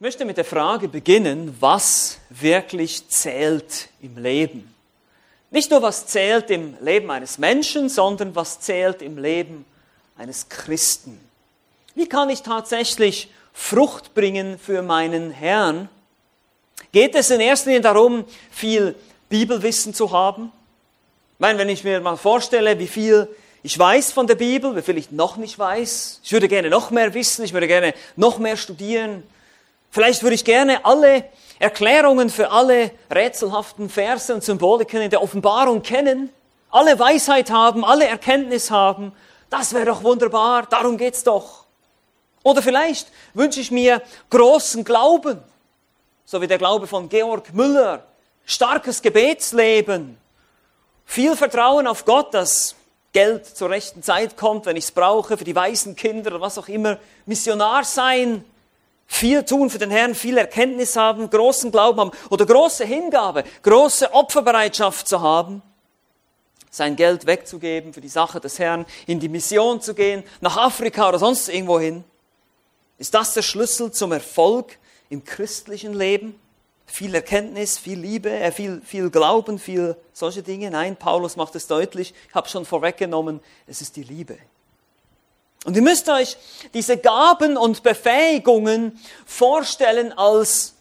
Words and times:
Ich 0.00 0.02
möchte 0.02 0.24
mit 0.24 0.38
der 0.38 0.46
Frage 0.46 0.88
beginnen, 0.88 1.54
was 1.60 2.20
wirklich 2.30 3.06
zählt 3.08 3.90
im 4.00 4.16
Leben. 4.16 4.74
Nicht 5.50 5.70
nur 5.70 5.82
was 5.82 6.06
zählt 6.06 6.48
im 6.48 6.74
Leben 6.80 7.10
eines 7.10 7.36
Menschen, 7.36 7.90
sondern 7.90 8.34
was 8.34 8.60
zählt 8.60 9.02
im 9.02 9.18
Leben 9.18 9.66
eines 10.16 10.48
Christen. 10.48 11.20
Wie 11.94 12.08
kann 12.08 12.30
ich 12.30 12.40
tatsächlich 12.40 13.30
Frucht 13.52 14.14
bringen 14.14 14.58
für 14.58 14.80
meinen 14.80 15.32
Herrn? 15.32 15.90
Geht 16.92 17.14
es 17.14 17.28
in 17.28 17.40
erster 17.42 17.68
Linie 17.68 17.82
darum, 17.82 18.24
viel 18.50 18.94
Bibelwissen 19.28 19.92
zu 19.92 20.12
haben? 20.12 20.50
Ich 21.34 21.40
meine, 21.40 21.58
wenn 21.58 21.68
ich 21.68 21.84
mir 21.84 22.00
mal 22.00 22.16
vorstelle, 22.16 22.78
wie 22.78 22.86
viel 22.86 23.28
ich 23.62 23.78
weiß 23.78 24.12
von 24.12 24.26
der 24.26 24.36
Bibel, 24.36 24.74
wie 24.74 24.80
viel 24.80 24.96
ich 24.96 25.10
noch 25.10 25.36
nicht 25.36 25.58
weiß, 25.58 26.20
ich 26.24 26.32
würde 26.32 26.48
gerne 26.48 26.70
noch 26.70 26.90
mehr 26.90 27.12
wissen, 27.12 27.44
ich 27.44 27.52
würde 27.52 27.68
gerne 27.68 27.92
noch 28.16 28.38
mehr 28.38 28.56
studieren, 28.56 29.24
Vielleicht 29.90 30.22
würde 30.22 30.34
ich 30.34 30.44
gerne 30.44 30.84
alle 30.84 31.24
Erklärungen 31.58 32.30
für 32.30 32.50
alle 32.50 32.90
rätselhaften 33.12 33.90
Verse 33.90 34.32
und 34.32 34.42
Symboliken 34.42 35.02
in 35.02 35.10
der 35.10 35.22
Offenbarung 35.22 35.82
kennen, 35.82 36.30
alle 36.70 36.98
Weisheit 36.98 37.50
haben, 37.50 37.84
alle 37.84 38.06
Erkenntnis 38.06 38.70
haben. 38.70 39.12
Das 39.50 39.74
wäre 39.74 39.86
doch 39.86 40.04
wunderbar, 40.04 40.66
darum 40.66 40.96
geht's 40.96 41.24
doch. 41.24 41.64
Oder 42.42 42.62
vielleicht 42.62 43.08
wünsche 43.34 43.60
ich 43.60 43.70
mir 43.70 44.00
großen 44.30 44.84
Glauben, 44.84 45.42
so 46.24 46.40
wie 46.40 46.46
der 46.46 46.58
Glaube 46.58 46.86
von 46.86 47.08
Georg 47.08 47.52
Müller, 47.52 48.04
starkes 48.46 49.02
Gebetsleben, 49.02 50.16
viel 51.04 51.36
Vertrauen 51.36 51.88
auf 51.88 52.04
Gott, 52.04 52.32
dass 52.32 52.76
Geld 53.12 53.44
zur 53.44 53.70
rechten 53.70 54.02
Zeit 54.02 54.36
kommt, 54.36 54.66
wenn 54.66 54.76
ich 54.76 54.84
es 54.84 54.92
brauche, 54.92 55.36
für 55.36 55.44
die 55.44 55.56
weißen 55.56 55.96
Kinder 55.96 56.30
oder 56.30 56.40
was 56.40 56.56
auch 56.56 56.68
immer, 56.68 56.98
Missionar 57.26 57.82
sein, 57.82 58.44
viel 59.12 59.42
tun 59.42 59.68
für 59.70 59.78
den 59.78 59.90
Herrn, 59.90 60.14
viel 60.14 60.38
Erkenntnis 60.38 60.94
haben, 60.94 61.28
großen 61.28 61.72
Glauben 61.72 61.98
haben 61.98 62.10
oder 62.30 62.46
große 62.46 62.84
Hingabe, 62.84 63.42
große 63.62 64.14
Opferbereitschaft 64.14 65.08
zu 65.08 65.20
haben, 65.20 65.62
sein 66.70 66.94
Geld 66.94 67.26
wegzugeben 67.26 67.92
für 67.92 68.00
die 68.00 68.08
Sache 68.08 68.38
des 68.38 68.60
Herrn, 68.60 68.86
in 69.08 69.18
die 69.18 69.28
Mission 69.28 69.80
zu 69.80 69.94
gehen, 69.94 70.22
nach 70.40 70.56
Afrika 70.56 71.08
oder 71.08 71.18
sonst 71.18 71.48
irgendwo 71.48 71.80
hin. 71.80 72.04
Ist 72.98 73.12
das 73.12 73.34
der 73.34 73.42
Schlüssel 73.42 73.90
zum 73.90 74.12
Erfolg 74.12 74.78
im 75.08 75.24
christlichen 75.24 75.92
Leben? 75.92 76.38
Viel 76.86 77.12
Erkenntnis, 77.14 77.78
viel 77.78 77.98
Liebe, 77.98 78.30
äh, 78.30 78.52
viel, 78.52 78.80
viel 78.84 79.10
Glauben, 79.10 79.58
viel 79.58 79.96
solche 80.12 80.44
Dinge? 80.44 80.70
Nein, 80.70 80.96
Paulus 80.96 81.34
macht 81.34 81.56
es 81.56 81.66
deutlich. 81.66 82.14
Ich 82.28 82.34
habe 82.34 82.48
schon 82.48 82.64
vorweggenommen, 82.64 83.40
es 83.66 83.80
ist 83.80 83.96
die 83.96 84.04
Liebe. 84.04 84.38
Und 85.64 85.76
ihr 85.76 85.82
müsst 85.82 86.08
euch 86.08 86.36
diese 86.72 86.96
Gaben 86.96 87.56
und 87.56 87.82
Befähigungen 87.82 88.98
vorstellen 89.26 90.12
als 90.12 90.74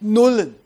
Nullen. 0.00 0.56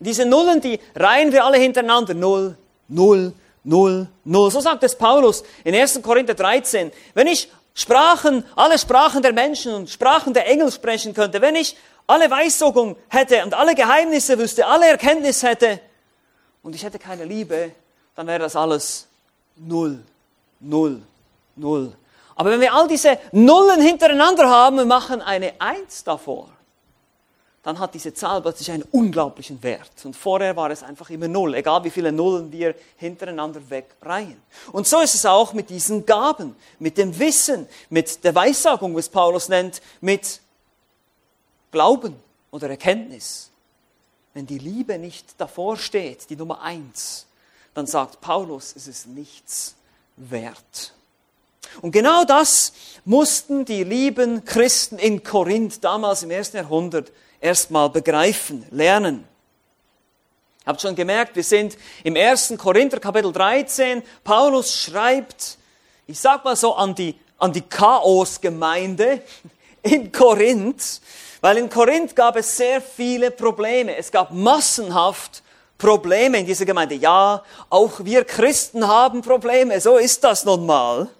Diese 0.00 0.24
Nullen, 0.24 0.60
die 0.60 0.80
reihen 0.94 1.32
wir 1.32 1.44
alle 1.44 1.58
hintereinander. 1.58 2.14
Null, 2.14 2.56
Null, 2.88 3.32
Null, 3.62 4.08
Null. 4.24 4.50
So 4.50 4.60
sagt 4.60 4.82
es 4.84 4.96
Paulus 4.96 5.44
in 5.64 5.74
1. 5.74 6.00
Korinther 6.02 6.34
13. 6.34 6.92
Wenn 7.14 7.26
ich 7.26 7.50
Sprachen, 7.74 8.44
alle 8.56 8.78
Sprachen 8.78 9.22
der 9.22 9.32
Menschen 9.32 9.74
und 9.74 9.90
Sprachen 9.90 10.32
der 10.32 10.46
Engel 10.46 10.70
sprechen 10.72 11.12
könnte, 11.12 11.40
wenn 11.42 11.56
ich 11.56 11.76
alle 12.06 12.30
Weissagung 12.30 12.96
hätte 13.08 13.42
und 13.44 13.54
alle 13.54 13.74
Geheimnisse 13.74 14.38
wüsste, 14.38 14.66
alle 14.66 14.88
Erkenntnis 14.88 15.42
hätte 15.42 15.80
und 16.62 16.74
ich 16.74 16.84
hätte 16.84 16.98
keine 16.98 17.24
Liebe, 17.24 17.72
dann 18.14 18.26
wäre 18.26 18.38
das 18.38 18.56
alles 18.56 19.06
Null, 19.56 20.02
Null, 20.60 21.02
Null. 21.56 21.92
Aber 22.36 22.50
wenn 22.50 22.60
wir 22.60 22.74
all 22.74 22.88
diese 22.88 23.18
Nullen 23.32 23.80
hintereinander 23.80 24.48
haben 24.48 24.78
und 24.78 24.88
machen 24.88 25.22
eine 25.22 25.52
Eins 25.60 26.04
davor, 26.04 26.48
dann 27.64 27.78
hat 27.78 27.94
diese 27.94 28.12
Zahl 28.12 28.42
plötzlich 28.42 28.70
einen 28.70 28.82
unglaublichen 28.82 29.62
Wert. 29.62 30.04
Und 30.04 30.14
vorher 30.14 30.54
war 30.54 30.70
es 30.70 30.82
einfach 30.82 31.08
immer 31.08 31.28
Null, 31.28 31.54
egal 31.54 31.82
wie 31.82 31.90
viele 31.90 32.12
Nullen 32.12 32.52
wir 32.52 32.74
hintereinander 32.96 33.60
wegreihen. 33.70 34.40
Und 34.70 34.86
so 34.86 35.00
ist 35.00 35.14
es 35.14 35.24
auch 35.24 35.54
mit 35.54 35.70
diesen 35.70 36.04
Gaben, 36.04 36.54
mit 36.78 36.98
dem 36.98 37.18
Wissen, 37.18 37.66
mit 37.88 38.22
der 38.22 38.34
Weissagung, 38.34 38.94
was 38.94 39.08
Paulus 39.08 39.48
nennt, 39.48 39.80
mit 40.02 40.40
Glauben 41.70 42.16
oder 42.50 42.68
Erkenntnis. 42.68 43.50
Wenn 44.34 44.46
die 44.46 44.58
Liebe 44.58 44.98
nicht 44.98 45.40
davor 45.40 45.78
steht, 45.78 46.28
die 46.28 46.36
Nummer 46.36 46.60
eins, 46.60 47.26
dann 47.72 47.86
sagt 47.86 48.20
Paulus, 48.20 48.74
es 48.76 48.86
ist 48.88 49.06
nichts 49.06 49.74
wert. 50.16 50.92
Und 51.82 51.90
genau 51.90 52.24
das 52.24 52.72
mussten 53.04 53.64
die 53.64 53.84
lieben 53.84 54.44
Christen 54.44 54.98
in 54.98 55.22
Korinth 55.22 55.82
damals 55.82 56.22
im 56.22 56.30
ersten 56.30 56.56
Jahrhundert 56.56 57.12
erstmal 57.40 57.90
begreifen, 57.90 58.66
lernen. 58.70 59.26
Habt 60.66 60.80
schon 60.80 60.94
gemerkt, 60.94 61.36
wir 61.36 61.44
sind 61.44 61.76
im 62.04 62.16
ersten 62.16 62.56
Korinther 62.56 62.98
Kapitel 62.98 63.30
13. 63.30 64.02
Paulus 64.22 64.74
schreibt, 64.74 65.58
ich 66.06 66.18
sag 66.18 66.42
mal 66.44 66.56
so 66.56 66.74
an 66.74 66.94
die, 66.94 67.14
an 67.38 67.52
die 67.52 67.60
Chaosgemeinde 67.60 69.20
in 69.82 70.10
Korinth, 70.10 71.02
weil 71.42 71.58
in 71.58 71.68
Korinth 71.68 72.16
gab 72.16 72.36
es 72.36 72.56
sehr 72.56 72.80
viele 72.80 73.30
Probleme. 73.30 73.94
Es 73.96 74.10
gab 74.10 74.32
massenhaft 74.32 75.42
Probleme 75.76 76.38
in 76.38 76.46
dieser 76.46 76.64
Gemeinde. 76.64 76.94
Ja, 76.94 77.42
auch 77.68 78.02
wir 78.02 78.24
Christen 78.24 78.88
haben 78.88 79.20
Probleme, 79.20 79.78
so 79.82 79.98
ist 79.98 80.24
das 80.24 80.46
nun 80.46 80.64
mal. 80.64 81.10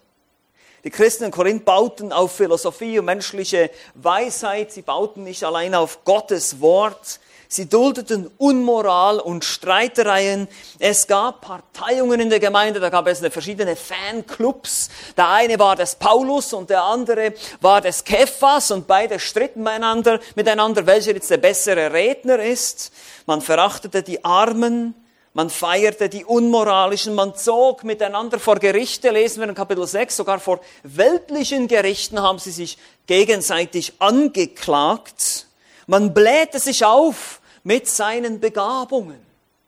Die 0.85 0.91
Christen 0.91 1.25
in 1.25 1.31
Korinth 1.31 1.65
bauten 1.65 2.13
auf 2.13 2.33
Philosophie 2.33 2.99
und 2.99 3.07
menschliche 3.07 3.71
Weisheit. 3.95 4.71
Sie 4.71 4.83
bauten 4.83 5.25
nicht 5.25 5.43
allein 5.43 5.75
auf 5.75 6.05
Gottes 6.05 6.61
Wort. 6.61 7.21
Sie 7.49 7.71
duldeten 7.71 8.31
Unmoral 8.37 9.19
und 9.19 9.47
Streitereien. 9.47 10.47
Es 10.79 11.07
gab 11.07 11.41
Parteiungen 11.41 12.21
in 12.21 12.29
der 12.29 12.41
Gemeinde, 12.41 12.81
da 12.81 12.91
gab 12.91 13.07
es 13.07 13.21
verschiedene 13.21 13.77
Fanclubs. 13.77 14.91
Der 15.17 15.29
eine 15.31 15.59
war 15.59 15.75
des 15.75 15.95
Paulus 15.95 16.53
und 16.53 16.69
der 16.69 16.83
andere 16.83 17.33
war 17.63 17.81
des 17.81 18.05
Kephas 18.05 18.71
und 18.71 18.87
beide 18.87 19.19
stritten 19.19 19.63
miteinander, 19.63 20.21
miteinander, 20.35 20.85
welcher 20.85 21.15
jetzt 21.15 21.31
der 21.31 21.39
bessere 21.39 21.95
Redner 21.95 22.41
ist. 22.41 22.93
Man 23.25 23.41
verachtete 23.41 24.03
die 24.03 24.23
Armen, 24.23 24.95
man 25.35 25.51
feierte 25.51 26.09
die 26.09 26.25
Unmoralischen, 26.25 27.15
man 27.15 27.35
zog 27.35 27.83
miteinander 27.83 28.39
vor 28.39 28.57
Gerichte, 28.57 29.11
lesen 29.11 29.41
wir 29.41 29.49
in 29.49 29.55
Kapitel 29.55 29.87
6, 29.87 30.17
sogar 30.17 30.39
vor 30.39 30.61
weltlichen 30.85 31.67
Gerichten 31.67 32.23
haben 32.23 32.39
sie 32.39 32.53
sich 32.53 32.79
gegenseitig 33.07 33.95
angeklagt. 33.99 35.49
Man 35.89 36.15
blähte 36.15 36.61
sich 36.61 36.85
auf 36.85 37.41
mit 37.65 37.89
seinen 37.89 38.39
Begabungen. 38.39 39.19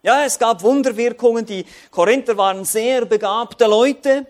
Ja, 0.05 0.25
es 0.25 0.39
gab 0.39 0.63
Wunderwirkungen, 0.63 1.45
die 1.45 1.67
Korinther 1.91 2.37
waren 2.37 2.65
sehr 2.65 3.05
begabte 3.05 3.67
Leute. 3.67 4.25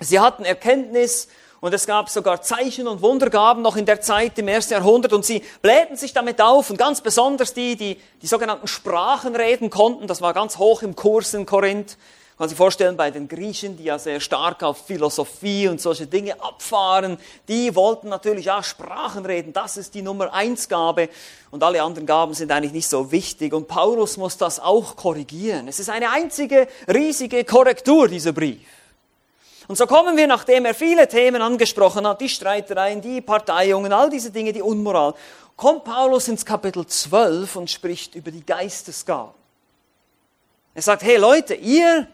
Sie 0.00 0.20
hatten 0.20 0.44
Erkenntnis 0.44 1.28
und 1.62 1.72
es 1.72 1.86
gab 1.86 2.10
sogar 2.10 2.42
Zeichen 2.42 2.88
und 2.88 3.02
Wundergaben 3.02 3.62
noch 3.62 3.76
in 3.76 3.86
der 3.86 4.00
Zeit 4.00 4.36
im 4.36 4.48
ersten 4.48 4.74
Jahrhundert 4.74 5.12
und 5.12 5.24
sie 5.24 5.44
blähten 5.62 5.96
sich 5.96 6.12
damit 6.12 6.40
auf 6.40 6.70
und 6.70 6.76
ganz 6.76 7.00
besonders 7.00 7.54
die, 7.54 7.76
die 7.76 7.96
die 8.20 8.26
sogenannten 8.26 8.66
Sprachen 8.66 9.36
reden 9.36 9.70
konnten, 9.70 10.08
das 10.08 10.20
war 10.20 10.34
ganz 10.34 10.58
hoch 10.58 10.82
im 10.82 10.96
Kurs 10.96 11.34
in 11.34 11.46
Korinth. 11.46 11.96
Man 12.32 12.38
kann 12.38 12.48
sich 12.48 12.58
vorstellen, 12.58 12.96
bei 12.96 13.12
den 13.12 13.28
Griechen, 13.28 13.76
die 13.76 13.84
ja 13.84 14.00
sehr 14.00 14.18
stark 14.18 14.64
auf 14.64 14.86
Philosophie 14.86 15.68
und 15.68 15.80
solche 15.80 16.08
Dinge 16.08 16.42
abfahren, 16.42 17.16
die 17.46 17.76
wollten 17.76 18.08
natürlich 18.08 18.46
ja 18.46 18.60
Sprachen 18.64 19.24
reden, 19.24 19.52
das 19.52 19.76
ist 19.76 19.94
die 19.94 20.02
Nummer 20.02 20.34
eins 20.34 20.68
Gabe 20.68 21.10
und 21.52 21.62
alle 21.62 21.80
anderen 21.80 22.06
Gaben 22.06 22.34
sind 22.34 22.50
eigentlich 22.50 22.72
nicht 22.72 22.88
so 22.88 23.12
wichtig 23.12 23.52
und 23.52 23.68
Paulus 23.68 24.16
muss 24.16 24.36
das 24.36 24.58
auch 24.58 24.96
korrigieren. 24.96 25.68
Es 25.68 25.78
ist 25.78 25.90
eine 25.90 26.10
einzige 26.10 26.66
riesige 26.88 27.44
Korrektur, 27.44 28.08
dieser 28.08 28.32
Brief. 28.32 28.58
Und 29.72 29.78
so 29.78 29.86
kommen 29.86 30.18
wir, 30.18 30.26
nachdem 30.26 30.66
er 30.66 30.74
viele 30.74 31.08
Themen 31.08 31.40
angesprochen 31.40 32.06
hat, 32.06 32.20
die 32.20 32.28
Streitereien, 32.28 33.00
die 33.00 33.22
Parteiungen, 33.22 33.90
all 33.90 34.10
diese 34.10 34.30
Dinge, 34.30 34.52
die 34.52 34.60
Unmoral, 34.60 35.14
kommt 35.56 35.84
Paulus 35.84 36.28
ins 36.28 36.44
Kapitel 36.44 36.86
12 36.86 37.56
und 37.56 37.70
spricht 37.70 38.14
über 38.14 38.30
die 38.30 38.44
Geistesgaben. 38.44 39.32
Er 40.74 40.82
sagt, 40.82 41.02
hey 41.02 41.16
Leute, 41.16 41.54
ihr 41.54 42.06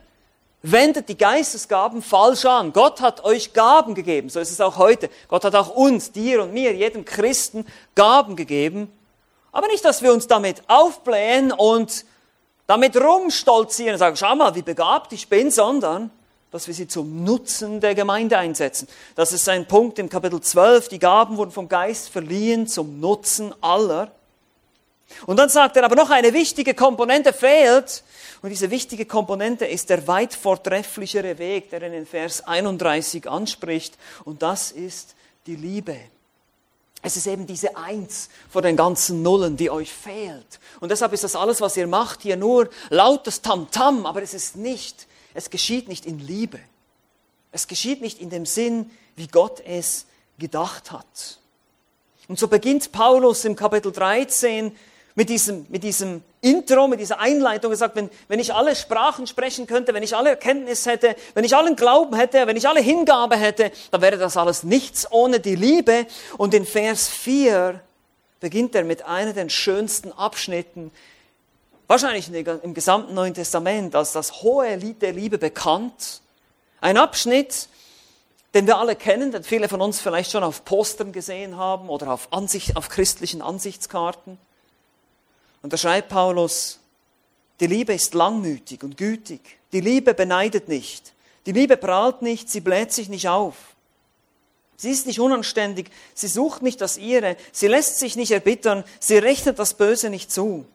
wendet 0.63 1.09
die 1.09 1.19
Geistesgaben 1.19 2.01
falsch 2.01 2.45
an. 2.45 2.73
Gott 2.73 3.01
hat 3.01 3.25
euch 3.25 3.53
Gaben 3.53 3.97
gegeben, 3.97 4.29
so 4.29 4.39
ist 4.39 4.53
es 4.53 4.61
auch 4.61 4.77
heute. 4.77 5.11
Gott 5.27 5.43
hat 5.43 5.57
auch 5.57 5.71
uns, 5.71 6.13
dir 6.13 6.45
und 6.45 6.53
mir, 6.53 6.73
jedem 6.77 7.05
Christen 7.05 7.67
Gaben 7.97 8.37
gegeben. 8.37 8.89
Aber 9.51 9.67
nicht, 9.67 9.85
dass 9.85 10.01
wir 10.01 10.13
uns 10.13 10.29
damit 10.29 10.63
aufblähen 10.69 11.51
und 11.51 12.05
damit 12.69 12.97
rumstolzieren 12.97 13.95
und 13.95 13.99
sagen, 13.99 14.15
schau 14.15 14.37
mal, 14.37 14.55
wie 14.55 14.63
begabt 14.63 15.13
ich 15.13 15.29
bin, 15.29 15.51
sondern 15.51 16.13
dass 16.51 16.67
wir 16.67 16.75
sie 16.75 16.89
zum 16.89 17.25
Nutzen 17.25 17.81
der 17.81 17.95
Gemeinde 17.95 18.39
einsetzen. 18.39 18.89
Das 19.15 19.33
ist 19.33 19.49
ein 19.49 19.69
Punkt 19.69 19.99
im 19.99 20.09
Kapitel 20.09 20.41
12. 20.41 20.89
Die 20.89 20.99
Gaben 20.99 21.37
wurden 21.37 21.51
vom 21.51 21.69
Geist 21.69 22.09
verliehen 22.09 22.67
zum 22.67 23.01
Nutzen 23.01 23.55
aller. 23.61 24.11
Und 25.27 25.39
dann 25.39 25.49
sagt 25.49 25.77
er 25.77 25.85
aber 25.85 25.97
noch 25.97 26.11
eine 26.11 26.33
wichtige 26.33 26.75
Komponente 26.75 27.33
fehlt. 27.33 28.03
Und 28.41 28.51
diese 28.51 28.71
wichtige 28.71 29.05
Komponente 29.05 29.67
ist 29.67 29.91
der 29.91 30.07
weit 30.07 30.33
vortrefflichere 30.33 31.39
Weg, 31.39 31.71
der 31.71 31.83
in 31.83 31.93
den 31.93 32.07
Vers 32.07 32.47
31 32.47 33.29
anspricht. 33.29 33.99
Und 34.25 34.43
das 34.43 34.71
ist 34.71 35.15
die 35.47 35.57
Liebe. 35.57 35.97
Es 37.03 37.17
ist 37.17 37.27
eben 37.27 37.47
diese 37.47 37.77
Eins 37.77 38.29
vor 38.51 38.63
den 38.63 38.77
ganzen 38.77 39.23
Nullen, 39.23 39.57
die 39.57 39.71
euch 39.71 39.93
fehlt. 39.93 40.59
Und 40.81 40.91
deshalb 40.91 41.13
ist 41.13 41.25
das 41.25 41.37
alles, 41.37 41.61
was 41.61 41.77
ihr 41.77 41.87
macht, 41.87 42.23
hier 42.23 42.37
nur 42.37 42.69
lautes 42.91 43.41
Tamtam, 43.41 44.01
-Tam, 44.01 44.07
aber 44.07 44.23
es 44.23 44.35
ist 44.35 44.57
nicht, 44.57 45.07
es 45.39 45.51
geschieht 45.51 45.87
nicht 45.87 46.05
in 46.05 46.19
Liebe. 46.19 46.59
Es 47.53 47.69
geschieht 47.69 48.01
nicht 48.01 48.21
in 48.21 48.29
dem 48.29 48.45
Sinn, 48.45 48.91
wie 49.15 49.29
Gott 49.29 49.63
es 49.65 50.07
gedacht 50.37 50.91
hat. 50.91 51.39
Und 52.27 52.41
so 52.41 52.49
beginnt 52.49 52.91
Paulus 52.91 53.45
im 53.45 53.55
Kapitel 53.55 53.93
13 53.93 54.77
mit 55.15 55.29
diesem, 55.29 55.65
mit 55.69 55.85
diesem 55.85 56.25
Intro, 56.41 56.89
mit 56.89 56.99
dieser 56.99 57.21
Einleitung 57.21 57.71
gesagt, 57.71 57.95
wenn, 57.95 58.11
wenn 58.27 58.41
ich 58.41 58.53
alle 58.53 58.75
Sprachen 58.75 59.29
sprechen 59.29 59.69
könnte, 59.69 59.95
wenn 59.95 60.03
ich 60.03 60.17
alle 60.17 60.31
Erkenntnis 60.31 60.87
hätte, 60.87 61.15
wenn 61.35 61.45
ich 61.45 61.55
allen 61.55 61.77
Glauben 61.77 62.17
hätte, 62.17 62.49
wenn 62.49 62.57
ich 62.57 62.67
alle 62.67 62.81
Hingabe 62.81 63.37
hätte, 63.37 63.71
dann 63.93 64.03
wäre 64.03 64.19
das 64.19 64.37
alles 64.37 64.65
nichts 64.65 65.07
ohne 65.13 65.39
die 65.39 65.55
Liebe. 65.55 66.07
Und 66.37 66.53
in 66.53 66.67
Vers 66.67 67.07
4 67.07 67.81
beginnt 68.41 68.75
er 68.75 68.83
mit 68.83 69.07
einer 69.07 69.35
der 69.35 69.49
schönsten 69.51 70.11
Abschnitten, 70.11 70.91
wahrscheinlich 71.89 72.31
im 72.31 72.75
gesamten 72.75 73.15
Neuen 73.15 73.35
Testament, 73.35 73.97
als 73.97 74.13
das 74.13 74.43
hohe 74.43 74.77
Lied 74.77 75.03
der 75.03 75.13
Liebe 75.13 75.39
bekannt. 75.39 76.21
Ein 76.81 76.97
Abschnitt, 76.97 77.69
den 78.55 78.67
wir 78.67 78.79
alle 78.79 78.95
kennen, 78.95 79.33
den 79.33 79.43
viele 79.43 79.69
von 79.69 79.81
uns 79.81 80.01
vielleicht 80.01 80.31
schon 80.31 80.45
auf 80.45 80.65
Postern 80.65 81.13
gesehen 81.13 81.57
haben 81.57 81.89
oder 81.89 82.13
auf, 82.13 82.33
Ansicht, 82.33 82.77
auf 82.77 82.89
christlichen 82.89 83.43
Ansichtskarten. 83.43 84.39
Und 85.63 85.73
da 85.73 85.77
schreibt 85.77 86.11
Paulus, 86.11 86.79
die 87.61 87.67
Liebe 87.67 87.93
ist 87.93 88.15
langmütig 88.15 88.85
und 88.85 88.97
gütig. 88.97 89.41
Die 89.73 89.81
Liebe 89.81 90.15
beneidet 90.15 90.69
nicht. 90.69 91.13
Die 91.47 91.53
Liebe 91.53 91.77
prahlt 91.77 92.23
nicht, 92.23 92.49
sie 92.49 92.61
bläht 92.61 92.93
sich 92.93 93.09
nicht 93.09 93.29
auf. 93.29 93.57
Sie 94.77 94.91
ist 94.91 95.07
nicht 95.07 95.19
unanständig, 95.19 95.91
sie 96.15 96.29
sucht 96.29 96.63
nicht 96.63 96.81
das 96.81 96.99
ihre, 96.99 97.37
sie 97.51 97.67
lässt 97.67 97.99
sich 97.99 98.15
nicht 98.15 98.31
erbittern, 98.31 98.85
sie 99.01 99.19
rechnet 99.19 99.59
das 99.59 99.75
Böse 99.75 100.09
nicht 100.09 100.31
zu. 100.31 100.67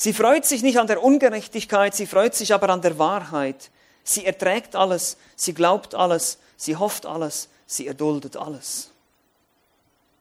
Sie 0.00 0.12
freut 0.12 0.46
sich 0.46 0.62
nicht 0.62 0.78
an 0.78 0.86
der 0.86 1.02
Ungerechtigkeit, 1.02 1.92
sie 1.92 2.06
freut 2.06 2.32
sich 2.32 2.54
aber 2.54 2.68
an 2.68 2.80
der 2.80 3.00
Wahrheit. 3.00 3.72
Sie 4.04 4.24
erträgt 4.24 4.76
alles, 4.76 5.16
sie 5.34 5.52
glaubt 5.52 5.92
alles, 5.92 6.38
sie 6.56 6.76
hofft 6.76 7.04
alles, 7.04 7.48
sie 7.66 7.88
erduldet 7.88 8.36
alles. 8.36 8.92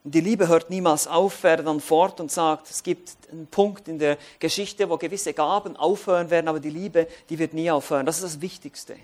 Die 0.04 0.20
Liebe 0.20 0.48
hört 0.48 0.72
niemals 0.72 1.06
auf, 1.06 1.34
fährt 1.34 1.68
dann 1.68 1.80
fort 1.80 2.20
und 2.20 2.32
sagt, 2.32 2.72
es 2.72 2.82
gibt 2.82 3.12
einen 3.32 3.46
Punkt 3.46 3.88
in 3.88 4.00
der 4.00 4.18
Geschichte, 4.40 4.90
wo 4.90 4.98
gewisse 4.98 5.34
Gaben 5.34 5.78
aufhören 5.78 6.32
werden, 6.32 6.48
aber 6.48 6.60
die 6.60 6.72
Liebe, 6.72 7.08
die 7.30 7.38
wird 7.38 7.54
nie 7.54 7.70
aufhören. 7.70 8.08
Das 8.08 8.16
ist 8.16 8.24
das 8.24 8.42
Wichtigste. 8.42 8.96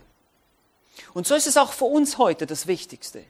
Und 1.14 1.28
so 1.28 1.36
ist 1.36 1.46
es 1.46 1.56
auch 1.56 1.72
für 1.72 1.86
uns 1.86 2.18
heute 2.18 2.48
das 2.48 2.66
Wichtigste. 2.66 3.24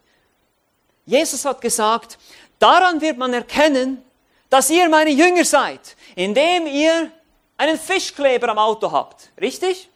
Jesus 1.05 1.43
hat 1.43 1.59
gesagt, 1.59 2.17
daran 2.57 3.01
wird 3.01 3.17
man 3.17 3.33
erkennen, 3.33 4.01
dass 4.49 4.69
ihr 4.69 4.87
meine 4.87 5.09
Jünger 5.09 5.43
seid, 5.43 5.97
indem 6.15 6.67
ihr 6.67 7.11
einen 7.57 7.77
Fischkleber 7.77 8.49
am 8.49 8.57
Auto 8.57 8.91
habt. 8.91 9.29
Richtig? 9.39 9.89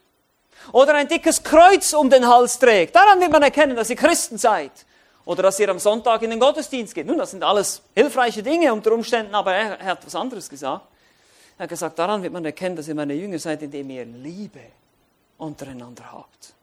Oder 0.72 0.96
ein 0.96 1.08
dickes 1.08 1.44
Kreuz 1.44 1.94
um 1.94 2.10
den 2.10 2.28
Hals 2.28 2.60
trägt. 2.60 2.96
Daran 2.96 3.20
wird 3.20 3.32
man 3.32 3.44
erkennen, 3.44 3.76
dass 3.76 3.90
ihr 3.90 3.96
Christen 3.96 4.38
seid. 4.38 4.72
Oder 5.26 5.44
dass 5.44 5.60
ihr 5.60 5.70
am 5.70 5.80
Sonntag 5.80 6.22
in 6.22 6.30
den 6.30 6.40
Gottesdienst 6.40 6.96
geht. 6.96 7.06
Nun, 7.06 7.18
das 7.18 7.32
sind 7.32 7.44
alles 7.44 7.82
hilfreiche 7.94 8.42
Dinge 8.42 8.72
unter 8.72 8.94
Umständen, 8.94 9.36
aber 9.36 9.54
er, 9.54 9.80
hat 9.80 10.06
was 10.06 10.16
anderes 10.16 10.50
gesagt. 10.50 10.86
Er 11.58 11.64
hat 11.64 11.70
gesagt, 11.70 12.00
daran 12.00 12.24
wird 12.24 12.34
man 12.34 12.46
erkennen, 12.46 12.76
dass 12.76 12.88
ihr 12.88 12.96
meine 12.96 13.14
Jünger 13.14 13.40
seid, 13.40 13.62
indem 13.62 13.90
ihr 13.90 14.06
Liebe 14.06 14.62
untereinander 15.38 16.12
habt. 16.12 16.54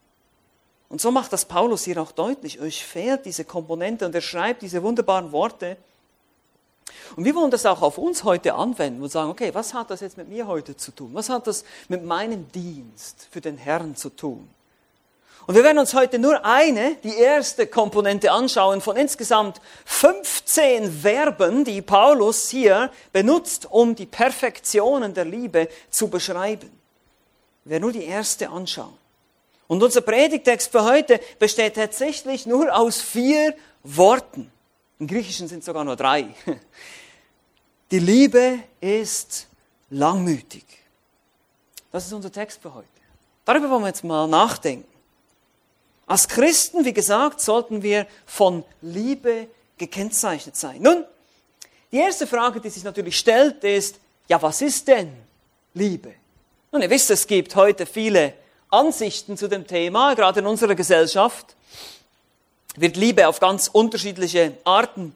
Und 0.89 1.01
so 1.01 1.11
macht 1.11 1.33
das 1.33 1.45
Paulus 1.45 1.83
hier 1.83 2.01
auch 2.01 2.11
deutlich. 2.11 2.59
Euch 2.59 2.85
fehlt 2.85 3.25
diese 3.25 3.43
Komponente 3.43 4.05
und 4.05 4.15
er 4.15 4.21
schreibt 4.21 4.61
diese 4.61 4.81
wunderbaren 4.81 5.31
Worte. 5.31 5.77
Und 7.15 7.25
wir 7.25 7.35
wollen 7.35 7.51
das 7.51 7.65
auch 7.65 7.81
auf 7.81 7.97
uns 7.97 8.23
heute 8.23 8.55
anwenden 8.55 9.01
und 9.01 9.11
sagen, 9.11 9.29
okay, 9.29 9.53
was 9.53 9.73
hat 9.73 9.89
das 9.89 10.01
jetzt 10.01 10.17
mit 10.17 10.29
mir 10.29 10.47
heute 10.47 10.75
zu 10.75 10.91
tun? 10.91 11.11
Was 11.13 11.29
hat 11.29 11.47
das 11.47 11.63
mit 11.87 12.03
meinem 12.03 12.51
Dienst 12.51 13.27
für 13.31 13.41
den 13.41 13.57
Herrn 13.57 13.95
zu 13.95 14.09
tun? 14.09 14.49
Und 15.47 15.53
wir 15.53 15.63
werden 15.63 15.77
uns 15.77 15.93
heute 15.93 16.17
nur 16.17 16.43
eine, 16.43 16.95
die 17.03 17.15
erste 17.15 17.67
Komponente 17.67 18.31
anschauen 18.31 18.81
von 18.81 18.95
insgesamt 18.95 19.61
15 19.85 20.91
Verben, 20.91 21.63
die 21.63 21.83
Paulus 21.83 22.49
hier 22.49 22.91
benutzt, 23.13 23.67
um 23.69 23.95
die 23.95 24.07
Perfektionen 24.07 25.13
der 25.13 25.25
Liebe 25.25 25.69
zu 25.91 26.07
beschreiben. 26.07 26.71
Wir 27.63 27.71
werden 27.71 27.83
nur 27.83 27.91
die 27.91 28.05
erste 28.05 28.49
anschauen. 28.49 28.97
Und 29.67 29.83
unser 29.83 30.01
Predigtext 30.01 30.71
für 30.71 30.83
heute 30.83 31.19
besteht 31.37 31.75
tatsächlich 31.75 32.45
nur 32.47 32.75
aus 32.75 33.01
vier 33.01 33.55
Worten. 33.83 34.51
Im 34.99 35.07
Griechischen 35.07 35.47
sind 35.47 35.59
es 35.59 35.65
sogar 35.65 35.83
nur 35.83 35.95
drei. 35.95 36.33
Die 37.91 37.99
Liebe 37.99 38.59
ist 38.79 39.47
langmütig. 39.89 40.65
Das 41.91 42.05
ist 42.05 42.13
unser 42.13 42.31
Text 42.31 42.61
für 42.61 42.73
heute. 42.73 42.87
Darüber 43.45 43.69
wollen 43.69 43.83
wir 43.83 43.87
jetzt 43.87 44.03
mal 44.03 44.27
nachdenken. 44.27 44.87
Als 46.07 46.27
Christen, 46.27 46.85
wie 46.85 46.93
gesagt, 46.93 47.41
sollten 47.41 47.83
wir 47.83 48.07
von 48.25 48.63
Liebe 48.81 49.47
gekennzeichnet 49.77 50.55
sein. 50.55 50.81
Nun, 50.81 51.03
die 51.91 51.97
erste 51.97 52.27
Frage, 52.27 52.59
die 52.61 52.69
sich 52.69 52.83
natürlich 52.83 53.17
stellt, 53.17 53.63
ist, 53.63 53.99
ja, 54.27 54.41
was 54.41 54.61
ist 54.61 54.87
denn 54.87 55.15
Liebe? 55.73 56.13
Nun, 56.71 56.81
ihr 56.81 56.89
wisst, 56.89 57.09
es 57.09 57.27
gibt 57.27 57.55
heute 57.55 57.85
viele 57.85 58.33
Ansichten 58.69 59.37
zu 59.37 59.47
dem 59.47 59.65
Thema, 59.65 60.13
gerade 60.15 60.39
in 60.39 60.45
unserer 60.45 60.75
Gesellschaft 60.75 61.55
wird 62.75 62.97
Liebe 62.97 63.27
auf 63.27 63.39
ganz 63.39 63.69
unterschiedliche 63.71 64.53
Arten 64.63 65.15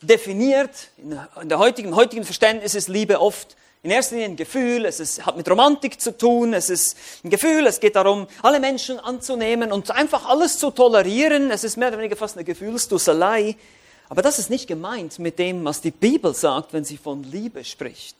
definiert. 0.00 0.88
In 0.96 1.48
der 1.48 1.58
heutigen, 1.58 1.96
heutigen 1.96 2.24
Verständnis 2.24 2.74
ist 2.74 2.88
Liebe 2.88 3.20
oft 3.20 3.56
in 3.82 3.90
erster 3.90 4.14
Linie 4.14 4.30
ein 4.30 4.36
Gefühl, 4.36 4.86
es 4.86 4.98
ist, 4.98 5.26
hat 5.26 5.36
mit 5.36 5.48
Romantik 5.48 6.00
zu 6.00 6.16
tun, 6.16 6.54
es 6.54 6.70
ist 6.70 6.96
ein 7.22 7.28
Gefühl, 7.28 7.66
es 7.66 7.80
geht 7.80 7.96
darum, 7.96 8.26
alle 8.40 8.58
Menschen 8.58 8.98
anzunehmen 8.98 9.72
und 9.72 9.90
einfach 9.90 10.26
alles 10.26 10.58
zu 10.58 10.70
tolerieren. 10.70 11.50
Es 11.50 11.64
ist 11.64 11.76
mehr 11.76 11.88
oder 11.88 11.98
weniger 11.98 12.16
fast 12.16 12.34
eine 12.36 12.44
Gefühlsdusselei. 12.44 13.56
Aber 14.08 14.22
das 14.22 14.38
ist 14.38 14.48
nicht 14.48 14.66
gemeint 14.66 15.18
mit 15.18 15.38
dem, 15.38 15.62
was 15.66 15.82
die 15.82 15.90
Bibel 15.90 16.34
sagt, 16.34 16.72
wenn 16.72 16.84
sie 16.84 16.96
von 16.96 17.24
Liebe 17.24 17.62
spricht. 17.62 18.16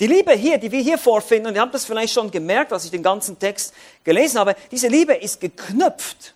Die 0.00 0.08
Liebe 0.08 0.32
hier, 0.32 0.58
die 0.58 0.72
wir 0.72 0.80
hier 0.80 0.98
vorfinden, 0.98 1.48
und 1.48 1.54
ihr 1.54 1.60
habt 1.60 1.74
das 1.74 1.84
vielleicht 1.84 2.12
schon 2.12 2.32
gemerkt, 2.32 2.72
als 2.72 2.84
ich 2.84 2.90
den 2.90 3.02
ganzen 3.02 3.38
Text 3.38 3.74
gelesen 4.02 4.40
habe, 4.40 4.56
diese 4.72 4.88
Liebe 4.88 5.14
ist 5.14 5.40
geknüpft 5.40 6.33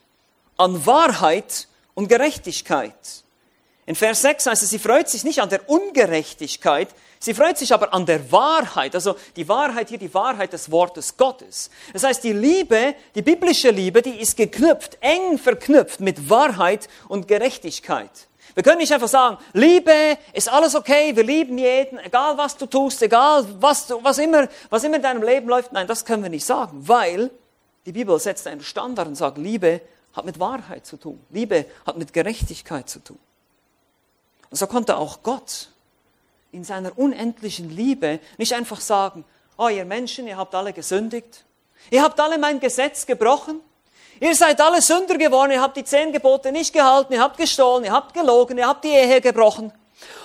an 0.58 0.84
Wahrheit 0.84 1.68
und 1.94 2.08
Gerechtigkeit. 2.08 3.24
In 3.86 3.94
Vers 3.94 4.20
6 4.20 4.46
heißt 4.46 4.62
es, 4.62 4.70
sie 4.70 4.78
freut 4.78 5.08
sich 5.08 5.24
nicht 5.24 5.40
an 5.40 5.48
der 5.48 5.68
Ungerechtigkeit, 5.68 6.88
Sie 7.20 7.34
freut 7.34 7.58
sich 7.58 7.74
aber 7.74 7.92
an 7.92 8.06
der 8.06 8.30
Wahrheit, 8.30 8.94
also 8.94 9.16
die 9.34 9.48
Wahrheit 9.48 9.88
hier, 9.88 9.98
die 9.98 10.12
Wahrheit 10.14 10.52
des 10.52 10.70
Wortes 10.70 11.16
Gottes. 11.16 11.70
Das 11.92 12.04
heißt, 12.04 12.22
die 12.22 12.32
Liebe, 12.32 12.94
die 13.14 13.22
biblische 13.22 13.70
Liebe, 13.70 14.02
die 14.02 14.20
ist 14.20 14.36
geknüpft, 14.36 14.98
eng 15.00 15.36
verknüpft 15.38 16.00
mit 16.00 16.30
Wahrheit 16.30 16.88
und 17.08 17.26
Gerechtigkeit. 17.26 18.10
Wir 18.54 18.62
können 18.62 18.78
nicht 18.78 18.92
einfach 18.92 19.08
sagen, 19.08 19.38
Liebe 19.52 20.16
ist 20.32 20.48
alles 20.48 20.74
okay, 20.74 21.14
wir 21.14 21.24
lieben 21.24 21.58
jeden, 21.58 21.98
egal 21.98 22.38
was 22.38 22.56
du 22.56 22.66
tust, 22.66 23.02
egal 23.02 23.44
was, 23.60 23.92
was, 24.02 24.18
immer, 24.18 24.48
was 24.70 24.84
immer 24.84 24.96
in 24.96 25.02
deinem 25.02 25.22
Leben 25.22 25.48
läuft. 25.48 25.72
Nein, 25.72 25.86
das 25.86 26.04
können 26.04 26.22
wir 26.22 26.30
nicht 26.30 26.44
sagen, 26.44 26.88
weil 26.88 27.30
die 27.84 27.92
Bibel 27.92 28.18
setzt 28.18 28.46
einen 28.46 28.60
Standard 28.60 29.08
und 29.08 29.16
sagt, 29.16 29.38
Liebe 29.38 29.80
hat 30.18 30.24
mit 30.24 30.38
Wahrheit 30.38 30.84
zu 30.84 30.96
tun. 30.96 31.24
Liebe 31.30 31.64
hat 31.86 31.96
mit 31.96 32.12
Gerechtigkeit 32.12 32.90
zu 32.90 32.98
tun. 32.98 33.18
Und 34.50 34.56
so 34.56 34.66
konnte 34.66 34.96
auch 34.96 35.22
Gott 35.22 35.68
in 36.50 36.64
seiner 36.64 36.98
unendlichen 36.98 37.70
Liebe 37.70 38.18
nicht 38.36 38.52
einfach 38.54 38.80
sagen, 38.80 39.24
oh 39.56 39.68
ihr 39.68 39.84
Menschen, 39.84 40.26
ihr 40.26 40.36
habt 40.36 40.54
alle 40.54 40.72
gesündigt, 40.72 41.44
ihr 41.90 42.02
habt 42.02 42.18
alle 42.18 42.36
mein 42.36 42.58
Gesetz 42.58 43.06
gebrochen, 43.06 43.60
ihr 44.20 44.34
seid 44.34 44.60
alle 44.60 44.82
Sünder 44.82 45.16
geworden, 45.18 45.52
ihr 45.52 45.62
habt 45.62 45.76
die 45.76 45.84
zehn 45.84 46.12
Gebote 46.12 46.50
nicht 46.50 46.72
gehalten, 46.72 47.12
ihr 47.12 47.22
habt 47.22 47.36
gestohlen, 47.36 47.84
ihr 47.84 47.92
habt 47.92 48.12
gelogen, 48.12 48.58
ihr 48.58 48.66
habt 48.66 48.84
die 48.84 48.88
Ehe 48.88 49.20
gebrochen. 49.20 49.72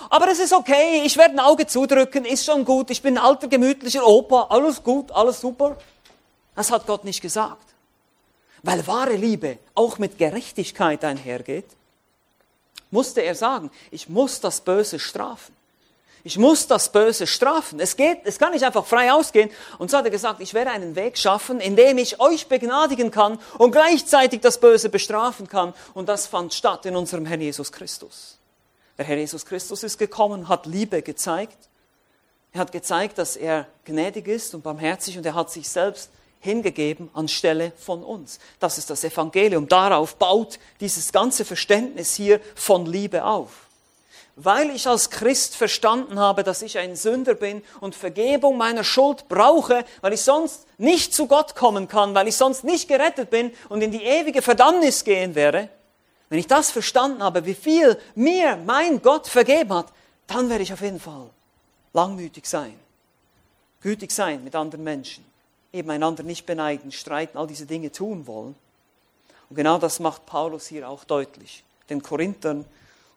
Aber 0.09 0.27
es 0.29 0.39
ist 0.39 0.53
okay, 0.53 1.03
ich 1.03 1.17
werde 1.17 1.35
ein 1.35 1.39
Auge 1.39 1.67
zudrücken, 1.67 2.25
ist 2.25 2.45
schon 2.45 2.65
gut, 2.65 2.89
ich 2.89 3.01
bin 3.01 3.17
ein 3.17 3.23
alter, 3.23 3.47
gemütlicher 3.47 4.07
Opa, 4.07 4.47
alles 4.49 4.81
gut, 4.81 5.11
alles 5.11 5.39
super. 5.39 5.77
Das 6.55 6.71
hat 6.71 6.87
Gott 6.87 7.03
nicht 7.03 7.21
gesagt. 7.21 7.72
Weil 8.63 8.87
wahre 8.87 9.15
Liebe 9.15 9.59
auch 9.75 9.99
mit 9.99 10.17
Gerechtigkeit 10.17 11.03
einhergeht, 11.03 11.65
musste 12.91 13.21
er 13.21 13.35
sagen, 13.35 13.69
ich 13.91 14.07
muss 14.07 14.39
das 14.39 14.61
Böse 14.61 14.99
strafen. 14.99 15.53
Ich 16.25 16.37
muss 16.37 16.67
das 16.67 16.89
Böse 16.89 17.27
strafen. 17.27 17.81
Es 17.81 17.97
geht, 17.97 18.19
es 18.23 18.39
kann 18.39 18.53
nicht 18.53 18.63
einfach 18.63 18.85
frei 18.85 19.11
ausgehen. 19.11 19.49
Und 19.77 19.91
so 19.91 19.97
hat 19.97 20.05
er 20.05 20.11
gesagt, 20.11 20.39
ich 20.39 20.53
werde 20.53 20.71
einen 20.71 20.95
Weg 20.95 21.17
schaffen, 21.17 21.59
in 21.59 21.75
dem 21.75 21.97
ich 21.97 22.21
euch 22.21 22.47
begnadigen 22.47 23.11
kann 23.11 23.37
und 23.57 23.71
gleichzeitig 23.71 24.39
das 24.39 24.57
Böse 24.57 24.87
bestrafen 24.87 25.49
kann. 25.49 25.73
Und 25.93 26.07
das 26.07 26.27
fand 26.27 26.53
statt 26.53 26.85
in 26.85 26.95
unserem 26.95 27.25
Herrn 27.25 27.41
Jesus 27.41 27.73
Christus. 27.73 28.37
Der 28.97 29.03
Herr 29.03 29.17
Jesus 29.17 29.45
Christus 29.45 29.83
ist 29.83 29.97
gekommen, 29.97 30.47
hat 30.47 30.65
Liebe 30.65 31.01
gezeigt. 31.01 31.57
Er 32.53 32.61
hat 32.61 32.71
gezeigt, 32.71 33.17
dass 33.17 33.35
er 33.35 33.67
gnädig 33.83 34.27
ist 34.27 34.55
und 34.55 34.63
barmherzig 34.63 35.17
und 35.17 35.25
er 35.25 35.33
hat 35.33 35.51
sich 35.51 35.67
selbst 35.67 36.09
hingegeben 36.43 37.09
anstelle 37.13 37.71
von 37.77 38.03
uns. 38.03 38.39
Das 38.59 38.77
ist 38.77 38.89
das 38.89 39.03
Evangelium. 39.03 39.67
Darauf 39.67 40.15
baut 40.17 40.59
dieses 40.79 41.11
ganze 41.11 41.45
Verständnis 41.45 42.13
hier 42.13 42.41
von 42.55 42.85
Liebe 42.85 43.23
auf. 43.23 43.49
weil 44.35 44.71
ich 44.71 44.87
als 44.87 45.11
Christ 45.11 45.55
verstanden 45.55 46.19
habe, 46.19 46.43
dass 46.43 46.63
ich 46.63 46.79
ein 46.79 46.95
Sünder 46.95 47.35
bin 47.35 47.61
und 47.81 47.93
Vergebung 47.93 48.57
meiner 48.57 48.83
Schuld 48.83 49.27
brauche, 49.29 49.85
weil 50.01 50.13
ich 50.13 50.21
sonst 50.21 50.65
nicht 50.77 51.13
zu 51.13 51.27
Gott 51.27 51.55
kommen 51.55 51.87
kann, 51.87 52.15
weil 52.15 52.27
ich 52.27 52.35
sonst 52.35 52.63
nicht 52.63 52.87
gerettet 52.87 53.29
bin 53.29 53.51
und 53.69 53.81
in 53.81 53.91
die 53.91 54.03
ewige 54.03 54.41
Verdammnis 54.41 55.03
gehen 55.03 55.35
werde, 55.35 55.69
wenn 56.29 56.39
ich 56.39 56.47
das 56.47 56.71
verstanden 56.71 57.21
habe, 57.21 57.45
wie 57.45 57.53
viel 57.53 57.95
mir 58.15 58.57
mein 58.65 59.03
Gott 59.03 59.27
vergeben 59.27 59.71
hat, 59.73 59.93
dann 60.25 60.49
werde 60.49 60.63
ich 60.63 60.73
auf 60.73 60.81
jeden 60.81 60.99
Fall 60.99 61.29
langmütig 61.93 62.47
sein, 62.47 62.73
gütig 63.81 64.11
sein 64.11 64.43
mit 64.43 64.55
anderen 64.55 64.83
Menschen, 64.83 65.23
eben 65.73 65.89
einander 65.89 66.23
nicht 66.23 66.45
beneiden, 66.45 66.91
streiten, 66.91 67.37
all 67.37 67.47
diese 67.47 67.65
Dinge 67.65 67.91
tun 67.91 68.27
wollen. 68.27 68.55
Und 69.49 69.55
genau 69.55 69.79
das 69.79 69.99
macht 69.99 70.25
Paulus 70.25 70.67
hier 70.67 70.87
auch 70.87 71.03
deutlich, 71.03 71.63
den 71.89 72.01
Korinthern 72.01 72.65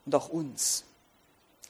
und 0.07 0.15
auch 0.15 0.31
uns. 0.31 0.85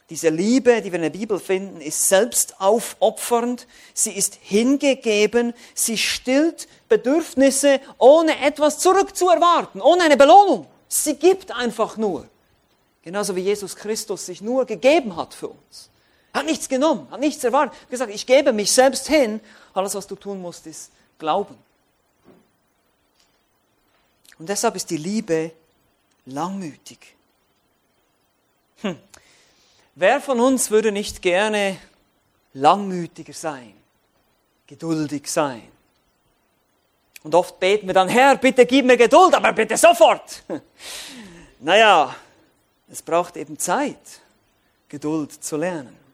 Diese 0.09 0.28
Liebe, 0.28 0.83
die 0.83 0.93
wir 0.93 0.97
in 0.97 1.02
der 1.02 1.11
Bibel 1.11 1.40
finden, 1.40 1.81
ist 1.81 2.09
selbst 2.09 2.61
aufopfernd, 2.61 3.66
sie 3.93 4.12
ist 4.12 4.38
hingegeben, 4.40 5.52
sie 5.75 5.99
stillt 5.99 6.69
Bedürfnisse, 6.88 7.81
ohne 7.99 8.40
etwas 8.40 8.78
zurückzuerwarten, 8.78 9.81
ohne 9.81 10.05
eine 10.05 10.16
Belohnung. 10.16 10.66
Sie 10.87 11.16
gibt 11.16 11.50
einfach 11.50 11.97
nur. 11.97 12.28
Genauso 13.02 13.35
wie 13.35 13.40
Jesus 13.40 13.75
Christus 13.75 14.26
sich 14.26 14.40
nur 14.40 14.64
gegeben 14.64 15.16
hat 15.16 15.35
für 15.35 15.49
uns. 15.49 15.90
Hat 16.33 16.47
nichts 16.47 16.69
genommen, 16.69 17.09
hat 17.11 17.19
nichts 17.19 17.43
erwartet. 17.43 17.81
Hat 17.81 17.90
gesagt, 17.90 18.14
ich 18.14 18.26
gebe 18.26 18.52
mich 18.52 18.71
selbst 18.71 19.09
hin. 19.09 19.40
Alles, 19.76 19.95
was 19.95 20.06
du 20.06 20.16
tun 20.16 20.40
musst, 20.40 20.66
ist 20.66 20.90
Glauben. 21.18 21.56
Und 24.38 24.49
deshalb 24.49 24.76
ist 24.76 24.90
die 24.90 24.97
Liebe 24.97 25.52
langmütig. 26.26 27.14
Hm. 28.83 28.99
Wer 29.95 30.21
von 30.21 30.40
uns 30.40 30.71
würde 30.71 30.92
nicht 30.92 31.23
gerne 31.23 31.78
langmütiger 32.52 33.33
sein, 33.33 33.75
geduldig 34.66 35.30
sein? 35.30 35.62
Und 37.23 37.35
oft 37.35 37.59
beten 37.59 37.87
wir 37.87 37.95
dann, 37.95 38.09
Herr, 38.09 38.37
bitte 38.37 38.66
gib 38.66 38.87
mir 38.87 38.97
Geduld, 38.97 39.35
aber 39.35 39.52
bitte 39.52 39.76
sofort. 39.76 40.42
naja, 41.61 42.14
es 42.88 43.02
braucht 43.02 43.37
eben 43.37 43.59
Zeit, 43.59 44.21
Geduld 44.88 45.33
zu 45.33 45.56
lernen. 45.56 46.06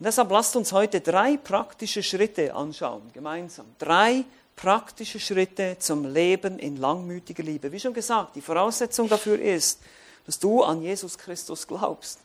Und 0.00 0.06
deshalb 0.06 0.30
lasst 0.30 0.56
uns 0.56 0.72
heute 0.72 1.02
drei 1.02 1.36
praktische 1.36 2.02
Schritte 2.02 2.54
anschauen, 2.54 3.02
gemeinsam. 3.12 3.66
Drei 3.78 4.24
praktische 4.56 5.20
Schritte 5.20 5.76
zum 5.78 6.10
Leben 6.10 6.58
in 6.58 6.78
langmütiger 6.78 7.42
Liebe. 7.42 7.70
Wie 7.70 7.78
schon 7.78 7.92
gesagt, 7.92 8.34
die 8.34 8.40
Voraussetzung 8.40 9.10
dafür 9.10 9.38
ist, 9.38 9.80
dass 10.24 10.38
du 10.38 10.62
an 10.62 10.82
Jesus 10.82 11.16
Christus 11.18 11.66
glaubst 11.66 12.18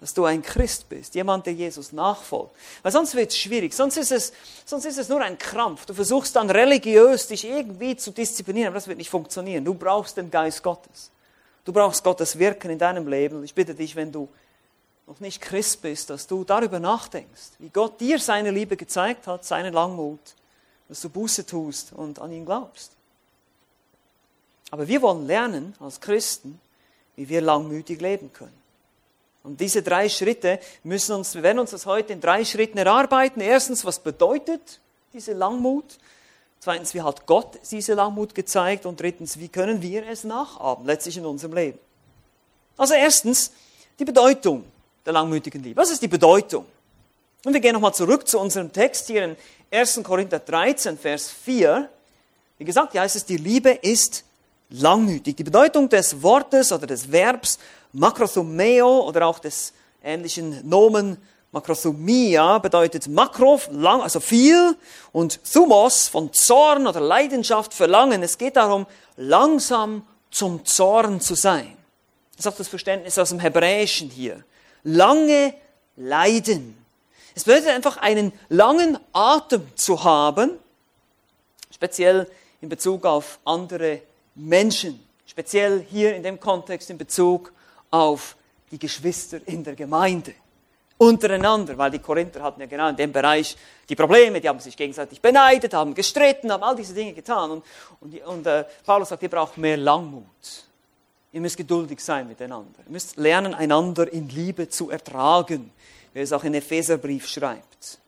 dass 0.00 0.14
du 0.14 0.24
ein 0.24 0.40
Christ 0.42 0.88
bist, 0.88 1.14
jemand, 1.14 1.44
der 1.44 1.52
Jesus 1.52 1.92
nachfolgt. 1.92 2.56
Weil 2.82 2.90
sonst 2.90 3.14
wird 3.14 3.30
es 3.30 3.38
schwierig, 3.38 3.74
sonst 3.74 3.98
ist 3.98 4.10
es, 4.10 4.32
sonst 4.64 4.86
ist 4.86 4.98
es 4.98 5.10
nur 5.10 5.20
ein 5.20 5.36
Krampf. 5.36 5.84
Du 5.84 5.92
versuchst 5.92 6.34
dann 6.36 6.48
religiös 6.48 7.28
dich 7.28 7.46
irgendwie 7.46 7.96
zu 7.96 8.10
disziplinieren, 8.10 8.68
aber 8.68 8.76
das 8.76 8.88
wird 8.88 8.96
nicht 8.96 9.10
funktionieren. 9.10 9.64
Du 9.64 9.74
brauchst 9.74 10.16
den 10.16 10.30
Geist 10.30 10.62
Gottes. 10.62 11.10
Du 11.66 11.72
brauchst 11.72 12.02
Gottes 12.02 12.38
Wirken 12.38 12.70
in 12.70 12.78
deinem 12.78 13.06
Leben. 13.06 13.44
Ich 13.44 13.54
bitte 13.54 13.74
dich, 13.74 13.94
wenn 13.94 14.10
du 14.10 14.28
noch 15.10 15.18
nicht 15.18 15.40
Christ 15.40 15.82
bist, 15.82 16.08
dass 16.08 16.28
du 16.28 16.44
darüber 16.44 16.78
nachdenkst, 16.78 17.50
wie 17.58 17.68
Gott 17.68 18.00
dir 18.00 18.20
seine 18.20 18.52
Liebe 18.52 18.76
gezeigt 18.76 19.26
hat, 19.26 19.44
seine 19.44 19.70
Langmut, 19.70 20.20
dass 20.88 21.00
du 21.00 21.08
Buße 21.08 21.44
tust 21.44 21.92
und 21.92 22.20
an 22.20 22.30
ihn 22.30 22.46
glaubst. 22.46 22.92
Aber 24.70 24.86
wir 24.86 25.02
wollen 25.02 25.26
lernen 25.26 25.74
als 25.80 26.00
Christen, 26.00 26.60
wie 27.16 27.28
wir 27.28 27.40
langmütig 27.40 28.00
leben 28.00 28.32
können. 28.32 28.56
Und 29.42 29.60
diese 29.60 29.82
drei 29.82 30.08
Schritte 30.08 30.60
müssen 30.84 31.16
uns, 31.16 31.34
wir 31.34 31.42
werden 31.42 31.58
uns 31.58 31.72
das 31.72 31.86
heute 31.86 32.12
in 32.12 32.20
drei 32.20 32.44
Schritten 32.44 32.78
erarbeiten. 32.78 33.40
Erstens, 33.40 33.84
was 33.84 33.98
bedeutet 33.98 34.78
diese 35.12 35.32
Langmut? 35.32 35.98
Zweitens, 36.60 36.94
wie 36.94 37.02
hat 37.02 37.26
Gott 37.26 37.58
diese 37.68 37.94
Langmut 37.94 38.36
gezeigt? 38.36 38.86
Und 38.86 39.00
drittens, 39.00 39.40
wie 39.40 39.48
können 39.48 39.82
wir 39.82 40.06
es 40.06 40.22
nachahmen, 40.22 40.86
letztlich 40.86 41.16
in 41.16 41.26
unserem 41.26 41.54
Leben? 41.54 41.80
Also 42.76 42.94
erstens, 42.94 43.50
die 43.98 44.04
Bedeutung 44.04 44.64
der 45.04 45.12
langmütigen 45.12 45.62
Liebe. 45.62 45.80
Was 45.80 45.90
ist 45.90 46.02
die 46.02 46.08
Bedeutung? 46.08 46.66
Und 47.44 47.54
wir 47.54 47.60
gehen 47.60 47.72
nochmal 47.72 47.94
zurück 47.94 48.28
zu 48.28 48.38
unserem 48.38 48.72
Text 48.72 49.06
hier 49.06 49.24
in 49.24 49.36
1. 49.70 50.00
Korinther 50.02 50.38
13, 50.38 50.98
Vers 50.98 51.30
4. 51.30 51.88
Wie 52.58 52.64
gesagt, 52.64 52.92
hier 52.92 53.00
heißt 53.00 53.16
es, 53.16 53.24
die 53.24 53.38
Liebe 53.38 53.70
ist 53.70 54.24
langmütig. 54.68 55.36
Die 55.36 55.44
Bedeutung 55.44 55.88
des 55.88 56.22
Wortes 56.22 56.72
oder 56.72 56.86
des 56.86 57.10
Verbs 57.10 57.58
Makrothumeo 57.92 59.00
oder 59.00 59.26
auch 59.26 59.38
des 59.38 59.72
ähnlichen 60.02 60.68
Nomen 60.68 61.16
Makrothumia 61.52 62.58
bedeutet 62.58 63.08
Makro, 63.08 63.60
lang, 63.72 64.02
also 64.02 64.20
viel, 64.20 64.76
und 65.10 65.40
Thumos 65.52 66.06
von 66.06 66.32
Zorn 66.32 66.86
oder 66.86 67.00
Leidenschaft, 67.00 67.74
Verlangen. 67.74 68.22
Es 68.22 68.38
geht 68.38 68.56
darum, 68.56 68.86
langsam 69.16 70.06
zum 70.30 70.64
Zorn 70.64 71.20
zu 71.20 71.34
sein. 71.34 71.76
Das 72.36 72.46
ist 72.46 72.52
auch 72.52 72.56
das 72.56 72.68
Verständnis 72.68 73.18
aus 73.18 73.30
dem 73.30 73.40
Hebräischen 73.40 74.10
hier. 74.10 74.44
Lange 74.84 75.54
leiden. 75.96 76.76
Es 77.34 77.44
bedeutet 77.44 77.68
einfach 77.68 77.96
einen 77.98 78.32
langen 78.48 78.98
Atem 79.12 79.66
zu 79.76 80.02
haben, 80.02 80.58
speziell 81.70 82.30
in 82.60 82.68
Bezug 82.68 83.06
auf 83.06 83.38
andere 83.44 84.02
Menschen, 84.34 85.00
speziell 85.26 85.84
hier 85.88 86.14
in 86.14 86.22
dem 86.22 86.38
Kontext 86.38 86.90
in 86.90 86.98
Bezug 86.98 87.52
auf 87.90 88.36
die 88.70 88.78
Geschwister 88.78 89.40
in 89.46 89.64
der 89.64 89.74
Gemeinde. 89.74 90.34
Untereinander, 90.98 91.78
weil 91.78 91.90
die 91.90 91.98
Korinther 91.98 92.42
hatten 92.42 92.60
ja 92.60 92.66
genau 92.66 92.90
in 92.90 92.96
dem 92.96 93.10
Bereich 93.10 93.56
die 93.88 93.96
Probleme, 93.96 94.38
die 94.38 94.48
haben 94.48 94.60
sich 94.60 94.76
gegenseitig 94.76 95.20
beneidet, 95.20 95.72
haben 95.72 95.94
gestritten, 95.94 96.52
haben 96.52 96.62
all 96.62 96.76
diese 96.76 96.92
Dinge 96.92 97.14
getan. 97.14 97.50
Und, 97.50 97.64
und, 98.00 98.22
und 98.22 98.46
äh, 98.46 98.64
Paulus 98.84 99.08
sagt, 99.08 99.22
ihr 99.22 99.30
braucht 99.30 99.56
mehr 99.56 99.78
Langmut. 99.78 100.24
Ihr 101.32 101.40
müsst 101.40 101.56
geduldig 101.56 102.00
sein 102.00 102.26
miteinander. 102.26 102.80
Ihr 102.84 102.92
müsst 102.92 103.16
lernen, 103.16 103.54
einander 103.54 104.12
in 104.12 104.28
Liebe 104.28 104.68
zu 104.68 104.90
ertragen, 104.90 105.70
wie 106.12 106.20
es 106.20 106.32
auch 106.32 106.42
in 106.42 106.54
Epheserbrief 106.54 107.28
schreibt. 107.28 107.98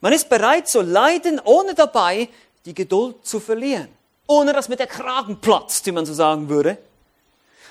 Man 0.00 0.12
ist 0.12 0.28
bereit 0.28 0.68
zu 0.68 0.82
leiden, 0.82 1.40
ohne 1.42 1.74
dabei 1.74 2.28
die 2.64 2.74
Geduld 2.74 3.26
zu 3.26 3.40
verlieren. 3.40 3.88
Ohne 4.26 4.52
dass 4.52 4.68
mit 4.68 4.78
der 4.78 4.86
Kragen 4.86 5.40
platzt, 5.40 5.86
wie 5.86 5.92
man 5.92 6.04
so 6.04 6.12
sagen 6.12 6.48
würde. 6.50 6.76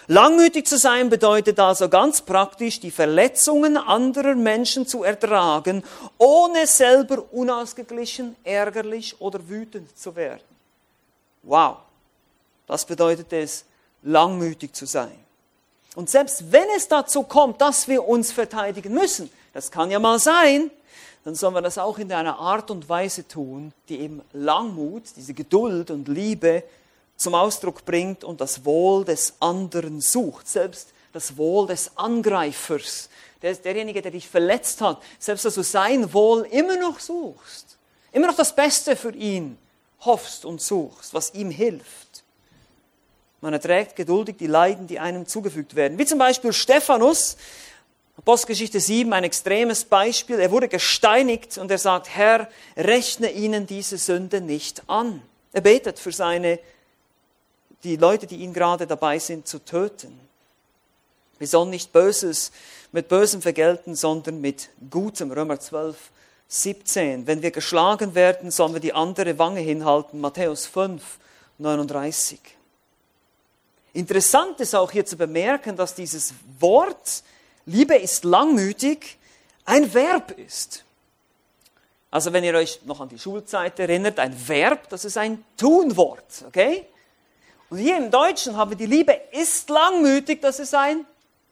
Langmütig 0.08 0.66
zu 0.66 0.78
sein 0.78 1.10
bedeutet 1.10 1.60
also 1.60 1.90
ganz 1.90 2.22
praktisch, 2.22 2.80
die 2.80 2.92
Verletzungen 2.92 3.76
anderer 3.76 4.36
Menschen 4.36 4.88
zu 4.88 5.04
ertragen, 5.04 5.84
ohne 6.18 6.66
selber 6.66 7.26
unausgeglichen, 7.32 8.36
ärgerlich 8.44 9.20
oder 9.20 9.48
wütend 9.48 9.98
zu 9.98 10.16
werden. 10.16 10.42
Wow, 11.44 11.78
das 12.66 12.86
bedeutet 12.86 13.32
es, 13.34 13.66
langmütig 14.04 14.76
zu 14.76 14.86
sein. 14.86 15.18
Und 15.96 16.10
selbst 16.10 16.52
wenn 16.52 16.68
es 16.76 16.88
dazu 16.88 17.24
kommt, 17.24 17.60
dass 17.60 17.88
wir 17.88 18.08
uns 18.08 18.32
verteidigen 18.32 18.94
müssen, 18.94 19.32
das 19.54 19.72
kann 19.72 19.90
ja 19.90 20.00
mal 20.00 20.20
sein, 20.20 20.70
dann 21.24 21.36
sollen 21.36 21.56
wir 21.56 21.62
das 21.62 21.78
auch 21.78 21.98
in 21.98 22.12
einer 22.12 22.38
Art 22.38 22.72
und 22.72 22.88
Weise 22.88 23.28
tun, 23.28 23.74
die 23.90 24.00
eben 24.00 24.22
Langmut, 24.32 25.04
diese 25.16 25.34
Geduld 25.34 25.92
und 25.92 26.08
Liebe 26.08 26.64
zum 27.18 27.36
Ausdruck 27.36 27.84
bringt 27.84 28.24
und 28.24 28.40
das 28.40 28.64
Wohl 28.64 29.04
des 29.04 29.34
anderen 29.40 30.00
sucht, 30.00 30.48
selbst 30.48 30.90
das 31.12 31.36
Wohl 31.36 31.68
des 31.68 31.98
Angreifers, 31.98 33.10
der, 33.42 33.56
derjenige, 33.56 34.02
der 34.02 34.12
dich 34.12 34.28
verletzt 34.28 34.82
hat, 34.82 35.02
selbst 35.20 35.46
dass 35.46 35.56
du 35.56 35.64
sein 35.64 36.14
Wohl 36.14 36.44
immer 36.52 36.78
noch 36.78 37.00
suchst, 37.00 37.78
immer 38.12 38.28
noch 38.28 38.38
das 38.38 38.56
Beste 38.56 38.96
für 38.96 39.14
ihn 39.14 39.58
hoffst 40.02 40.46
und 40.46 40.62
suchst, 40.62 41.14
was 41.14 41.34
ihm 41.34 41.50
hilft. 41.50 42.24
Man 43.42 43.54
erträgt 43.54 43.96
geduldig 43.96 44.38
die 44.38 44.48
Leiden, 44.48 44.88
die 44.88 45.00
einem 45.00 45.28
zugefügt 45.28 45.76
werden. 45.76 45.98
Wie 45.98 46.06
zum 46.06 46.18
Beispiel 46.18 46.54
Stephanus, 46.54 47.38
Apostelgeschichte 48.18 48.80
7, 48.80 49.14
ein 49.14 49.24
extremes 49.24 49.84
Beispiel. 49.84 50.40
Er 50.40 50.50
wurde 50.50 50.68
gesteinigt 50.68 51.58
und 51.60 51.70
er 51.70 51.78
sagt, 51.78 52.10
Herr, 52.10 52.50
rechne 52.76 53.32
ihnen 53.32 53.68
diese 53.68 53.98
Sünde 53.98 54.42
nicht 54.42 54.82
an. 54.88 55.22
Er 55.54 55.62
betet 55.62 56.00
für 56.00 56.12
seine 56.12 56.60
die 57.84 57.96
Leute, 57.96 58.26
die 58.26 58.38
ihn 58.38 58.54
gerade 58.54 58.88
dabei 58.88 59.20
sind 59.20 59.48
zu 59.48 59.64
töten. 59.64 60.20
Wir 61.38 61.48
sollen 61.48 61.70
nicht 61.70 61.94
Böses 61.94 62.52
mit 62.92 63.08
Bösem 63.08 63.44
vergelten, 63.44 63.96
sondern 63.96 64.42
mit 64.42 64.70
Gutem. 64.90 65.32
Römer 65.32 65.60
12, 65.60 65.96
17. 66.48 67.28
Wenn 67.28 67.44
wir 67.44 67.52
geschlagen 67.52 68.16
werden, 68.16 68.50
sollen 68.50 68.74
wir 68.74 68.80
die 68.80 68.94
andere 68.94 69.38
Wange 69.38 69.60
hinhalten. 69.60 70.20
Matthäus 70.20 70.66
5, 70.66 71.20
39. 71.60 72.57
Interessant 73.98 74.60
ist 74.60 74.76
auch 74.76 74.92
hier 74.92 75.08
zu 75.08 75.18
bemerken, 75.18 75.76
dass 75.76 75.96
dieses 75.96 76.36
Wort 76.60 77.24
Liebe 77.66 77.96
ist 77.96 78.24
langmütig 78.26 79.18
ein 79.66 79.92
Verb 79.92 80.38
ist. 80.38 80.84
Also 82.12 82.32
wenn 82.32 82.44
ihr 82.44 82.54
euch 82.54 82.80
noch 82.86 83.02
an 83.02 83.10
die 83.10 83.18
Schulzeit 83.18 83.80
erinnert, 83.80 84.20
ein 84.20 84.36
Verb, 84.48 84.88
das 84.90 85.04
ist 85.04 85.18
ein 85.18 85.44
Tunwort, 85.58 86.46
okay? 86.48 86.86
Und 87.72 87.80
hier 87.80 87.98
im 87.98 88.12
Deutschen 88.12 88.56
haben 88.56 88.70
wir 88.70 88.78
die 88.78 88.86
Liebe 88.86 89.20
ist 89.32 89.68
langmütig, 89.68 90.44
das 90.44 90.60
ist 90.60 90.76
ein 90.76 91.04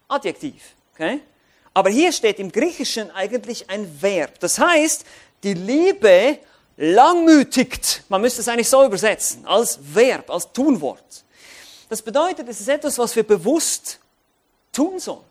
Adjektiv. 0.07 0.75
Okay? 0.93 1.21
Aber 1.73 1.89
hier 1.89 2.11
steht 2.11 2.37
im 2.37 2.51
Griechischen 2.51 3.09
eigentlich 3.09 3.71
ein 3.71 4.01
Verb. 4.01 4.39
Das 4.39 4.59
heißt, 4.59 5.03
die 5.41 5.55
Liebe 5.55 6.37
langmütigt. 6.77 8.03
Man 8.07 8.21
müsste 8.21 8.41
es 8.41 8.47
eigentlich 8.47 8.69
so 8.69 8.85
übersetzen, 8.85 9.47
als 9.47 9.79
Verb, 9.81 10.29
als 10.29 10.53
Tunwort. 10.53 11.24
Das 11.89 12.01
bedeutet, 12.01 12.47
es 12.49 12.61
ist 12.61 12.69
etwas, 12.69 12.97
was 12.97 13.15
wir 13.15 13.23
bewusst 13.23 13.99
tun 14.71 14.99
sollen. 14.99 15.23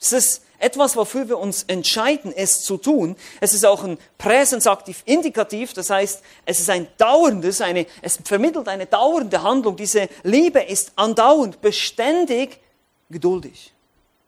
Es 0.00 0.12
ist 0.12 0.42
etwas, 0.58 0.96
wofür 0.96 1.28
wir 1.28 1.38
uns 1.38 1.64
entscheiden, 1.64 2.32
es 2.34 2.62
zu 2.62 2.76
tun. 2.76 3.16
Es 3.40 3.54
ist 3.54 3.66
auch 3.66 3.82
ein 3.82 3.98
Präsensaktiv 4.18 5.02
Indikativ, 5.04 5.72
das 5.72 5.90
heißt, 5.90 6.22
es 6.46 6.60
ist 6.60 6.70
ein 6.70 6.86
dauerndes, 6.96 7.60
eine, 7.60 7.86
es 8.02 8.18
vermittelt 8.24 8.68
eine 8.68 8.86
dauernde 8.86 9.42
Handlung. 9.42 9.76
Diese 9.76 10.08
Liebe 10.22 10.60
ist 10.60 10.92
andauernd, 10.96 11.60
beständig, 11.60 12.60
geduldig, 13.10 13.72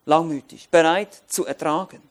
langmütig, 0.04 0.68
bereit 0.70 1.22
zu 1.26 1.46
ertragen. 1.46 2.02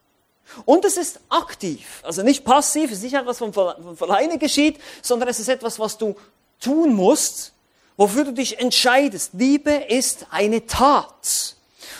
Und 0.65 0.83
es 0.85 0.97
ist 0.97 1.19
aktiv, 1.29 2.01
also 2.03 2.23
nicht 2.23 2.43
passiv, 2.43 2.91
es 2.91 2.97
ist 2.97 3.03
nicht 3.03 3.13
etwas, 3.13 3.39
was 3.41 3.53
von, 3.53 3.97
alleine 4.09 4.37
geschieht, 4.37 4.79
sondern 5.01 5.29
es 5.29 5.39
ist 5.39 5.47
etwas, 5.47 5.79
was 5.79 5.97
du 5.97 6.15
tun 6.59 6.93
musst, 6.93 7.53
wofür 8.01 8.23
du 8.23 8.33
dich 8.33 8.59
entscheidest. 8.59 9.35
Liebe 9.35 9.69
ist 9.71 10.25
eine 10.31 10.65
Tat. 10.65 11.55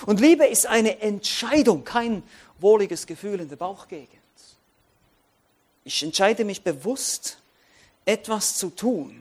Und 0.07 0.19
Liebe 0.19 0.47
ist 0.47 0.65
eine 0.65 0.99
Entscheidung, 0.99 1.83
kein 1.83 2.23
wohliges 2.59 3.05
Gefühl 3.05 3.39
in 3.39 3.49
der 3.49 3.55
Bauchgegend. 3.55 4.09
Ich 5.83 6.01
entscheide 6.01 6.43
mich 6.43 6.63
bewusst, 6.63 7.37
etwas 8.03 8.57
zu 8.57 8.71
tun, 8.71 9.20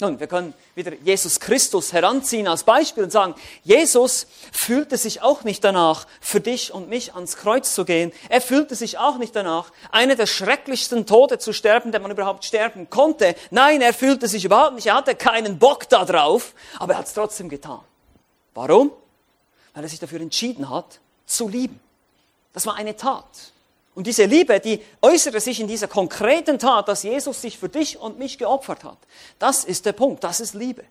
nun, 0.00 0.18
wir 0.18 0.26
können 0.26 0.54
wieder 0.74 0.92
Jesus 0.92 1.38
Christus 1.38 1.92
heranziehen 1.92 2.48
als 2.48 2.64
Beispiel 2.64 3.04
und 3.04 3.10
sagen, 3.10 3.36
Jesus 3.62 4.26
fühlte 4.50 4.96
sich 4.96 5.22
auch 5.22 5.44
nicht 5.44 5.62
danach, 5.62 6.08
für 6.20 6.40
dich 6.40 6.72
und 6.72 6.88
mich 6.88 7.14
ans 7.14 7.36
Kreuz 7.36 7.76
zu 7.76 7.84
gehen. 7.84 8.12
Er 8.28 8.40
fühlte 8.40 8.74
sich 8.74 8.98
auch 8.98 9.18
nicht 9.18 9.36
danach, 9.36 9.70
eine 9.92 10.16
der 10.16 10.26
schrecklichsten 10.26 11.06
Tode 11.06 11.38
zu 11.38 11.52
sterben, 11.52 11.92
der 11.92 12.00
man 12.00 12.10
überhaupt 12.10 12.44
sterben 12.44 12.90
konnte. 12.90 13.36
Nein, 13.52 13.80
er 13.82 13.94
fühlte 13.94 14.26
sich 14.26 14.44
überhaupt 14.44 14.74
nicht, 14.74 14.86
er 14.86 14.96
hatte 14.96 15.14
keinen 15.14 15.60
Bock 15.60 15.88
da 15.88 16.04
drauf, 16.04 16.54
aber 16.80 16.94
er 16.94 16.98
hat 16.98 17.06
es 17.06 17.14
trotzdem 17.14 17.48
getan. 17.48 17.80
Warum? 18.52 18.90
Weil 19.74 19.84
er 19.84 19.88
sich 19.88 20.00
dafür 20.00 20.20
entschieden 20.20 20.70
hat, 20.70 20.98
zu 21.24 21.46
lieben. 21.46 21.78
Das 22.52 22.66
war 22.66 22.74
eine 22.74 22.96
Tat. 22.96 23.53
Und 23.94 24.06
diese 24.06 24.24
Liebe, 24.24 24.58
die 24.58 24.82
äußere 25.02 25.40
sich 25.40 25.60
in 25.60 25.68
dieser 25.68 25.86
konkreten 25.86 26.58
Tat, 26.58 26.88
dass 26.88 27.04
Jesus 27.04 27.40
sich 27.40 27.58
für 27.58 27.68
dich 27.68 27.98
und 27.98 28.18
mich 28.18 28.38
geopfert 28.38 28.82
hat. 28.82 28.98
Das 29.38 29.64
ist 29.64 29.86
der 29.86 29.92
Punkt, 29.92 30.24
das 30.24 30.40
ist 30.40 30.54
Liebe. 30.54 30.84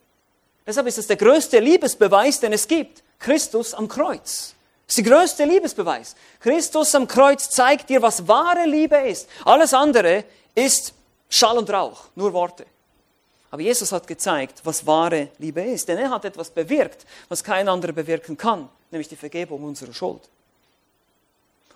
Deshalb 0.66 0.88
ist 0.88 0.98
es 0.98 1.08
der 1.08 1.18
größte 1.18 1.60
Liebesbeweis, 1.60 2.40
den 2.40 2.54
es 2.54 2.68
gibt. 2.68 3.04
Christus 3.20 3.74
am 3.74 3.88
Kreuz. 3.88 4.56
Das 4.88 4.98
ist 4.98 5.06
der 5.06 5.14
größte 5.14 5.46
Liebesbeweis. 5.46 6.16
Christus 6.40 6.96
am 6.96 7.08
Kreuz 7.08 7.50
zeigt 7.50 7.90
dir, 7.90 8.02
was 8.02 8.28
wahre 8.28 8.66
Liebe 8.66 8.98
ist. 8.98 9.28
Alles 9.44 9.74
andere 9.74 10.24
ist 10.56 10.94
Schall 11.30 11.58
und 11.58 11.70
Rauch, 11.70 12.06
nur 12.16 12.32
Worte. 12.32 12.66
Aber 13.52 13.62
Jesus 13.62 13.92
hat 13.92 14.08
gezeigt, 14.08 14.62
was 14.64 14.88
wahre 14.88 15.30
Liebe 15.38 15.62
ist. 15.62 15.88
Denn 15.88 15.98
er 15.98 16.10
hat 16.10 16.26
etwas 16.26 16.50
bewirkt, 16.50 17.06
was 17.28 17.44
kein 17.44 17.68
anderer 17.68 17.92
bewirken 17.92 18.38
kann, 18.38 18.70
nämlich 18.90 19.10
die 19.10 19.16
Vergebung 19.16 19.64
unserer 19.64 19.94
Schuld. 19.94 20.22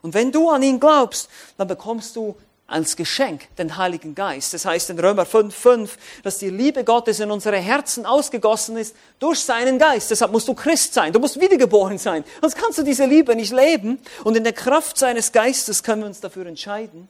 Und 0.08 0.14
wenn 0.14 0.32
du 0.32 0.50
an 0.50 0.64
ihn 0.64 0.80
glaubst, 0.80 1.30
dann 1.58 1.68
bekommst 1.68 2.16
du 2.16 2.38
als 2.66 2.96
Geschenk 2.96 3.54
den 3.58 3.76
Heiligen 3.76 4.16
Geist. 4.16 4.54
Das 4.54 4.64
heißt 4.64 4.90
in 4.90 5.00
Römer 5.00 5.24
5,5, 5.24 5.90
dass 6.24 6.38
die 6.38 6.50
Liebe 6.50 6.86
Gottes 6.86 7.20
in 7.20 7.30
unsere 7.30 7.58
Herzen 7.58 8.06
ausgegossen 8.06 8.78
ist 8.78 8.96
durch 9.20 9.42
seinen 9.42 9.78
Geist. 9.78 10.10
Deshalb 10.10 10.32
musst 10.32 10.48
du 10.48 10.54
Christ 10.54 10.94
sein. 10.94 11.12
Du 11.12 11.20
musst 11.20 11.42
wiedergeboren 11.42 11.98
sein. 11.98 12.24
Sonst 12.40 12.56
kannst 12.56 12.78
du 12.78 12.84
diese 12.84 13.06
Liebe 13.06 13.36
nicht 13.36 13.52
leben. 13.52 14.00
Und 14.24 14.38
in 14.38 14.46
der 14.46 14.54
Kraft 14.54 14.98
seines 14.98 15.34
Geistes 15.34 15.84
können 15.84 16.04
wir 16.04 16.08
uns 16.08 16.22
dafür 16.22 16.46
entscheiden, 16.46 17.10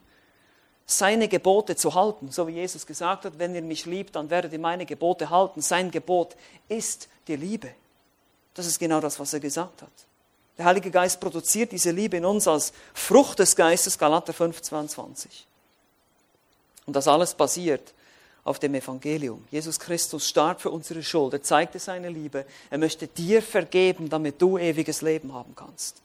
seine 0.88 1.28
Gebote 1.28 1.76
zu 1.76 1.94
halten. 1.94 2.32
So 2.32 2.48
wie 2.48 2.54
Jesus 2.54 2.88
gesagt 2.88 3.26
hat, 3.26 3.38
wenn 3.38 3.54
ihr 3.54 3.62
mich 3.62 3.86
liebt, 3.86 4.16
dann 4.16 4.32
werdet 4.32 4.54
ihr 4.54 4.60
meine 4.60 4.88
Gebote 4.88 5.30
halten. 5.30 5.62
Sein 5.62 5.92
Gebot 5.92 6.36
ist 6.68 7.10
die 7.28 7.36
Liebe. 7.36 7.70
Das 8.56 8.66
ist 8.66 8.80
genau 8.80 9.00
das, 9.00 9.20
was 9.20 9.34
er 9.36 9.40
gesagt 9.40 9.84
hat. 9.84 10.07
Der 10.58 10.66
Heilige 10.66 10.90
Geist 10.90 11.20
produziert 11.20 11.72
diese 11.72 11.92
Liebe 11.92 12.18
in 12.18 12.26
uns 12.26 12.48
als 12.48 12.74
Frucht 12.94 13.40
des 13.40 13.56
Geistes, 13.56 13.98
Galater 13.98 14.34
5, 14.34 14.62
22. 14.62 15.46
Und 16.86 16.96
das 16.96 17.08
alles 17.08 17.36
basiert 17.36 17.94
auf 18.44 18.60
dem 18.60 18.74
Evangelium. 18.74 19.46
Jesus 19.52 19.80
Christus 19.80 20.28
starb 20.28 20.62
für 20.62 20.72
unsere 20.72 21.04
Schuld. 21.04 21.34
Er 21.34 21.44
zeigte 21.44 21.80
seine 21.80 22.10
Liebe. 22.10 22.46
Er 22.70 22.78
möchte 22.78 23.08
dir 23.08 23.42
vergeben, 23.42 24.10
damit 24.10 24.42
du 24.42 24.58
ewiges 24.58 25.02
Leben 25.02 25.34
haben 25.34 25.54
kannst. 25.56 26.02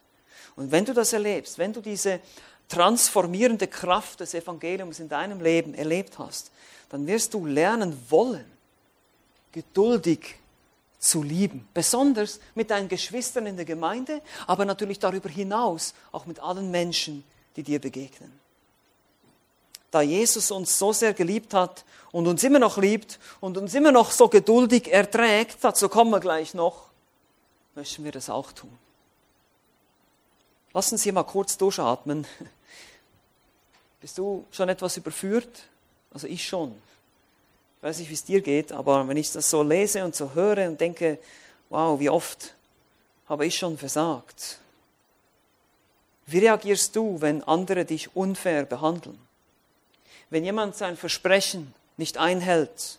Und 0.57 0.71
wenn 0.71 0.85
du 0.85 0.93
das 0.93 1.13
erlebst, 1.13 1.57
wenn 1.57 1.73
du 1.73 1.81
diese 1.81 2.21
transformierende 2.69 3.69
Kraft 3.69 4.21
des 4.21 4.35
Evangeliums 4.35 4.99
in 4.99 5.09
deinem 5.09 5.41
Leben 5.41 5.73
erlebt 5.75 6.19
hast, 6.19 6.51
dann 6.91 7.07
wirst 7.07 7.33
du 7.33 7.47
lernen 7.47 7.97
wollen, 8.11 8.45
geduldig 9.53 10.37
zu 11.03 11.23
lieben. 11.23 11.69
Besonders 11.75 12.39
mit 12.55 12.71
deinen 12.71 12.89
Geschwistern 12.89 13.47
in 13.47 13.57
der 13.57 13.65
Gemeinde, 13.65 14.23
aber 14.47 14.65
natürlich 14.65 15.01
darüber 15.01 15.29
hinaus 15.29 15.95
auch 16.13 16.27
mit 16.27 16.39
allen 16.39 16.71
Menschen, 16.71 17.25
die 17.57 17.65
dir 17.65 17.81
begegnen. 17.81 18.33
Da 19.91 20.01
Jesus 20.01 20.51
uns 20.53 20.79
so 20.79 20.93
sehr 20.93 21.13
geliebt 21.13 21.55
hat 21.55 21.85
und 22.13 22.27
uns 22.29 22.45
immer 22.45 22.61
noch 22.61 22.79
liebt 22.79 23.19
und 23.41 23.59
uns 23.59 23.75
immer 23.75 23.91
noch 23.91 24.13
so 24.13 24.29
geduldig 24.29 24.91
erträgt, 24.93 25.59
dazu 25.63 25.89
kommen 25.89 26.13
wir 26.13 26.21
gleich 26.21 26.55
noch, 26.55 26.87
möchten 27.75 28.05
wir 28.05 28.13
das 28.13 28.31
auch 28.31 28.53
tun. 28.53 28.79
Lassen 30.73 30.97
Sie 30.97 31.13
mal 31.13 31.25
kurz 31.25 31.59
durchatmen. 31.59 32.27
Bist 34.01 34.17
du 34.19 34.47
schon 34.53 34.69
etwas 34.69 34.97
überführt? 34.97 35.65
Also 36.13 36.29
ich 36.29 36.47
schon. 36.47 36.81
Weiß 37.83 37.99
nicht, 37.99 38.09
wie 38.09 38.15
es 38.15 38.25
dir 38.25 38.41
geht, 38.41 38.73
aber 38.73 39.07
wenn 39.09 39.17
ich 39.17 39.33
das 39.33 39.51
so 39.51 39.63
lese 39.63 40.05
und 40.05 40.15
so 40.15 40.35
höre 40.35 40.69
und 40.69 40.81
denke, 40.81 41.19
wow, 41.69 41.99
wie 41.99 42.09
oft 42.09 42.55
habe 43.29 43.45
ich 43.45 43.57
schon 43.57 43.77
versagt. 43.77 44.59
Wie 46.27 46.39
reagierst 46.39 46.95
du, 46.95 47.21
wenn 47.21 47.43
andere 47.43 47.85
dich 47.85 48.15
unfair 48.15 48.65
behandeln? 48.65 49.19
Wenn 50.31 50.45
jemand 50.45 50.77
sein 50.77 50.97
Versprechen 50.97 51.75
nicht 51.97 52.19
einhält? 52.19 52.99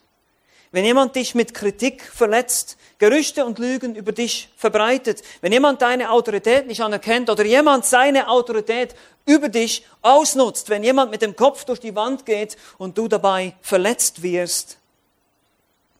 Wenn 0.73 0.85
jemand 0.85 1.15
dich 1.15 1.35
mit 1.35 1.53
Kritik 1.53 2.01
verletzt, 2.01 2.77
Gerüchte 2.97 3.45
und 3.45 3.59
Lügen 3.59 3.93
über 3.93 4.11
dich 4.11 4.49
verbreitet, 4.57 5.21
wenn 5.41 5.51
jemand 5.51 5.83
deine 5.83 6.09
Autorität 6.09 6.65
nicht 6.65 6.81
anerkennt 6.81 7.29
oder 7.29 7.45
jemand 7.45 7.85
seine 7.85 8.27
Autorität 8.27 8.95
über 9.27 9.49
dich 9.49 9.85
ausnutzt, 10.01 10.69
wenn 10.69 10.83
jemand 10.83 11.11
mit 11.11 11.21
dem 11.21 11.35
Kopf 11.35 11.63
durch 11.65 11.79
die 11.79 11.95
Wand 11.95 12.25
geht 12.25 12.57
und 12.79 12.97
du 12.97 13.07
dabei 13.07 13.53
verletzt 13.61 14.23
wirst, 14.23 14.79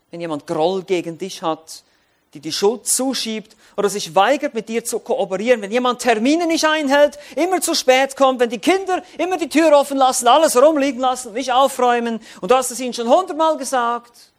wenn 0.09 0.21
jemand 0.21 0.47
Groll 0.47 0.81
gegen 0.81 1.19
dich 1.19 1.43
hat, 1.43 1.83
die 2.33 2.39
die 2.39 2.51
Schuld 2.51 2.88
zuschiebt 2.88 3.55
oder 3.77 3.89
sich 3.89 4.15
weigert, 4.15 4.55
mit 4.55 4.69
dir 4.69 4.83
zu 4.83 4.97
kooperieren, 4.97 5.62
wenn 5.62 5.71
jemand 5.71 6.01
Termine 6.01 6.47
nicht 6.47 6.65
einhält, 6.65 7.19
immer 7.36 7.62
zu 7.62 7.75
spät 7.75 8.15
kommt, 8.15 8.39
wenn 8.39 8.49
die 8.49 8.57
Kinder 8.57 9.03
immer 9.19 9.38
die 9.38 9.49
Tür 9.49 9.77
offen 9.77 9.97
lassen, 9.97 10.27
alles 10.27 10.59
rumliegen 10.59 10.99
lassen, 10.99 11.33
nicht 11.33 11.51
aufräumen 11.51 12.19
und 12.41 12.49
du 12.49 12.55
hast 12.55 12.71
es 12.71 12.79
ihnen 12.79 12.95
schon 12.95 13.07
hundertmal 13.07 13.55
gesagt, 13.57 14.33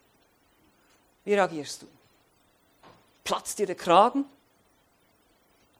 wie 1.24 1.34
reagierst 1.34 1.82
du? 1.82 1.86
Platzt 3.22 3.58
dir 3.58 3.66
der 3.66 3.74
Kragen 3.74 4.24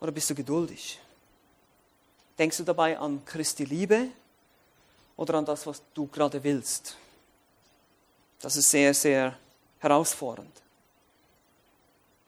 oder 0.01 0.13
bist 0.13 0.31
du 0.31 0.35
geduldig? 0.35 0.99
Denkst 2.39 2.57
du 2.57 2.65
dabei 2.65 2.99
an 2.99 3.25
Christi 3.25 3.65
Liebe 3.65 4.09
oder 5.17 5.35
an 5.35 5.45
das, 5.45 5.67
was 5.67 5.83
du 5.93 6.07
gerade 6.07 6.43
willst? 6.43 6.97
Das 8.41 8.57
ist 8.57 8.71
sehr, 8.71 8.93
sehr 8.95 9.37
herausfordernd. 9.79 10.63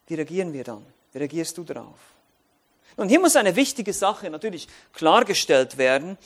Wie 0.07 0.15
reagieren 0.15 0.53
wir 0.53 0.65
dann? 0.65 0.85
Wie 1.13 1.19
reagierst 1.19 1.59
du 1.59 1.65
darauf? 1.65 1.99
Und 2.97 3.09
hier 3.09 3.21
muss 3.21 3.37
eine 3.37 3.57
wichtige 3.57 3.93
Sache 3.93 4.31
natürlich 4.31 4.69
klargestellt 4.93 5.77
werden 5.77 6.17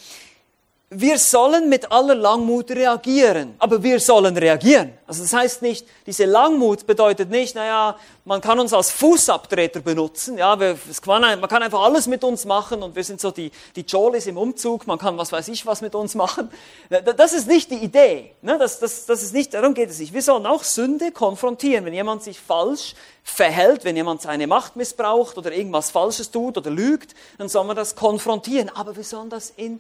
wir 0.93 1.21
sollen 1.21 1.69
mit 1.69 1.93
aller 1.93 2.17
Langmut 2.17 2.73
reagieren, 2.73 3.55
aber 3.61 3.81
wir 3.81 4.01
sollen 4.01 4.37
reagieren. 4.37 4.93
Also 5.07 5.23
das 5.23 5.33
heißt 5.33 5.63
nicht, 5.63 5.87
diese 6.05 6.25
Langmut 6.25 6.85
bedeutet 6.85 7.31
nicht, 7.31 7.55
naja, 7.55 7.97
man 8.25 8.41
kann 8.41 8.59
uns 8.59 8.73
als 8.73 8.91
Fußabtreter 8.91 9.81
benutzen, 9.81 10.37
ja, 10.37 10.59
wir, 10.59 10.77
man 11.07 11.49
kann 11.49 11.63
einfach 11.63 11.83
alles 11.83 12.09
mit 12.09 12.25
uns 12.25 12.45
machen 12.45 12.83
und 12.83 12.97
wir 12.97 13.05
sind 13.05 13.21
so 13.21 13.31
die, 13.31 13.53
die 13.77 13.83
Jolis 13.83 14.27
im 14.27 14.37
Umzug, 14.37 14.89
man 14.89 14.99
kann 14.99 15.17
was 15.17 15.31
weiß 15.31 15.47
ich 15.49 15.65
was 15.65 15.81
mit 15.81 15.95
uns 15.95 16.17
machen. 16.17 16.51
Das 16.89 17.35
ist 17.35 17.47
nicht 17.47 17.71
die 17.71 17.77
Idee, 17.77 18.33
ne? 18.43 18.59
das, 18.59 18.81
das, 18.81 19.07
das 19.07 19.23
ist 19.23 19.33
nicht, 19.33 19.55
darum 19.55 19.75
geht 19.75 19.91
es 19.91 20.01
nicht. 20.01 20.13
Wir 20.13 20.23
sollen 20.23 20.45
auch 20.45 20.65
Sünde 20.65 21.13
konfrontieren, 21.13 21.85
wenn 21.85 21.95
jemand 21.95 22.25
sich 22.25 22.41
falsch 22.41 22.97
verhält, 23.23 23.85
wenn 23.85 23.95
jemand 23.95 24.23
seine 24.23 24.49
Macht 24.49 24.75
missbraucht 24.75 25.39
oder 25.39 25.53
irgendwas 25.53 25.93
Falsches 25.93 26.33
tut 26.33 26.59
oder 26.59 26.71
lügt, 26.71 27.15
dann 27.39 27.49
soll 27.49 27.65
man 27.65 27.77
das 27.77 27.95
konfrontieren, 27.95 28.71
aber 28.71 28.97
wir 28.97 29.05
sollen 29.05 29.31
das 29.31 29.53
in 29.57 29.79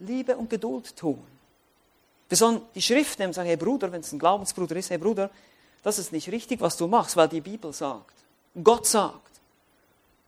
Liebe 0.00 0.36
und 0.36 0.50
Geduld 0.50 0.96
tun. 0.96 1.22
Wir 2.28 2.36
sollen 2.36 2.60
die 2.74 2.82
Schrift 2.82 3.18
nehmen 3.18 3.30
und 3.30 3.34
sagen, 3.34 3.48
hey 3.48 3.56
Bruder, 3.56 3.90
wenn 3.92 4.00
es 4.00 4.12
ein 4.12 4.18
Glaubensbruder 4.18 4.76
ist, 4.76 4.90
hey 4.90 4.98
Bruder, 4.98 5.30
das 5.82 5.98
ist 5.98 6.12
nicht 6.12 6.30
richtig, 6.30 6.60
was 6.60 6.76
du 6.76 6.88
machst, 6.88 7.16
weil 7.16 7.28
die 7.28 7.40
Bibel 7.40 7.72
sagt. 7.72 8.14
Gott 8.62 8.86
sagt. 8.86 9.22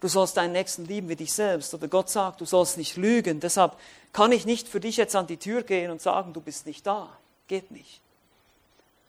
Du 0.00 0.07
sollst 0.07 0.37
deinen 0.37 0.52
Nächsten 0.52 0.85
lieben 0.85 1.09
wie 1.09 1.16
dich 1.16 1.33
selbst. 1.33 1.74
Oder 1.74 1.88
Gott 1.88 2.09
sagt, 2.09 2.40
du 2.40 2.44
sollst 2.44 2.78
nicht 2.78 2.96
lügen. 2.96 3.40
Deshalb 3.40 3.76
kann 4.12 4.31
ich 4.31 4.46
nicht 4.46 4.68
für 4.68 4.78
dich 4.78 4.96
jetzt 4.96 5.16
an 5.16 5.26
die 5.26 5.38
Tür 5.38 5.64
gehen 5.64 5.90
und 5.90 6.00
sagen, 6.00 6.33
du 6.33 6.40
bist 6.40 6.66
nicht 6.66 6.87
da. 6.87 7.09
Geht 7.48 7.72
nicht. 7.72 8.00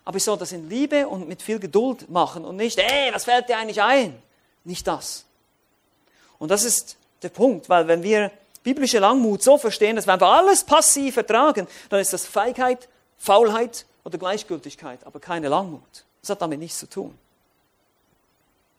Aber 0.03 0.17
ich 0.17 0.23
soll 0.23 0.37
das 0.37 0.51
in 0.51 0.67
Liebe 0.67 1.07
und 1.07 1.27
mit 1.27 1.43
viel 1.43 1.59
Geduld 1.59 2.09
machen 2.09 2.43
und 2.43 2.55
nicht, 2.55 2.79
ey, 2.79 3.13
was 3.13 3.25
fällt 3.25 3.47
dir 3.49 3.57
eigentlich 3.57 3.83
ein? 3.83 4.19
Nicht 4.63 4.87
das. 4.87 5.25
Und 6.39 6.49
das 6.49 6.63
ist 6.63 6.97
der 7.21 7.29
Punkt, 7.29 7.69
weil 7.69 7.87
wenn 7.87 8.01
wir 8.01 8.31
biblische 8.63 8.99
Langmut 8.99 9.43
so 9.43 9.57
verstehen, 9.57 9.95
dass 9.95 10.07
wir 10.07 10.13
einfach 10.13 10.31
alles 10.31 10.63
passiv 10.63 11.17
ertragen, 11.17 11.67
dann 11.89 11.99
ist 11.99 12.13
das 12.13 12.25
Feigheit, 12.25 12.87
Faulheit 13.17 13.85
oder 14.03 14.17
Gleichgültigkeit, 14.17 15.05
aber 15.05 15.19
keine 15.19 15.49
Langmut. 15.49 16.05
Das 16.21 16.31
hat 16.31 16.41
damit 16.41 16.59
nichts 16.59 16.79
zu 16.79 16.89
tun. 16.89 17.17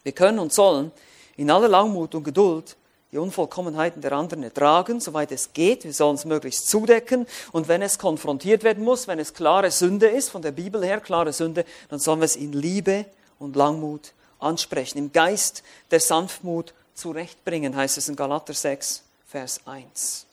Wir 0.03 0.13
können 0.13 0.39
und 0.39 0.53
sollen 0.53 0.93
in 1.37 1.51
aller 1.51 1.69
Langmut 1.69 2.15
und 2.15 2.25
Geduld 2.25 2.77
die 3.13 3.19
Unvollkommenheiten 3.19 4.01
der 4.03 4.13
anderen 4.13 4.45
ertragen, 4.45 5.01
soweit 5.01 5.33
es 5.33 5.53
geht. 5.53 5.85
Wir 5.85 5.93
sollen 5.93 6.15
es 6.15 6.25
möglichst 6.25 6.69
zudecken. 6.69 7.27
Und 7.51 7.67
wenn 7.67 7.83
es 7.83 7.99
konfrontiert 7.99 8.63
werden 8.63 8.85
muss, 8.85 9.09
wenn 9.09 9.19
es 9.19 9.35
klare 9.35 9.71
Sünde 9.73 10.07
ist, 10.07 10.29
von 10.29 10.43
der 10.43 10.53
Bibel 10.53 10.85
her 10.85 11.01
klare 11.01 11.33
Sünde, 11.33 11.65
dann 11.89 11.99
sollen 11.99 12.21
wir 12.21 12.27
es 12.27 12.37
in 12.37 12.53
Liebe 12.53 13.07
und 13.39 13.57
Langmut 13.57 14.13
ansprechen. 14.39 14.99
Im 14.99 15.13
Geist 15.13 15.65
der 15.91 15.99
Sanftmut 15.99 16.73
zurechtbringen, 16.95 17.75
heißt 17.75 17.99
es 17.99 18.09
in 18.09 18.15
Galater 18.15 18.55
6, 18.55 19.03
Vers 19.31 19.61
1. 19.65 20.27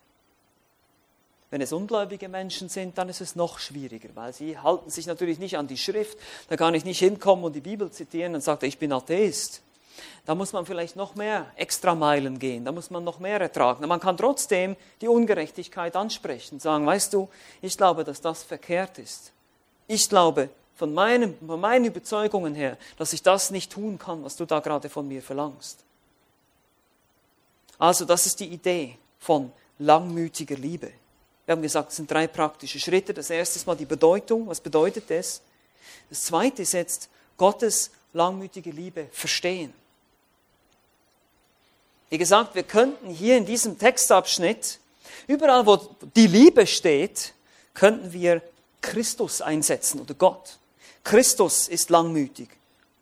Wenn 1.51 1.61
es 1.61 1.71
ungläubige 1.71 2.27
Menschen 2.27 2.67
sind, 2.67 2.97
dann 2.97 3.09
ist 3.09 3.21
es 3.21 3.35
noch 3.35 3.59
schwieriger, 3.59 4.09
weil 4.15 4.33
sie 4.33 4.57
halten 4.57 4.89
sich 4.89 5.05
natürlich 5.05 5.37
nicht 5.37 5.55
an 5.55 5.67
die 5.67 5.77
Schrift. 5.77 6.17
Da 6.49 6.57
kann 6.57 6.73
ich 6.73 6.83
nicht 6.83 6.97
hinkommen 6.97 7.45
und 7.45 7.55
die 7.55 7.61
Bibel 7.61 7.91
zitieren 7.91 8.33
und 8.33 8.41
sagen, 8.41 8.65
ich 8.65 8.79
bin 8.79 8.91
Atheist. 8.91 9.61
Da 10.25 10.33
muss 10.33 10.51
man 10.51 10.65
vielleicht 10.65 10.95
noch 10.95 11.13
mehr 11.13 11.45
Extrameilen 11.57 12.39
gehen, 12.39 12.65
da 12.65 12.71
muss 12.71 12.89
man 12.89 13.03
noch 13.03 13.19
mehr 13.19 13.39
ertragen. 13.39 13.87
Man 13.87 13.99
kann 13.99 14.17
trotzdem 14.17 14.75
die 14.99 15.07
Ungerechtigkeit 15.07 15.95
ansprechen, 15.95 16.59
sagen, 16.59 16.87
weißt 16.87 17.13
du, 17.13 17.29
ich 17.61 17.77
glaube, 17.77 18.03
dass 18.03 18.19
das 18.19 18.41
verkehrt 18.41 18.97
ist. 18.97 19.31
Ich 19.85 20.09
glaube 20.09 20.49
von, 20.75 20.91
meinem, 20.91 21.35
von 21.45 21.59
meinen 21.59 21.85
Überzeugungen 21.85 22.55
her, 22.55 22.77
dass 22.97 23.13
ich 23.13 23.21
das 23.21 23.51
nicht 23.51 23.71
tun 23.71 23.99
kann, 23.99 24.23
was 24.23 24.37
du 24.37 24.45
da 24.45 24.59
gerade 24.59 24.89
von 24.89 25.07
mir 25.07 25.21
verlangst. 25.21 25.83
Also 27.79 28.05
das 28.05 28.25
ist 28.25 28.39
die 28.39 28.47
Idee 28.47 28.97
von 29.19 29.51
langmütiger 29.79 30.55
Liebe. 30.55 30.91
Wir 31.45 31.53
haben 31.53 31.61
gesagt, 31.61 31.91
es 31.91 31.97
sind 31.97 32.09
drei 32.11 32.27
praktische 32.27 32.79
Schritte. 32.79 33.13
Das 33.13 33.29
erste 33.29 33.57
ist 33.57 33.67
mal 33.67 33.75
die 33.75 33.85
Bedeutung. 33.85 34.47
Was 34.47 34.59
bedeutet 34.59 35.09
das? 35.09 35.41
Das 36.09 36.23
zweite 36.23 36.63
ist 36.63 36.73
jetzt 36.73 37.09
Gottes 37.37 37.91
langmütige 38.13 38.71
Liebe 38.71 39.07
verstehen. 39.11 39.73
Wie 42.09 42.17
gesagt, 42.17 42.55
wir 42.55 42.63
könnten 42.63 43.09
hier 43.09 43.37
in 43.37 43.45
diesem 43.45 43.77
Textabschnitt, 43.77 44.79
überall 45.27 45.65
wo 45.65 45.77
die 46.15 46.27
Liebe 46.27 46.65
steht, 46.65 47.33
könnten 47.73 48.11
wir 48.13 48.41
Christus 48.81 49.41
einsetzen 49.41 49.99
oder 50.01 50.13
Gott. 50.13 50.57
Christus 51.03 51.67
ist 51.67 51.89
langmütig 51.89 52.49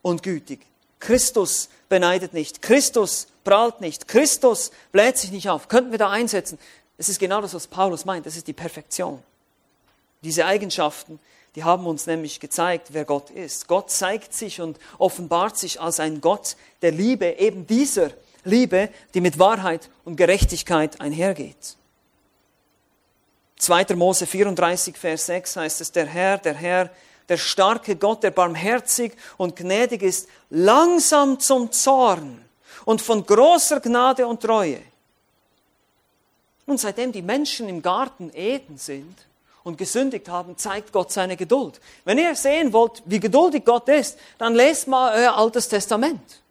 und 0.01 0.21
gütig. 0.21 0.61
Christus 0.99 1.69
beneidet 1.89 2.33
nicht. 2.33 2.61
Christus 2.61 3.27
prahlt 3.43 3.81
nicht. 3.81 4.07
Christus 4.07 4.71
bläht 4.91 5.17
sich 5.17 5.31
nicht 5.31 5.49
auf. 5.49 5.67
Könnten 5.67 5.91
wir 5.91 5.97
da 5.97 6.09
einsetzen? 6.09 6.57
Es 6.97 7.09
ist 7.09 7.19
genau 7.19 7.41
das, 7.41 7.53
was 7.53 7.67
Paulus 7.67 8.05
meint. 8.05 8.25
Das 8.25 8.37
ist 8.37 8.47
die 8.47 8.53
Perfektion. 8.53 9.21
Diese 10.21 10.45
Eigenschaften, 10.45 11.19
die 11.55 11.63
haben 11.63 11.85
uns 11.85 12.07
nämlich 12.07 12.39
gezeigt, 12.39 12.89
wer 12.91 13.05
Gott 13.05 13.29
ist. 13.29 13.67
Gott 13.67 13.91
zeigt 13.91 14.33
sich 14.33 14.59
und 14.59 14.79
offenbart 14.97 15.57
sich 15.57 15.79
als 15.79 15.99
ein 15.99 16.19
Gott 16.21 16.57
der 16.81 16.91
Liebe, 16.91 17.37
eben 17.37 17.67
dieser 17.67 18.11
Liebe, 18.43 18.89
die 19.13 19.21
mit 19.21 19.39
Wahrheit 19.39 19.89
und 20.03 20.15
Gerechtigkeit 20.17 20.99
einhergeht. 21.01 21.77
2. 23.57 23.95
Mose 23.95 24.27
34, 24.27 24.97
Vers 24.97 25.27
6 25.27 25.55
heißt 25.55 25.81
es, 25.81 25.91
der 25.91 26.05
Herr, 26.05 26.37
der 26.37 26.55
Herr, 26.55 26.89
der 27.29 27.37
starke 27.37 27.95
Gott, 27.95 28.23
der 28.23 28.31
barmherzig 28.31 29.13
und 29.37 29.55
gnädig 29.55 30.03
ist, 30.03 30.27
langsam 30.49 31.39
zum 31.39 31.71
Zorn 31.71 32.43
und 32.85 33.01
von 33.01 33.25
großer 33.25 33.79
Gnade 33.79 34.27
und 34.27 34.41
Treue. 34.41 34.81
Nun, 36.67 36.77
seitdem 36.77 37.11
die 37.11 37.21
Menschen 37.21 37.69
im 37.69 37.81
Garten 37.81 38.31
Eden 38.33 38.77
sind 38.77 39.15
und 39.63 39.77
gesündigt 39.77 40.29
haben, 40.29 40.57
zeigt 40.57 40.91
Gott 40.91 41.11
seine 41.11 41.37
Geduld. 41.37 41.79
Wenn 42.03 42.17
ihr 42.17 42.35
sehen 42.35 42.73
wollt, 42.73 43.03
wie 43.05 43.19
geduldig 43.19 43.65
Gott 43.65 43.87
ist, 43.89 44.17
dann 44.37 44.55
lest 44.55 44.87
mal 44.87 45.15
euer 45.15 45.35
Altes 45.35 45.67
Testament. 45.67 46.41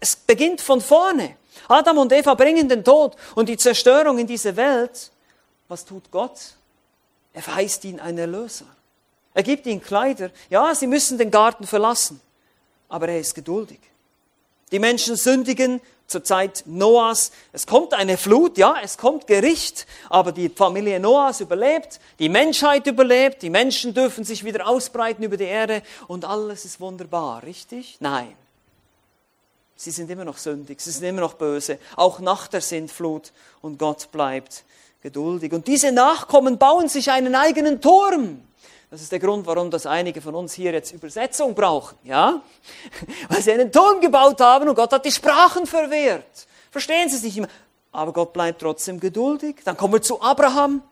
Es 0.00 0.14
beginnt 0.14 0.60
von 0.60 0.80
vorne. 0.80 1.36
Adam 1.66 1.98
und 1.98 2.12
Eva 2.12 2.34
bringen 2.34 2.68
den 2.68 2.84
Tod 2.84 3.16
und 3.34 3.48
die 3.48 3.56
Zerstörung 3.56 4.18
in 4.18 4.26
diese 4.26 4.54
Welt. 4.56 5.10
Was 5.66 5.84
tut 5.84 6.10
Gott? 6.10 6.38
Er 7.32 7.42
verheißt 7.42 7.84
ihnen 7.84 8.00
einen 8.00 8.18
Erlöser. 8.18 8.66
Er 9.38 9.44
gibt 9.44 9.66
ihnen 9.66 9.80
Kleider. 9.80 10.32
Ja, 10.50 10.74
sie 10.74 10.88
müssen 10.88 11.16
den 11.16 11.30
Garten 11.30 11.64
verlassen. 11.64 12.20
Aber 12.88 13.08
er 13.08 13.20
ist 13.20 13.36
geduldig. 13.36 13.78
Die 14.72 14.80
Menschen 14.80 15.14
sündigen 15.14 15.80
zur 16.08 16.24
Zeit 16.24 16.64
Noahs. 16.66 17.30
Es 17.52 17.64
kommt 17.64 17.94
eine 17.94 18.16
Flut, 18.16 18.58
ja, 18.58 18.74
es 18.82 18.98
kommt 18.98 19.28
Gericht, 19.28 19.86
aber 20.10 20.32
die 20.32 20.48
Familie 20.48 20.98
Noahs 20.98 21.40
überlebt, 21.40 22.00
die 22.18 22.28
Menschheit 22.28 22.88
überlebt, 22.88 23.42
die 23.42 23.50
Menschen 23.50 23.94
dürfen 23.94 24.24
sich 24.24 24.42
wieder 24.42 24.66
ausbreiten 24.66 25.22
über 25.22 25.36
die 25.36 25.44
Erde 25.44 25.82
und 26.08 26.24
alles 26.24 26.64
ist 26.64 26.80
wunderbar, 26.80 27.44
richtig? 27.44 27.98
Nein. 28.00 28.34
Sie 29.76 29.92
sind 29.92 30.10
immer 30.10 30.24
noch 30.24 30.38
sündig, 30.38 30.80
sie 30.80 30.90
sind 30.90 31.04
immer 31.04 31.20
noch 31.20 31.34
böse, 31.34 31.78
auch 31.94 32.18
nach 32.18 32.48
der 32.48 32.60
Sintflut 32.60 33.30
und 33.60 33.78
Gott 33.78 34.10
bleibt 34.10 34.64
geduldig. 35.00 35.52
Und 35.52 35.68
diese 35.68 35.92
Nachkommen 35.92 36.58
bauen 36.58 36.88
sich 36.88 37.12
einen 37.12 37.36
eigenen 37.36 37.80
Turm. 37.80 38.42
Das 38.90 39.02
ist 39.02 39.12
der 39.12 39.18
Grund, 39.18 39.46
warum 39.46 39.70
das 39.70 39.84
einige 39.84 40.22
von 40.22 40.34
uns 40.34 40.54
hier 40.54 40.72
jetzt 40.72 40.92
Übersetzung 40.92 41.54
brauchen, 41.54 41.98
ja? 42.04 42.40
Weil 43.28 43.42
sie 43.42 43.52
einen 43.52 43.70
Turm 43.70 44.00
gebaut 44.00 44.40
haben 44.40 44.66
und 44.66 44.74
Gott 44.74 44.92
hat 44.92 45.04
die 45.04 45.12
Sprachen 45.12 45.66
verwehrt. 45.66 46.46
Verstehen 46.70 47.08
Sie 47.10 47.16
es 47.16 47.22
nicht 47.22 47.36
immer? 47.36 47.48
Aber 47.92 48.12
Gott 48.12 48.32
bleibt 48.32 48.62
trotzdem 48.62 48.98
geduldig. 48.98 49.56
Dann 49.64 49.76
kommen 49.76 49.94
wir 49.94 50.02
zu 50.02 50.22
Abraham. 50.22 50.82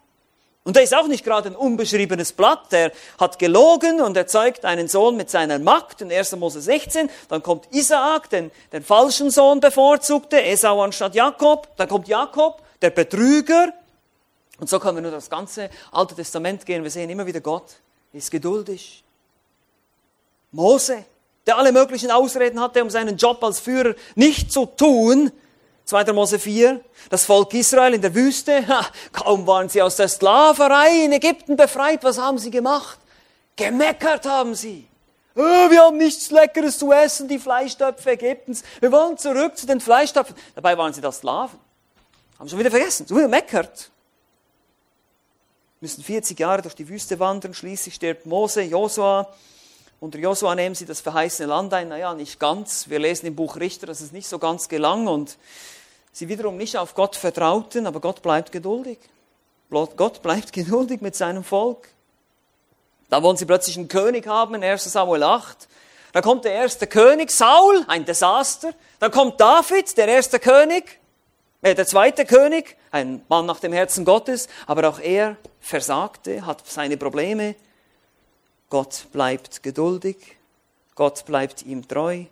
Und 0.64 0.76
der 0.76 0.82
ist 0.82 0.94
auch 0.94 1.06
nicht 1.06 1.24
gerade 1.24 1.48
ein 1.48 1.56
unbeschriebenes 1.56 2.32
Blatt. 2.32 2.70
Der 2.72 2.92
hat 3.18 3.38
gelogen 3.38 4.00
und 4.02 4.16
erzeugt 4.16 4.64
einen 4.64 4.88
Sohn 4.88 5.16
mit 5.16 5.30
seiner 5.30 5.58
Magd 5.58 6.02
in 6.02 6.12
1. 6.12 6.36
Mose 6.36 6.60
16. 6.60 7.08
Dann 7.28 7.42
kommt 7.42 7.72
Isaak, 7.72 8.28
den, 8.28 8.50
den 8.72 8.82
falschen 8.82 9.30
Sohn 9.30 9.60
bevorzugte, 9.60 10.42
Esau 10.42 10.82
anstatt 10.82 11.14
Jakob. 11.14 11.68
Dann 11.76 11.88
kommt 11.88 12.08
Jakob, 12.08 12.62
der 12.82 12.90
Betrüger. 12.90 13.72
Und 14.58 14.68
so 14.68 14.80
können 14.80 14.96
wir 14.96 15.02
nur 15.02 15.12
das 15.12 15.30
ganze 15.30 15.70
Alte 15.92 16.14
Testament 16.14 16.66
gehen. 16.66 16.82
Wir 16.82 16.90
sehen 16.90 17.08
immer 17.08 17.26
wieder 17.26 17.40
Gott 17.40 17.76
ist 18.12 18.30
geduldig. 18.30 19.04
Mose, 20.52 21.04
der 21.46 21.58
alle 21.58 21.72
möglichen 21.72 22.10
Ausreden 22.10 22.60
hatte, 22.60 22.82
um 22.82 22.90
seinen 22.90 23.16
Job 23.16 23.42
als 23.44 23.60
Führer 23.60 23.94
nicht 24.14 24.52
zu 24.52 24.66
tun, 24.66 25.30
2. 25.84 26.12
Mose 26.12 26.38
4, 26.38 26.80
das 27.10 27.24
Volk 27.24 27.54
Israel 27.54 27.94
in 27.94 28.02
der 28.02 28.14
Wüste, 28.14 28.66
ha, 28.68 28.86
kaum 29.12 29.46
waren 29.46 29.68
sie 29.68 29.82
aus 29.82 29.96
der 29.96 30.08
Sklaverei 30.08 31.04
in 31.04 31.12
Ägypten 31.12 31.56
befreit, 31.56 32.02
was 32.02 32.18
haben 32.18 32.38
sie 32.38 32.50
gemacht? 32.50 32.98
Gemeckert 33.54 34.26
haben 34.26 34.54
sie. 34.54 34.88
Oh, 35.34 35.40
wir 35.70 35.82
haben 35.82 35.98
nichts 35.98 36.30
Leckeres 36.30 36.78
zu 36.78 36.92
essen, 36.92 37.28
die 37.28 37.38
Fleischtöpfe 37.38 38.12
Ägyptens. 38.12 38.64
Wir 38.80 38.90
wollen 38.90 39.18
zurück 39.18 39.56
zu 39.56 39.66
den 39.66 39.80
Fleischtöpfen. 39.80 40.34
Dabei 40.54 40.76
waren 40.78 40.94
sie 40.94 41.02
da 41.02 41.12
Sklaven. 41.12 41.58
Haben 42.38 42.48
schon 42.48 42.58
wieder 42.58 42.70
vergessen. 42.70 43.06
So 43.06 43.16
wieder 43.16 43.28
meckert 43.28 43.90
müssen 45.86 46.02
40 46.02 46.40
Jahre 46.40 46.62
durch 46.62 46.74
die 46.74 46.88
Wüste 46.88 47.20
wandern, 47.20 47.54
schließlich 47.54 47.94
stirbt 47.94 48.26
Mose, 48.26 48.62
Josua. 48.62 49.32
Unter 50.00 50.18
Josua 50.18 50.56
nehmen 50.56 50.74
sie 50.74 50.84
das 50.84 51.00
verheißene 51.00 51.48
Land 51.48 51.72
ein. 51.74 51.90
Naja, 51.90 52.12
nicht 52.12 52.40
ganz. 52.40 52.88
Wir 52.88 52.98
lesen 52.98 53.26
im 53.26 53.36
Buch 53.36 53.54
Richter, 53.54 53.86
dass 53.86 54.00
es 54.00 54.10
nicht 54.10 54.26
so 54.26 54.40
ganz 54.40 54.68
gelang 54.68 55.06
und 55.06 55.38
sie 56.10 56.28
wiederum 56.28 56.56
nicht 56.56 56.76
auf 56.76 56.94
Gott 56.94 57.14
vertrauten, 57.14 57.86
aber 57.86 58.00
Gott 58.00 58.20
bleibt 58.20 58.50
geduldig. 58.50 58.98
Gott 59.70 60.22
bleibt 60.22 60.52
geduldig 60.52 61.02
mit 61.02 61.14
seinem 61.14 61.44
Volk. 61.44 61.86
Da 63.08 63.22
wollen 63.22 63.36
sie 63.36 63.46
plötzlich 63.46 63.76
einen 63.76 63.86
König 63.86 64.26
haben 64.26 64.56
in 64.56 64.64
1 64.64 64.82
Samuel 64.92 65.22
8. 65.22 65.68
Da 66.10 66.20
kommt 66.20 66.44
der 66.44 66.52
erste 66.54 66.88
König, 66.88 67.30
Saul, 67.30 67.84
ein 67.86 68.04
Desaster. 68.04 68.72
Dann 68.98 69.12
kommt 69.12 69.40
David, 69.40 69.96
der 69.96 70.08
erste 70.08 70.40
König, 70.40 70.98
äh, 71.62 71.76
der 71.76 71.86
zweite 71.86 72.24
König, 72.26 72.76
ein 72.96 73.22
Mann 73.28 73.46
nach 73.46 73.60
dem 73.60 73.72
Herzen 73.72 74.04
Gottes, 74.04 74.48
aber 74.66 74.88
auch 74.88 74.98
er 74.98 75.36
versagte, 75.60 76.46
hat 76.46 76.66
seine 76.66 76.96
Probleme. 76.96 77.54
Gott 78.70 79.06
bleibt 79.12 79.62
geduldig, 79.62 80.16
Gott 80.94 81.26
bleibt 81.26 81.64
ihm 81.64 81.86
treu. 81.86 82.24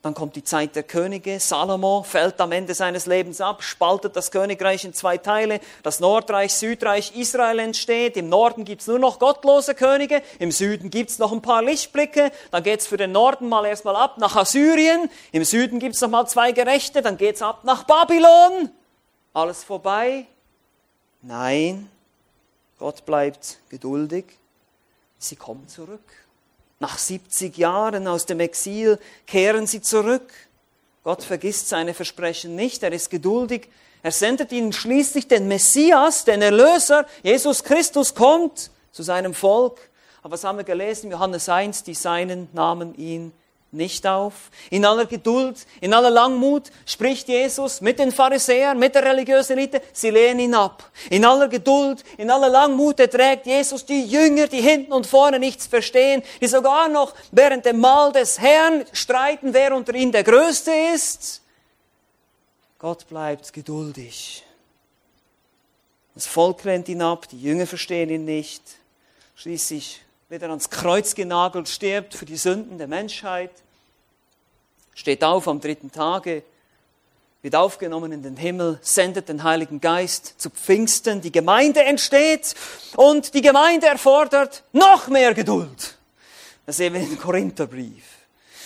Dann 0.00 0.14
kommt 0.14 0.34
die 0.34 0.42
Zeit 0.42 0.74
der 0.74 0.82
Könige. 0.82 1.38
Salomo 1.38 2.02
fällt 2.02 2.40
am 2.40 2.50
Ende 2.50 2.74
seines 2.74 3.06
Lebens 3.06 3.40
ab, 3.40 3.62
spaltet 3.62 4.16
das 4.16 4.32
Königreich 4.32 4.84
in 4.84 4.94
zwei 4.94 5.16
Teile. 5.16 5.60
Das 5.84 6.00
Nordreich, 6.00 6.54
Südreich 6.54 7.14
Israel 7.14 7.60
entsteht. 7.60 8.16
Im 8.16 8.28
Norden 8.28 8.64
gibt's 8.64 8.88
nur 8.88 8.98
noch 8.98 9.20
gottlose 9.20 9.76
Könige. 9.76 10.22
Im 10.40 10.50
Süden 10.50 10.90
gibt's 10.90 11.20
noch 11.20 11.30
ein 11.30 11.40
paar 11.40 11.62
Lichtblicke. 11.62 12.32
Dann 12.50 12.64
geht's 12.64 12.88
für 12.88 12.96
den 12.96 13.12
Norden 13.12 13.48
mal 13.48 13.64
erstmal 13.64 13.94
ab 13.94 14.18
nach 14.18 14.34
Assyrien. 14.34 15.08
Im 15.30 15.44
Süden 15.44 15.78
gibt's 15.78 16.00
noch 16.00 16.10
mal 16.10 16.26
zwei 16.26 16.50
Gerechte. 16.50 17.00
Dann 17.00 17.16
geht's 17.16 17.40
ab 17.40 17.60
nach 17.62 17.84
Babylon. 17.84 18.70
Alles 19.32 19.64
vorbei? 19.64 20.26
Nein, 21.22 21.88
Gott 22.78 23.06
bleibt 23.06 23.58
geduldig. 23.70 24.24
Sie 25.18 25.36
kommen 25.36 25.68
zurück. 25.68 26.04
Nach 26.80 26.98
70 26.98 27.56
Jahren 27.56 28.08
aus 28.08 28.26
dem 28.26 28.40
Exil 28.40 28.98
kehren 29.26 29.66
sie 29.66 29.80
zurück. 29.80 30.32
Gott 31.04 31.22
vergisst 31.22 31.68
seine 31.68 31.94
Versprechen 31.94 32.56
nicht, 32.56 32.82
er 32.82 32.92
ist 32.92 33.08
geduldig. 33.08 33.68
Er 34.02 34.10
sendet 34.10 34.52
ihnen 34.52 34.72
schließlich 34.72 35.28
den 35.28 35.46
Messias, 35.46 36.24
den 36.24 36.42
Erlöser. 36.42 37.06
Jesus 37.22 37.62
Christus 37.62 38.14
kommt 38.14 38.70
zu 38.90 39.02
seinem 39.02 39.32
Volk. 39.32 39.78
Aber 40.22 40.34
was 40.34 40.44
haben 40.44 40.58
wir 40.58 40.64
gelesen? 40.64 41.10
Johannes 41.10 41.48
1, 41.48 41.84
die 41.84 41.94
Seinen 41.94 42.48
nahmen 42.52 42.94
ihn 42.96 43.32
nicht 43.72 44.06
auf. 44.06 44.50
In 44.70 44.84
aller 44.84 45.06
Geduld, 45.06 45.66
in 45.80 45.94
aller 45.94 46.10
Langmut 46.10 46.70
spricht 46.84 47.28
Jesus 47.28 47.80
mit 47.80 47.98
den 47.98 48.12
Pharisäern, 48.12 48.78
mit 48.78 48.94
der 48.94 49.04
religiösen 49.04 49.56
Elite, 49.56 49.80
sie 49.92 50.10
lehnen 50.10 50.40
ihn 50.40 50.54
ab. 50.54 50.90
In 51.08 51.24
aller 51.24 51.48
Geduld, 51.48 52.04
in 52.18 52.30
aller 52.30 52.50
Langmut 52.50 53.00
erträgt 53.00 53.46
Jesus 53.46 53.84
die 53.84 54.04
Jünger, 54.04 54.46
die 54.46 54.60
hinten 54.60 54.92
und 54.92 55.06
vorne 55.06 55.38
nichts 55.38 55.66
verstehen, 55.66 56.22
die 56.40 56.46
sogar 56.46 56.88
noch 56.88 57.14
während 57.30 57.64
dem 57.64 57.80
Mahl 57.80 58.12
des 58.12 58.38
Herrn 58.38 58.84
streiten, 58.92 59.54
wer 59.54 59.74
unter 59.74 59.94
ihnen 59.94 60.12
der 60.12 60.24
Größte 60.24 60.70
ist. 60.94 61.40
Gott 62.78 63.08
bleibt 63.08 63.52
geduldig. 63.52 64.44
Das 66.14 66.26
Volk 66.26 66.62
lehnt 66.64 66.88
ihn 66.88 67.00
ab, 67.00 67.26
die 67.28 67.40
Jünger 67.40 67.66
verstehen 67.66 68.10
ihn 68.10 68.26
nicht. 68.26 68.62
Schließlich 69.34 70.01
wird 70.32 70.40
er 70.40 70.48
ans 70.48 70.70
Kreuz 70.70 71.14
genagelt, 71.14 71.68
stirbt 71.68 72.14
für 72.14 72.24
die 72.24 72.38
Sünden 72.38 72.78
der 72.78 72.88
Menschheit, 72.88 73.50
steht 74.94 75.22
auf 75.22 75.46
am 75.46 75.60
dritten 75.60 75.92
Tage, 75.92 76.42
wird 77.42 77.54
aufgenommen 77.54 78.12
in 78.12 78.22
den 78.22 78.38
Himmel, 78.38 78.78
sendet 78.80 79.28
den 79.28 79.42
Heiligen 79.42 79.78
Geist 79.78 80.40
zu 80.40 80.48
Pfingsten, 80.48 81.20
die 81.20 81.30
Gemeinde 81.30 81.84
entsteht 81.84 82.54
und 82.96 83.34
die 83.34 83.42
Gemeinde 83.42 83.88
erfordert 83.88 84.64
noch 84.72 85.08
mehr 85.08 85.34
Geduld. 85.34 85.98
Das 86.64 86.78
sehen 86.78 86.94
wir 86.94 87.02
im 87.02 87.18
Korintherbrief. 87.18 88.04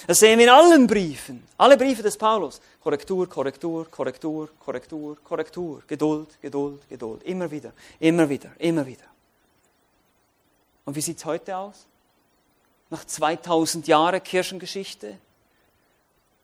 Das 0.06 0.20
sehen 0.20 0.38
wir 0.38 0.46
in 0.46 0.52
allen 0.52 0.86
Briefen, 0.86 1.42
alle 1.58 1.76
Briefe 1.76 2.04
des 2.04 2.16
Paulus. 2.16 2.60
Korrektur, 2.80 3.28
Korrektur, 3.28 3.90
Korrektur, 3.90 4.50
Korrektur, 4.64 5.16
Korrektur, 5.24 5.82
Geduld, 5.88 6.28
Geduld, 6.40 6.88
Geduld. 6.88 7.24
Immer 7.24 7.50
wieder, 7.50 7.72
immer 7.98 8.28
wieder, 8.28 8.50
immer 8.60 8.86
wieder. 8.86 9.15
Und 10.86 10.94
wie 10.94 11.02
sieht 11.02 11.18
es 11.18 11.24
heute 11.26 11.56
aus? 11.56 11.84
Nach 12.88 13.04
2000 13.04 13.86
Jahren 13.86 14.22
Kirchengeschichte? 14.22 15.18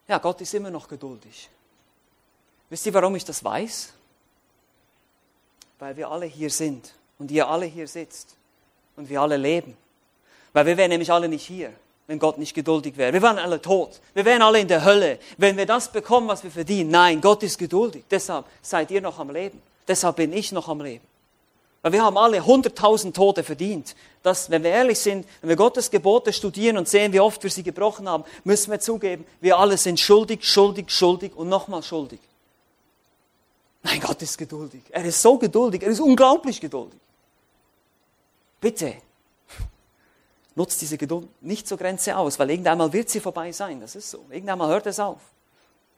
Ja, 0.09 0.19
Gott 0.19 0.41
ist 0.43 0.53
immer 0.53 0.71
noch 0.71 0.89
geduldig. 0.89 1.49
Wisst 2.69 2.85
ihr, 2.85 2.95
warum 2.95 3.15
ich 3.17 3.25
das 3.25 3.43
weiß? 3.43 3.93
Weil 5.79 5.97
wir 5.97 6.11
alle 6.11 6.27
hier 6.27 6.51
sind 6.51 6.93
und 7.19 7.31
ihr 7.31 7.49
alle 7.49 7.67
hier 7.67 7.87
sitzt 7.87 8.37
und 8.97 9.09
wir 9.09 9.21
alle 9.21 9.37
leben. 9.37 9.77
Weil 10.53 10.67
wir 10.67 10.77
wären 10.77 10.91
nämlich 10.91 11.13
alle 11.13 11.29
nicht 11.29 11.47
hier, 11.47 11.73
wenn 12.09 12.19
Gott 12.19 12.39
nicht 12.39 12.55
geduldig 12.55 12.97
wäre. 12.97 13.13
Wir 13.13 13.23
wären 13.23 13.39
alle 13.39 13.63
tot. 13.63 14.01
Wir 14.13 14.25
wären 14.25 14.43
alle 14.43 14.59
in 14.59 14.69
der 14.69 14.85
Hölle, 14.85 15.19
wenn 15.39 15.57
wir 15.57 15.67
das 15.67 15.93
bekommen, 15.93 16.29
was 16.29 16.43
wir 16.43 16.51
verdienen. 16.51 16.91
Nein, 16.91 17.21
Gott 17.21 17.43
ist 17.43 17.59
geduldig. 17.59 18.05
Deshalb 18.11 18.47
seid 18.61 18.91
ihr 18.91 19.01
noch 19.01 19.19
am 19.19 19.31
Leben. 19.31 19.63
Deshalb 19.87 20.17
bin 20.17 20.33
ich 20.33 20.51
noch 20.51 20.69
am 20.69 20.81
Leben. 20.81 21.07
Weil 21.83 21.93
wir 21.93 22.03
haben 22.05 22.17
alle 22.17 22.41
100.000 22.41 23.13
Tote 23.13 23.43
verdient. 23.43 23.95
Das, 24.23 24.51
wenn 24.51 24.63
wir 24.63 24.71
ehrlich 24.71 25.01
sind, 25.01 25.27
wenn 25.41 25.49
wir 25.49 25.57
Gottes 25.57 25.91
Gebote 25.91 26.33
studieren 26.33 26.79
und 26.79 26.89
sehen, 26.89 27.13
wie 27.13 27.21
oft 27.21 27.43
wir 27.43 27.51
sie 27.51 27.63
gebrochen 27.63 28.09
haben, 28.09 28.25
müssen 28.45 28.71
wir 28.71 28.79
zugeben, 28.79 29.27
wir 29.41 29.59
alle 29.59 29.77
sind 29.77 29.99
schuldig, 29.99 30.45
schuldig, 30.45 30.91
schuldig 30.91 31.35
und 31.35 31.49
nochmal 31.49 31.83
schuldig. 31.83 32.21
Nein, 33.83 34.01
Gott 34.01 34.23
ist 34.23 34.39
geduldig. 34.39 34.83
Er 34.91 35.05
ist 35.05 35.21
so 35.21 35.37
geduldig. 35.39 35.83
Er 35.83 35.89
ist 35.89 36.01
unglaublich 36.01 36.61
geduldig. 36.61 37.01
Bitte, 38.61 38.95
nutzt 40.55 40.81
diese 40.81 40.97
Geduld 40.97 41.29
nicht 41.41 41.67
zur 41.67 41.79
Grenze 41.79 42.17
aus, 42.17 42.39
weil 42.39 42.51
irgendeinmal 42.51 42.93
wird 42.93 43.11
sie 43.11 43.19
vorbei 43.19 43.51
sein. 43.51 43.81
Das 43.81 43.97
ist 43.97 44.09
so. 44.09 44.25
Irgendeinmal 44.31 44.69
hört 44.69 44.87
es 44.87 45.01
auf. 45.01 45.19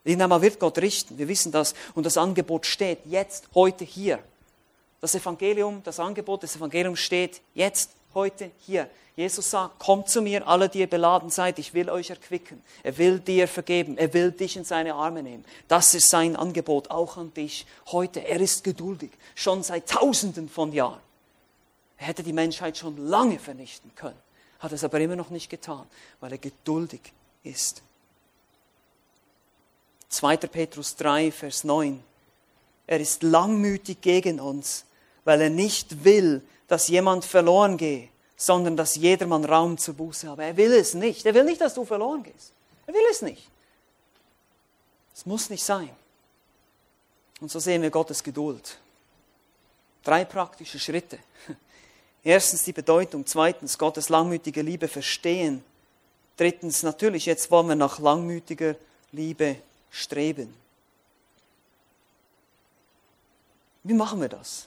Irgendeinmal 0.02 0.40
wird 0.40 0.58
Gott 0.58 0.78
richten. 0.78 1.18
Wir 1.18 1.28
wissen 1.28 1.52
das. 1.52 1.74
Und 1.94 2.06
das 2.06 2.16
Angebot 2.16 2.64
steht 2.64 3.00
jetzt, 3.04 3.48
heute, 3.54 3.84
hier. 3.84 4.18
Das 5.02 5.14
Evangelium, 5.14 5.82
das 5.82 6.00
Angebot 6.00 6.42
des 6.42 6.56
Evangeliums 6.56 7.00
steht 7.00 7.42
jetzt, 7.54 7.90
heute, 8.14 8.50
hier. 8.60 8.88
Jesus 9.16 9.50
sagt, 9.50 9.78
kommt 9.78 10.08
zu 10.08 10.22
mir, 10.22 10.46
alle, 10.48 10.68
die 10.68 10.80
ihr 10.80 10.88
beladen 10.88 11.30
seid, 11.30 11.60
ich 11.60 11.72
will 11.72 11.88
euch 11.88 12.10
erquicken. 12.10 12.60
Er 12.82 12.98
will 12.98 13.20
dir 13.20 13.46
vergeben, 13.46 13.96
er 13.96 14.12
will 14.12 14.32
dich 14.32 14.56
in 14.56 14.64
seine 14.64 14.94
Arme 14.94 15.22
nehmen. 15.22 15.44
Das 15.68 15.94
ist 15.94 16.10
sein 16.10 16.34
Angebot 16.34 16.90
auch 16.90 17.16
an 17.16 17.32
dich 17.32 17.64
heute. 17.92 18.26
Er 18.26 18.40
ist 18.40 18.64
geduldig, 18.64 19.12
schon 19.36 19.62
seit 19.62 19.88
Tausenden 19.88 20.48
von 20.48 20.72
Jahren. 20.72 21.00
Er 21.96 22.08
hätte 22.08 22.24
die 22.24 22.32
Menschheit 22.32 22.76
schon 22.76 22.96
lange 23.08 23.38
vernichten 23.38 23.92
können, 23.94 24.18
hat 24.58 24.72
es 24.72 24.82
aber 24.82 24.98
immer 24.98 25.16
noch 25.16 25.30
nicht 25.30 25.48
getan, 25.48 25.86
weil 26.18 26.32
er 26.32 26.38
geduldig 26.38 27.00
ist. 27.44 27.82
2. 30.08 30.36
Petrus 30.38 30.96
3, 30.96 31.30
Vers 31.30 31.62
9. 31.62 32.02
Er 32.86 33.00
ist 33.00 33.22
langmütig 33.22 34.00
gegen 34.00 34.40
uns, 34.40 34.84
weil 35.24 35.40
er 35.40 35.50
nicht 35.50 36.04
will, 36.04 36.42
dass 36.68 36.88
jemand 36.88 37.24
verloren 37.24 37.76
gehe, 37.76 38.08
sondern 38.36 38.76
dass 38.76 38.96
jedermann 38.96 39.44
Raum 39.44 39.78
zur 39.78 39.94
Buße 39.94 40.28
habe. 40.28 40.44
Er 40.44 40.56
will 40.56 40.72
es 40.72 40.94
nicht. 40.94 41.24
Er 41.26 41.34
will 41.34 41.44
nicht, 41.44 41.60
dass 41.60 41.74
du 41.74 41.84
verloren 41.84 42.22
gehst. 42.22 42.52
Er 42.86 42.94
will 42.94 43.04
es 43.10 43.22
nicht. 43.22 43.48
Es 45.14 45.24
muss 45.26 45.50
nicht 45.50 45.64
sein. 45.64 45.90
Und 47.40 47.50
so 47.50 47.58
sehen 47.58 47.82
wir 47.82 47.90
Gottes 47.90 48.22
Geduld. 48.22 48.78
Drei 50.02 50.24
praktische 50.24 50.78
Schritte. 50.78 51.18
Erstens 52.24 52.64
die 52.64 52.72
Bedeutung, 52.72 53.26
zweitens 53.26 53.78
Gottes 53.78 54.08
langmütige 54.08 54.62
Liebe 54.62 54.88
verstehen. 54.88 55.64
Drittens 56.36 56.82
natürlich, 56.82 57.26
jetzt 57.26 57.50
wollen 57.50 57.68
wir 57.68 57.76
nach 57.76 57.98
langmütiger 57.98 58.76
Liebe 59.12 59.56
streben. 59.90 60.54
Wie 63.84 63.94
machen 63.94 64.20
wir 64.20 64.28
das? 64.28 64.66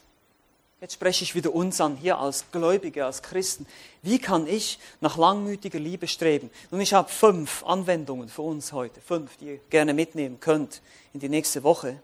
Jetzt 0.79 0.93
spreche 0.93 1.23
ich 1.23 1.33
wieder 1.33 1.55
uns 1.55 1.81
an, 1.81 1.95
hier 1.95 2.19
als 2.19 2.45
Gläubige, 2.51 3.03
als 3.03 3.23
Christen. 3.23 3.65
Wie 4.03 4.19
kann 4.19 4.45
ich 4.45 4.77
nach 5.01 5.17
langmütiger 5.17 5.79
Liebe 5.79 6.07
streben? 6.07 6.51
Nun, 6.69 6.81
ich 6.81 6.93
habe 6.93 7.09
fünf 7.09 7.63
Anwendungen 7.65 8.29
für 8.29 8.43
uns 8.43 8.71
heute, 8.73 9.01
fünf, 9.01 9.37
die 9.37 9.45
ihr 9.45 9.59
gerne 9.71 9.95
mitnehmen 9.95 10.39
könnt 10.39 10.81
in 11.13 11.19
die 11.19 11.29
nächste 11.29 11.63
Woche. 11.63 11.99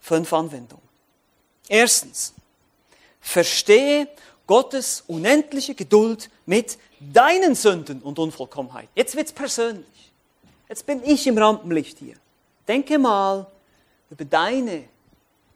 Fünf 0.00 0.32
Anwendungen. 0.32 0.86
Erstens, 1.68 2.32
verstehe 3.20 4.06
Gottes 4.46 5.02
unendliche 5.08 5.74
Geduld 5.74 6.30
mit 6.46 6.78
deinen 7.00 7.56
Sünden 7.56 8.02
und 8.02 8.20
Unvollkommenheit. 8.20 8.88
Jetzt 8.94 9.16
wird's 9.16 9.32
persönlich. 9.32 10.12
Jetzt 10.68 10.86
bin 10.86 11.02
ich 11.02 11.26
im 11.26 11.38
Rampenlicht 11.38 11.98
hier. 11.98 12.14
Denke 12.68 13.00
mal 13.00 13.48
über 14.10 14.24
deine 14.24 14.84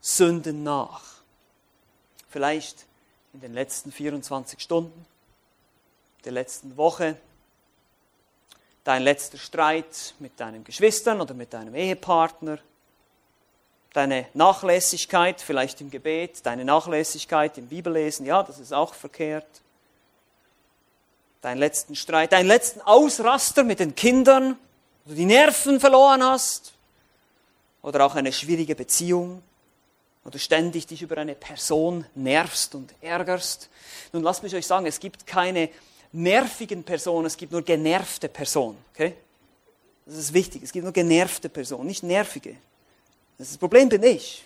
Sünden 0.00 0.64
nach 0.64 1.09
vielleicht 2.30 2.86
in 3.34 3.40
den 3.40 3.52
letzten 3.52 3.92
24 3.92 4.60
Stunden, 4.60 5.06
der 6.24 6.32
letzten 6.32 6.76
Woche, 6.76 7.16
dein 8.84 9.02
letzter 9.02 9.38
Streit 9.38 10.14
mit 10.18 10.38
deinen 10.40 10.64
Geschwistern 10.64 11.20
oder 11.20 11.34
mit 11.34 11.52
deinem 11.52 11.74
Ehepartner, 11.74 12.58
deine 13.92 14.26
Nachlässigkeit 14.34 15.40
vielleicht 15.40 15.80
im 15.80 15.90
Gebet, 15.90 16.44
deine 16.46 16.64
Nachlässigkeit 16.64 17.58
im 17.58 17.66
Bibellesen, 17.66 18.24
ja, 18.26 18.42
das 18.42 18.58
ist 18.58 18.72
auch 18.72 18.94
verkehrt. 18.94 19.46
Deinen 21.42 21.58
letzten 21.58 21.96
Streit, 21.96 22.32
deinen 22.32 22.46
letzten 22.46 22.80
Ausraster 22.82 23.64
mit 23.64 23.80
den 23.80 23.94
Kindern, 23.94 24.56
wo 25.04 25.10
du 25.10 25.16
die 25.16 25.24
Nerven 25.24 25.80
verloren 25.80 26.22
hast, 26.22 26.72
oder 27.82 28.04
auch 28.04 28.14
eine 28.14 28.32
schwierige 28.32 28.74
Beziehung, 28.74 29.42
oder 30.24 30.38
ständig 30.38 30.86
dich 30.86 31.02
über 31.02 31.18
eine 31.18 31.34
Person 31.34 32.04
nervst 32.14 32.74
und 32.74 32.94
ärgerst. 33.00 33.68
Nun 34.12 34.22
lasst 34.22 34.42
mich 34.42 34.54
euch 34.54 34.66
sagen, 34.66 34.86
es 34.86 35.00
gibt 35.00 35.26
keine 35.26 35.70
nervigen 36.12 36.84
Personen, 36.84 37.26
es 37.26 37.36
gibt 37.36 37.52
nur 37.52 37.62
genervte 37.62 38.28
Personen. 38.28 38.78
Okay? 38.92 39.14
Das 40.06 40.16
ist 40.16 40.34
wichtig. 40.34 40.62
Es 40.62 40.72
gibt 40.72 40.84
nur 40.84 40.92
genervte 40.92 41.48
Personen, 41.48 41.86
nicht 41.86 42.02
nervige. 42.02 42.56
Das, 43.38 43.56
Problem 43.56 43.88
bin 43.88 44.02
ich. 44.02 44.44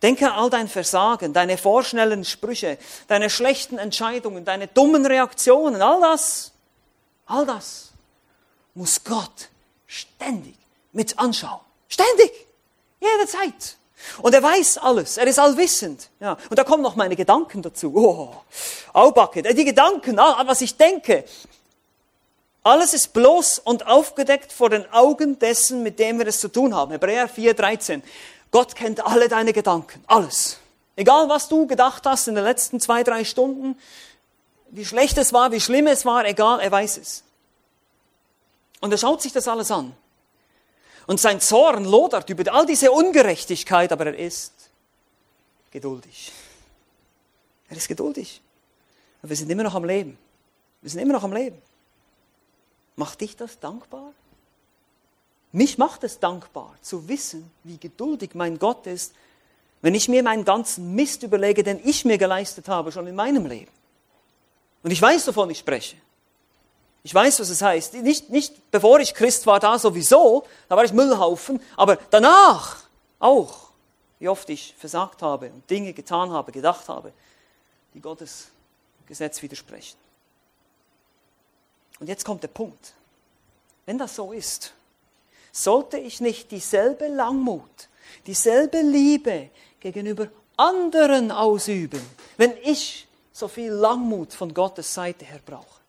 Denke 0.00 0.30
an 0.30 0.38
all 0.38 0.48
dein 0.48 0.68
Versagen, 0.68 1.34
deine 1.34 1.58
vorschnellen 1.58 2.24
Sprüche, 2.24 2.78
deine 3.06 3.28
schlechten 3.28 3.76
Entscheidungen, 3.76 4.46
deine 4.46 4.66
dummen 4.66 5.04
Reaktionen, 5.04 5.82
all 5.82 6.00
das, 6.00 6.52
all 7.26 7.44
das 7.44 7.90
muss 8.74 9.04
Gott 9.04 9.50
ständig 9.86 10.56
mit 10.92 11.18
anschauen. 11.18 11.60
Ständig. 11.88 12.32
Jederzeit. 13.00 13.76
Und 14.22 14.34
er 14.34 14.42
weiß 14.42 14.78
alles, 14.78 15.16
er 15.16 15.26
ist 15.26 15.38
allwissend. 15.38 16.08
Ja. 16.20 16.36
Und 16.48 16.58
da 16.58 16.64
kommen 16.64 16.82
noch 16.82 16.96
meine 16.96 17.16
Gedanken 17.16 17.62
dazu. 17.62 17.92
Oh, 17.94 18.34
Aubacke, 18.92 19.42
die 19.42 19.64
Gedanken, 19.64 20.16
was 20.16 20.60
ich 20.60 20.76
denke. 20.76 21.24
Alles 22.62 22.92
ist 22.92 23.12
bloß 23.12 23.58
und 23.60 23.86
aufgedeckt 23.86 24.52
vor 24.52 24.68
den 24.68 24.90
Augen 24.92 25.38
dessen, 25.38 25.82
mit 25.82 25.98
dem 25.98 26.18
wir 26.18 26.26
es 26.26 26.40
zu 26.40 26.48
tun 26.48 26.74
haben. 26.74 26.92
Hebräer 26.92 27.28
4, 27.28 27.54
13. 27.54 28.02
Gott 28.50 28.74
kennt 28.74 29.04
alle 29.06 29.28
deine 29.28 29.52
Gedanken, 29.52 30.02
alles. 30.06 30.58
Egal, 30.96 31.28
was 31.28 31.48
du 31.48 31.66
gedacht 31.66 32.04
hast 32.04 32.28
in 32.28 32.34
den 32.34 32.44
letzten 32.44 32.80
zwei, 32.80 33.02
drei 33.02 33.24
Stunden, 33.24 33.78
wie 34.70 34.84
schlecht 34.84 35.16
es 35.18 35.32
war, 35.32 35.52
wie 35.52 35.60
schlimm 35.60 35.86
es 35.86 36.04
war, 36.04 36.26
egal, 36.26 36.60
er 36.60 36.70
weiß 36.70 36.98
es. 36.98 37.24
Und 38.80 38.92
er 38.92 38.98
schaut 38.98 39.22
sich 39.22 39.32
das 39.32 39.48
alles 39.48 39.70
an. 39.70 39.94
Und 41.06 41.20
sein 41.20 41.40
Zorn 41.40 41.84
lodert 41.84 42.28
über 42.30 42.52
all 42.52 42.66
diese 42.66 42.92
Ungerechtigkeit, 42.92 43.92
aber 43.92 44.06
er 44.06 44.18
ist 44.18 44.52
geduldig. 45.70 46.32
Er 47.68 47.76
ist 47.76 47.88
geduldig. 47.88 48.40
Und 49.22 49.28
wir 49.28 49.36
sind 49.36 49.50
immer 49.50 49.62
noch 49.62 49.74
am 49.74 49.84
Leben. 49.84 50.18
Wir 50.82 50.90
sind 50.90 51.00
immer 51.00 51.14
noch 51.14 51.24
am 51.24 51.32
Leben. 51.32 51.60
Macht 52.96 53.20
dich 53.20 53.36
das 53.36 53.58
dankbar? 53.58 54.12
Mich 55.52 55.78
macht 55.78 56.04
es 56.04 56.18
dankbar 56.18 56.74
zu 56.80 57.08
wissen, 57.08 57.50
wie 57.64 57.76
geduldig 57.76 58.30
mein 58.34 58.58
Gott 58.58 58.86
ist, 58.86 59.14
wenn 59.82 59.94
ich 59.94 60.08
mir 60.08 60.22
meinen 60.22 60.44
ganzen 60.44 60.94
Mist 60.94 61.22
überlege, 61.22 61.62
den 61.62 61.80
ich 61.82 62.04
mir 62.04 62.18
geleistet 62.18 62.68
habe, 62.68 62.92
schon 62.92 63.06
in 63.06 63.14
meinem 63.14 63.46
Leben. 63.46 63.72
Und 64.82 64.90
ich 64.90 65.00
weiß, 65.00 65.26
wovon 65.28 65.50
ich 65.50 65.58
spreche. 65.58 65.96
Ich 67.02 67.14
weiß, 67.14 67.40
was 67.40 67.48
es 67.48 67.62
heißt. 67.62 67.94
Nicht, 67.94 68.30
nicht 68.30 68.70
bevor 68.70 69.00
ich 69.00 69.14
Christ 69.14 69.46
war, 69.46 69.58
da 69.58 69.78
sowieso, 69.78 70.44
da 70.68 70.76
war 70.76 70.84
ich 70.84 70.92
Müllhaufen, 70.92 71.60
aber 71.76 71.96
danach 72.10 72.84
auch, 73.18 73.70
wie 74.18 74.28
oft 74.28 74.48
ich 74.50 74.74
versagt 74.78 75.22
habe 75.22 75.50
und 75.50 75.68
Dinge 75.70 75.92
getan 75.92 76.30
habe, 76.30 76.52
gedacht 76.52 76.88
habe, 76.88 77.12
die 77.94 78.00
Gottes 78.00 78.48
Gesetz 79.06 79.40
widersprechen. 79.42 79.96
Und 81.98 82.08
jetzt 82.08 82.24
kommt 82.24 82.42
der 82.42 82.48
Punkt. 82.48 82.94
Wenn 83.86 83.98
das 83.98 84.14
so 84.14 84.32
ist, 84.32 84.72
sollte 85.52 85.98
ich 85.98 86.20
nicht 86.20 86.50
dieselbe 86.50 87.08
Langmut, 87.08 87.88
dieselbe 88.26 88.80
Liebe 88.80 89.50
gegenüber 89.80 90.28
anderen 90.56 91.32
ausüben, 91.32 92.00
wenn 92.36 92.56
ich 92.62 93.08
so 93.32 93.48
viel 93.48 93.72
Langmut 93.72 94.34
von 94.34 94.52
Gottes 94.52 94.92
Seite 94.92 95.24
her 95.24 95.40
brauche? 95.44 95.79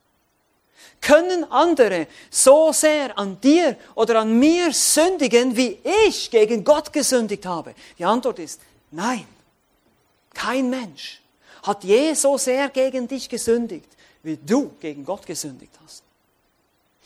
Können 1.02 1.52
andere 1.52 2.08
so 2.30 2.72
sehr 2.72 3.18
an 3.18 3.42
dir 3.42 3.76
oder 3.96 4.20
an 4.20 4.38
mir 4.38 4.72
sündigen, 4.72 5.58
wie 5.58 5.80
ich 6.08 6.30
gegen 6.30 6.64
Gott 6.64 6.94
gesündigt 6.94 7.46
habe? 7.46 7.74
Die 7.98 8.06
Antwort 8.06 8.38
ist 8.38 8.62
nein. 8.92 9.26
Kein 10.34 10.70
Mensch 10.70 11.22
hat 11.64 11.84
je 11.84 12.14
so 12.14 12.38
sehr 12.38 12.70
gegen 12.70 13.08
dich 13.08 13.28
gesündigt, 13.28 13.90
wie 14.24 14.38
du 14.38 14.72
gegen 14.80 15.04
Gott 15.04 15.26
gesündigt 15.26 15.74
hast. 15.84 16.04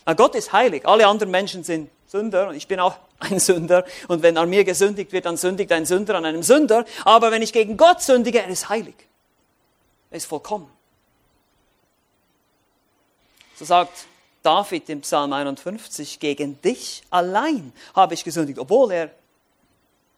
Na, 0.06 0.14
Gott 0.14 0.36
ist 0.36 0.52
heilig. 0.52 0.86
Alle 0.86 1.08
anderen 1.08 1.32
Menschen 1.32 1.64
sind 1.64 1.90
Sünder 2.08 2.50
und 2.50 2.56
ich 2.56 2.68
bin 2.68 2.80
auch 2.80 2.98
ein 3.20 3.40
Sünder. 3.40 3.86
Und 4.08 4.22
wenn 4.24 4.38
an 4.38 4.50
mir 4.50 4.64
gesündigt 4.64 5.12
wird, 5.14 5.26
dann 5.26 5.38
sündigt 5.38 5.72
ein 5.72 5.86
Sünder 5.86 6.16
an 6.16 6.26
einem 6.26 6.44
Sünder. 6.44 6.86
Aber 7.06 7.32
wenn 7.32 7.42
ich 7.42 7.54
gegen 7.54 7.78
Gott 7.78 8.02
sündige, 8.02 8.42
er 8.42 8.50
ist 8.50 8.70
heilig. 8.70 8.96
Er 10.12 10.18
ist 10.18 10.26
vollkommen. 10.26 10.75
So 13.56 13.64
sagt 13.64 14.08
David 14.44 14.90
im 14.90 15.02
Psalm 15.02 15.32
51, 15.34 16.20
gegen 16.20 16.62
dich 16.62 17.04
allein 17.10 17.72
habe 17.96 18.14
ich 18.14 18.24
gesündigt, 18.24 18.60
obwohl 18.60 18.92
er 18.92 19.12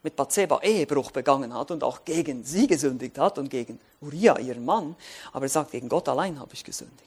mit 0.03 0.15
Bathseba 0.15 0.59
Ehebruch 0.61 1.11
begangen 1.11 1.53
hat 1.53 1.71
und 1.71 1.83
auch 1.83 2.03
gegen 2.03 2.43
sie 2.43 2.67
gesündigt 2.67 3.17
hat 3.17 3.37
und 3.37 3.49
gegen 3.49 3.79
Uriah, 4.01 4.39
ihren 4.39 4.65
Mann. 4.65 4.95
Aber 5.33 5.45
er 5.45 5.49
sagt, 5.49 5.71
gegen 5.71 5.87
Gott 5.87 6.09
allein 6.09 6.39
habe 6.39 6.53
ich 6.53 6.63
gesündigt. 6.63 7.03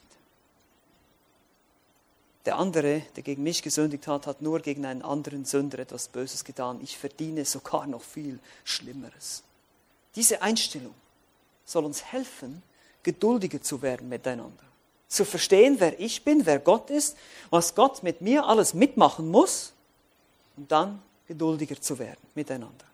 Der 2.45 2.57
andere, 2.57 3.03
der 3.15 3.23
gegen 3.23 3.43
mich 3.43 3.61
gesündigt 3.61 4.07
hat, 4.07 4.25
hat 4.25 4.41
nur 4.41 4.61
gegen 4.61 4.85
einen 4.85 5.03
anderen 5.03 5.45
Sünder 5.45 5.79
etwas 5.79 6.07
Böses 6.07 6.43
getan. 6.43 6.79
Ich 6.81 6.97
verdiene 6.97 7.45
sogar 7.45 7.85
noch 7.85 8.01
viel 8.01 8.39
Schlimmeres. 8.63 9.43
Diese 10.15 10.41
Einstellung 10.41 10.95
soll 11.65 11.85
uns 11.85 12.03
helfen, 12.03 12.63
geduldiger 13.03 13.61
zu 13.61 13.81
werden 13.81 14.09
miteinander 14.09 14.70
zu 15.11 15.25
verstehen, 15.25 15.75
wer 15.79 15.99
ich 15.99 16.23
bin, 16.23 16.45
wer 16.45 16.59
Gott 16.59 16.89
ist, 16.89 17.17
was 17.49 17.75
Gott 17.75 18.01
mit 18.01 18.21
mir 18.21 18.45
alles 18.45 18.73
mitmachen 18.73 19.27
muss 19.27 19.73
und 20.55 20.71
dann 20.71 21.01
geduldiger 21.27 21.79
zu 21.79 21.99
werden 21.99 22.19
miteinander. 22.33 22.85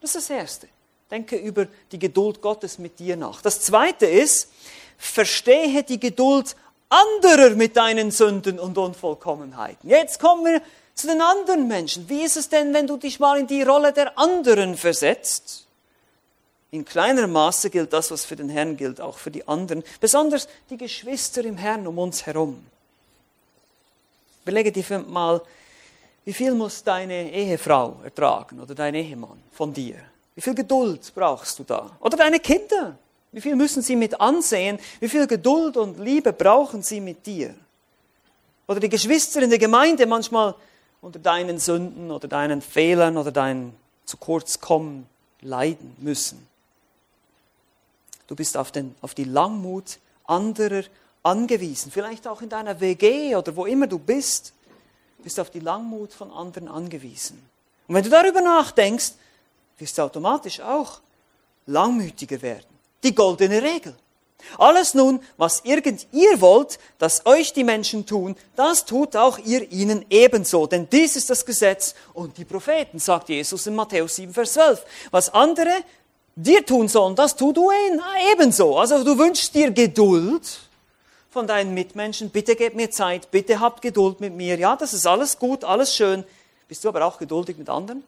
Das 0.00 0.14
ist 0.14 0.30
das 0.30 0.36
Erste. 0.36 0.68
Denke 1.10 1.36
über 1.36 1.66
die 1.90 1.98
Geduld 1.98 2.40
Gottes 2.40 2.78
mit 2.78 2.98
dir 2.98 3.16
nach. 3.16 3.42
Das 3.42 3.60
Zweite 3.60 4.06
ist, 4.06 4.50
verstehe 4.96 5.82
die 5.82 5.98
Geduld 5.98 6.56
anderer 6.88 7.50
mit 7.50 7.76
deinen 7.76 8.12
Sünden 8.12 8.60
und 8.60 8.78
Unvollkommenheiten. 8.78 9.88
Jetzt 9.88 10.20
kommen 10.20 10.44
wir 10.44 10.62
zu 10.94 11.08
den 11.08 11.20
anderen 11.20 11.66
Menschen. 11.66 12.08
Wie 12.08 12.22
ist 12.22 12.36
es 12.36 12.48
denn, 12.48 12.74
wenn 12.74 12.86
du 12.86 12.96
dich 12.96 13.18
mal 13.18 13.38
in 13.38 13.46
die 13.48 13.62
Rolle 13.62 13.92
der 13.92 14.16
anderen 14.16 14.76
versetzt? 14.76 15.65
In 16.70 16.84
kleinerem 16.84 17.32
Maße 17.32 17.70
gilt 17.70 17.92
das, 17.92 18.10
was 18.10 18.24
für 18.24 18.36
den 18.36 18.48
Herrn 18.48 18.76
gilt, 18.76 19.00
auch 19.00 19.18
für 19.18 19.30
die 19.30 19.46
anderen, 19.46 19.84
besonders 20.00 20.48
die 20.68 20.76
Geschwister 20.76 21.44
im 21.44 21.56
Herrn 21.56 21.86
um 21.86 21.98
uns 21.98 22.26
herum. 22.26 22.64
Überlege 24.44 24.72
dir 24.72 24.98
mal, 25.00 25.40
wie 26.24 26.32
viel 26.32 26.54
muss 26.54 26.82
deine 26.82 27.30
Ehefrau 27.30 28.00
ertragen 28.02 28.60
oder 28.60 28.74
dein 28.74 28.94
Ehemann 28.94 29.40
von 29.52 29.72
dir? 29.72 29.96
Wie 30.34 30.40
viel 30.40 30.54
Geduld 30.54 31.12
brauchst 31.14 31.58
du 31.58 31.64
da? 31.64 31.96
Oder 32.00 32.16
deine 32.16 32.40
Kinder? 32.40 32.98
Wie 33.32 33.40
viel 33.40 33.54
müssen 33.54 33.82
sie 33.82 33.96
mit 33.96 34.20
ansehen? 34.20 34.78
Wie 35.00 35.08
viel 35.08 35.26
Geduld 35.26 35.76
und 35.76 35.98
Liebe 35.98 36.32
brauchen 36.32 36.82
sie 36.82 37.00
mit 37.00 37.26
dir? 37.26 37.54
Oder 38.66 38.80
die 38.80 38.88
Geschwister 38.88 39.42
in 39.42 39.50
der 39.50 39.58
Gemeinde 39.58 40.06
manchmal 40.06 40.54
unter 41.00 41.18
deinen 41.18 41.58
Sünden 41.58 42.10
oder 42.10 42.26
deinen 42.26 42.60
Fehlern 42.60 43.16
oder 43.16 43.30
dein 43.30 43.72
zu 44.04 44.16
kurz 44.16 44.60
kommen 44.60 45.06
leiden 45.40 45.96
müssen. 45.98 46.46
Du 48.26 48.34
bist 48.34 48.56
auf, 48.56 48.72
den, 48.72 48.94
auf 49.00 49.14
die 49.14 49.24
Langmut 49.24 49.98
anderer 50.24 50.82
angewiesen. 51.22 51.90
Vielleicht 51.90 52.26
auch 52.26 52.42
in 52.42 52.48
deiner 52.48 52.80
WG 52.80 53.34
oder 53.34 53.54
wo 53.56 53.66
immer 53.66 53.86
du 53.86 53.98
bist, 53.98 54.52
bist 55.22 55.38
du 55.38 55.42
auf 55.42 55.50
die 55.50 55.60
Langmut 55.60 56.12
von 56.12 56.30
anderen 56.30 56.68
angewiesen. 56.68 57.42
Und 57.88 57.94
wenn 57.94 58.04
du 58.04 58.10
darüber 58.10 58.40
nachdenkst, 58.40 59.12
wirst 59.78 59.98
du 59.98 60.02
automatisch 60.02 60.60
auch 60.60 61.00
langmütiger 61.66 62.40
werden. 62.42 62.66
Die 63.02 63.14
goldene 63.14 63.62
Regel. 63.62 63.96
Alles 64.58 64.94
nun, 64.94 65.20
was 65.36 65.60
irgend 65.64 66.06
ihr 66.12 66.40
wollt, 66.40 66.78
dass 66.98 67.26
euch 67.26 67.52
die 67.52 67.64
Menschen 67.64 68.06
tun, 68.06 68.36
das 68.54 68.84
tut 68.84 69.16
auch 69.16 69.38
ihr 69.38 69.70
ihnen 69.72 70.04
ebenso. 70.10 70.66
Denn 70.66 70.88
dies 70.88 71.16
ist 71.16 71.30
das 71.30 71.44
Gesetz 71.44 71.94
und 72.12 72.36
die 72.38 72.44
Propheten, 72.44 72.98
sagt 72.98 73.28
Jesus 73.28 73.66
in 73.66 73.74
Matthäus 73.74 74.16
7, 74.16 74.32
Vers 74.32 74.52
12. 74.54 74.84
Was 75.10 75.32
andere 75.32 75.72
dir 76.36 76.64
tun 76.64 76.86
sollen, 76.86 77.16
das 77.16 77.34
tu 77.34 77.52
du 77.52 77.70
ebenso. 78.32 78.78
Also 78.78 79.02
du 79.02 79.18
wünschst 79.18 79.54
dir 79.54 79.70
Geduld 79.70 80.60
von 81.30 81.46
deinen 81.46 81.74
Mitmenschen. 81.74 82.30
Bitte 82.30 82.54
gib 82.54 82.74
mir 82.74 82.90
Zeit, 82.90 83.30
bitte 83.30 83.58
habt 83.58 83.82
Geduld 83.82 84.20
mit 84.20 84.34
mir. 84.34 84.58
Ja, 84.58 84.76
das 84.76 84.92
ist 84.92 85.06
alles 85.06 85.38
gut, 85.38 85.64
alles 85.64 85.96
schön. 85.96 86.24
Bist 86.68 86.84
du 86.84 86.88
aber 86.88 87.04
auch 87.04 87.18
geduldig 87.18 87.56
mit 87.56 87.68
anderen? 87.68 88.04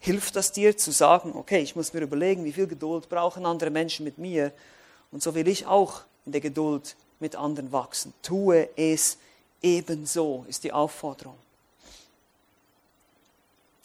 Hilft 0.00 0.36
das 0.36 0.52
dir 0.52 0.76
zu 0.76 0.92
sagen, 0.92 1.32
okay, 1.34 1.60
ich 1.60 1.76
muss 1.76 1.92
mir 1.92 2.00
überlegen, 2.00 2.44
wie 2.44 2.52
viel 2.52 2.66
Geduld 2.66 3.08
brauchen 3.08 3.44
andere 3.44 3.70
Menschen 3.70 4.04
mit 4.04 4.16
mir 4.16 4.52
und 5.10 5.22
so 5.22 5.34
will 5.34 5.48
ich 5.48 5.66
auch 5.66 6.02
in 6.24 6.32
der 6.32 6.40
Geduld 6.40 6.94
mit 7.18 7.34
anderen 7.34 7.72
wachsen. 7.72 8.14
Tue 8.22 8.68
es 8.76 9.18
ebenso, 9.60 10.44
ist 10.48 10.62
die 10.62 10.72
Aufforderung. 10.72 11.34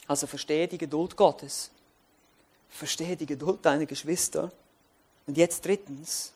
Also 0.08 0.28
verstehe 0.28 0.68
die 0.68 0.78
Geduld 0.78 1.16
Gottes 1.16 1.72
Verstehe 2.74 3.16
die 3.16 3.26
Geduld 3.28 3.64
deiner 3.64 3.86
Geschwister. 3.86 4.52
Und 5.28 5.38
jetzt 5.38 5.64
drittens, 5.66 6.34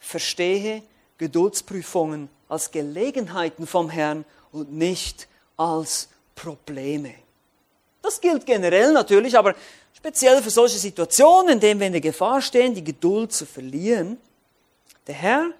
verstehe 0.00 0.82
Geduldsprüfungen 1.18 2.28
als 2.48 2.70
Gelegenheiten 2.70 3.66
vom 3.66 3.88
Herrn 3.88 4.24
und 4.50 4.72
nicht 4.72 5.28
als 5.56 6.08
Probleme. 6.34 7.14
Das 8.02 8.20
gilt 8.20 8.44
generell 8.44 8.92
natürlich, 8.92 9.38
aber 9.38 9.54
speziell 9.94 10.42
für 10.42 10.50
solche 10.50 10.78
Situationen, 10.78 11.52
in 11.52 11.60
denen 11.60 11.80
wir 11.80 11.86
in 11.86 11.92
der 11.92 12.02
Gefahr 12.02 12.42
stehen, 12.42 12.74
die 12.74 12.82
Geduld 12.82 13.32
zu 13.32 13.46
verlieren. 13.46 14.18
Der 15.06 15.14
Herr, 15.14 15.50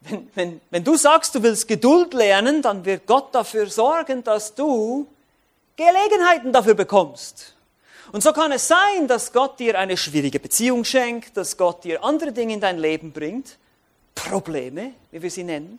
wenn, 0.00 0.30
wenn, 0.34 0.60
wenn 0.70 0.84
du 0.84 0.96
sagst, 0.96 1.34
du 1.34 1.42
willst 1.42 1.68
Geduld 1.68 2.14
lernen, 2.14 2.62
dann 2.62 2.84
wird 2.86 3.06
Gott 3.06 3.34
dafür 3.34 3.68
sorgen, 3.68 4.24
dass 4.24 4.54
du 4.54 5.06
Gelegenheiten 5.76 6.52
dafür 6.52 6.74
bekommst. 6.74 7.54
Und 8.12 8.22
so 8.22 8.34
kann 8.34 8.52
es 8.52 8.68
sein, 8.68 9.08
dass 9.08 9.32
Gott 9.32 9.58
dir 9.58 9.78
eine 9.78 9.96
schwierige 9.96 10.38
Beziehung 10.38 10.84
schenkt, 10.84 11.34
dass 11.34 11.56
Gott 11.56 11.82
dir 11.82 12.04
andere 12.04 12.30
Dinge 12.30 12.52
in 12.52 12.60
dein 12.60 12.78
Leben 12.78 13.10
bringt, 13.10 13.56
Probleme, 14.14 14.92
wie 15.10 15.22
wir 15.22 15.30
sie 15.30 15.44
nennen, 15.44 15.78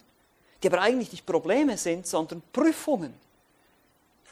die 0.61 0.67
aber 0.67 0.81
eigentlich 0.81 1.11
nicht 1.11 1.27
Probleme 1.27 1.77
sind, 1.77 2.07
sondern 2.07 2.41
Prüfungen, 2.51 3.13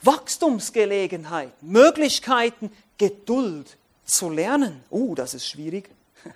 Wachstumsgelegenheiten, 0.01 1.53
Möglichkeiten, 1.61 2.71
Geduld 2.97 3.77
zu 4.03 4.31
lernen. 4.31 4.83
Uh, 4.89 5.13
das 5.13 5.35
ist 5.35 5.47
schwierig. 5.47 5.89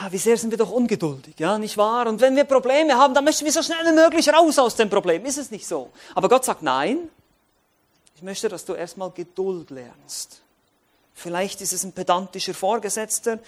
Ah, 0.00 0.12
wie 0.12 0.18
sehr 0.18 0.36
sind 0.36 0.52
wir 0.52 0.58
doch 0.58 0.70
ungeduldig, 0.70 1.34
ja, 1.40 1.58
nicht 1.58 1.76
wahr? 1.76 2.06
Und 2.06 2.20
wenn 2.20 2.36
wir 2.36 2.44
Probleme 2.44 2.94
haben, 2.94 3.14
dann 3.14 3.24
möchten 3.24 3.44
wir 3.44 3.50
so 3.50 3.64
schnell 3.64 3.84
wie 3.84 3.96
möglich 3.96 4.32
raus 4.32 4.56
aus 4.60 4.76
dem 4.76 4.88
Problem. 4.88 5.24
Ist 5.24 5.38
es 5.38 5.50
nicht 5.50 5.66
so? 5.66 5.90
Aber 6.14 6.28
Gott 6.28 6.44
sagt, 6.44 6.62
nein, 6.62 7.10
ich 8.18 8.24
möchte, 8.24 8.48
dass 8.48 8.64
du 8.64 8.74
erstmal 8.74 9.12
Geduld 9.12 9.70
lernst. 9.70 10.40
Vielleicht 11.14 11.60
ist 11.60 11.72
es 11.72 11.84
ein 11.84 11.92
pedantischer 11.92 12.52
Vorgesetzter 12.52 13.38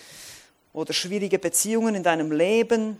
oder 0.72 0.92
schwierige 0.92 1.40
Beziehungen 1.40 1.96
in 1.96 2.04
deinem 2.04 2.30
Leben 2.30 2.96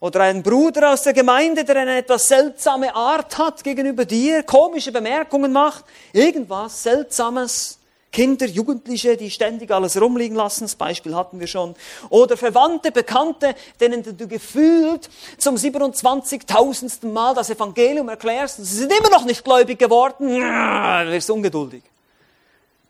oder 0.00 0.22
ein 0.22 0.42
Bruder 0.42 0.94
aus 0.94 1.02
der 1.02 1.12
Gemeinde, 1.12 1.64
der 1.66 1.76
eine 1.76 1.98
etwas 1.98 2.28
seltsame 2.28 2.94
Art 2.94 3.36
hat 3.36 3.62
gegenüber 3.62 4.06
dir, 4.06 4.42
komische 4.42 4.90
Bemerkungen 4.90 5.52
macht, 5.52 5.84
irgendwas 6.14 6.82
Seltsames. 6.82 7.78
Kinder, 8.16 8.46
Jugendliche, 8.46 9.14
die 9.14 9.30
ständig 9.30 9.70
alles 9.70 10.00
rumliegen 10.00 10.38
lassen, 10.38 10.64
das 10.64 10.74
Beispiel 10.74 11.14
hatten 11.14 11.38
wir 11.38 11.46
schon. 11.46 11.74
Oder 12.08 12.38
Verwandte, 12.38 12.90
Bekannte, 12.90 13.54
denen 13.78 14.02
du 14.02 14.26
gefühlt 14.26 15.10
zum 15.36 15.56
27.000. 15.56 17.08
Mal 17.08 17.34
das 17.34 17.50
Evangelium 17.50 18.08
erklärst 18.08 18.58
und 18.58 18.64
sie 18.64 18.76
sind 18.78 18.90
immer 18.90 19.10
noch 19.10 19.26
nicht 19.26 19.44
gläubig 19.44 19.78
geworden, 19.78 20.28
du 20.28 21.12
wirst 21.12 21.28
ungeduldig. 21.28 21.82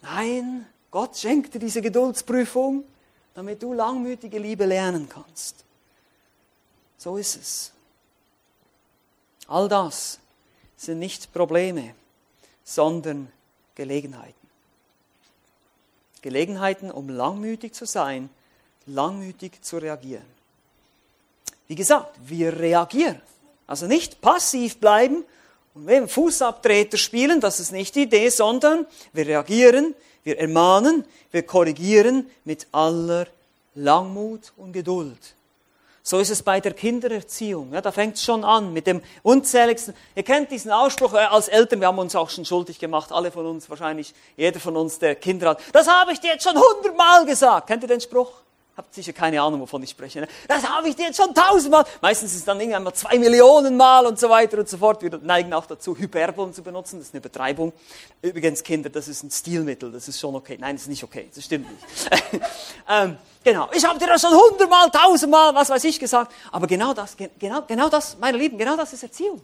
Nein, 0.01 0.65
Gott 0.93 1.17
schenkt 1.17 1.55
dir 1.55 1.59
diese 1.59 1.83
Geduldsprüfung, 1.83 2.85
damit 3.35 3.61
du 3.61 3.73
langmütige 3.73 4.39
Liebe 4.39 4.65
lernen 4.65 5.09
kannst. 5.09 5.65
So 6.99 7.17
ist 7.17 7.35
es. 7.35 7.73
All 9.49 9.69
das 9.69 10.21
sind 10.77 11.01
nicht 11.01 11.33
Probleme, 11.33 11.97
sondern 12.63 13.27
Gelegenheiten. 13.75 14.36
Gelegenheiten, 16.27 16.91
um 16.91 17.09
langmütig 17.09 17.73
zu 17.73 17.87
sein, 17.87 18.31
langmütig 18.87 19.63
zu 19.63 19.79
reagieren. 19.79 20.27
Wie 21.69 21.77
gesagt, 21.77 22.19
wir 22.27 22.59
reagieren. 22.59 23.21
Also 23.69 23.87
nicht 23.87 24.21
passiv 24.21 24.79
bleiben 24.79 25.25
und 25.75 25.87
dem 25.87 26.09
Fußabtreter 26.09 26.99
spielen, 26.99 27.41
das 27.41 27.61
ist 27.61 27.71
nicht 27.71 27.95
die 27.95 28.03
Idee, 28.03 28.29
sondern 28.31 28.87
wir 29.13 29.25
reagieren, 29.25 29.95
wir 30.25 30.37
ermahnen, 30.41 31.05
wir 31.31 31.45
korrigieren 31.45 32.29
mit 32.45 32.67
aller 32.73 33.29
Langmut 33.77 34.53
und 34.57 34.73
Geduld. 34.73 35.37
So 36.09 36.21
ist 36.21 36.31
es 36.31 36.45
bei 36.45 36.61
der 36.61 36.73
Kindererziehung. 36.73 37.73
Ja, 37.73 37.81
da 37.81 37.91
fängt 37.91 38.15
es 38.15 38.23
schon 38.23 38.45
an 38.45 38.73
mit 38.73 38.87
dem 38.87 39.03
unzähligsten. 39.25 39.93
Ihr 40.15 40.23
kennt 40.23 40.53
diesen 40.53 40.71
Ausspruch 40.71 41.15
äh, 41.15 41.17
als 41.17 41.49
Eltern, 41.49 41.81
wir 41.81 41.89
haben 41.89 41.99
uns 41.99 42.15
auch 42.15 42.31
schon 42.31 42.45
schuldig 42.45 42.79
gemacht, 42.79 43.11
alle 43.11 43.33
von 43.33 43.45
uns 43.45 43.69
wahrscheinlich, 43.69 44.15
jeder 44.37 44.61
von 44.61 44.77
uns, 44.77 45.01
der 45.01 45.17
Kinder 45.17 45.49
hat. 45.49 45.61
Das 45.73 45.89
habe 45.89 46.13
ich 46.13 46.21
dir 46.21 46.31
jetzt 46.31 46.45
schon 46.45 46.57
hundertmal 46.57 47.27
gesagt. 47.27 47.67
Kennt 47.67 47.83
ihr 47.83 47.89
den 47.89 48.01
Spruch? 48.01 48.31
Habt 48.77 48.93
sicher 48.93 49.15
keine 49.15 49.41
Ahnung, 49.41 49.63
wovon 49.63 49.83
ich 49.83 49.89
spreche. 49.89 50.21
Ne? 50.21 50.29
Das 50.47 50.69
habe 50.69 50.87
ich 50.91 50.97
dir 50.97 51.07
jetzt 51.07 51.17
schon 51.17 51.35
tausendmal. 51.35 51.87
Meistens 52.03 52.33
ist 52.33 52.41
es 52.41 52.45
dann 52.45 52.61
irgendwann 52.61 52.83
mal 52.83 52.93
zwei 52.93 53.19
Millionen 53.19 53.75
Mal 53.75 54.05
und 54.05 54.21
so 54.21 54.29
weiter 54.29 54.59
und 54.59 54.69
so 54.69 54.77
fort. 54.77 55.01
Wir 55.01 55.19
neigen 55.23 55.55
auch 55.55 55.65
dazu, 55.65 55.97
Hyperbolen 55.97 56.53
zu 56.53 56.63
benutzen. 56.63 56.99
Das 56.99 57.09
ist 57.09 57.15
eine 57.15 57.21
Übertreibung. 57.21 57.73
Übrigens, 58.21 58.63
Kinder, 58.63 58.91
das 58.91 59.09
ist 59.09 59.23
ein 59.23 59.31
Stilmittel. 59.31 59.91
Das 59.91 60.09
ist 60.09 60.21
schon 60.21 60.35
okay. 60.35 60.59
Nein, 60.61 60.77
das 60.77 60.83
ist 60.83 60.89
nicht 60.89 61.03
okay. 61.03 61.31
Das 61.35 61.43
stimmt 61.43 61.71
nicht. 61.71 62.11
ähm, 62.91 63.17
genau. 63.43 63.71
Ich 63.73 63.83
habe 63.83 63.99
dir 63.99 64.09
das 64.09 64.21
schon 64.21 64.35
hundertmal, 64.35 64.91
tausendmal, 64.91 65.55
was 65.55 65.71
weiß 65.71 65.85
ich 65.85 65.99
gesagt. 65.99 66.31
Aber 66.53 66.67
genau 66.67 66.93
das, 66.93 67.17
genau, 67.17 67.63
genau 67.63 67.89
das, 67.89 68.19
meine 68.19 68.37
Lieben, 68.37 68.59
genau 68.59 68.77
das 68.77 68.93
ist 68.93 69.03
Erziehung. 69.03 69.41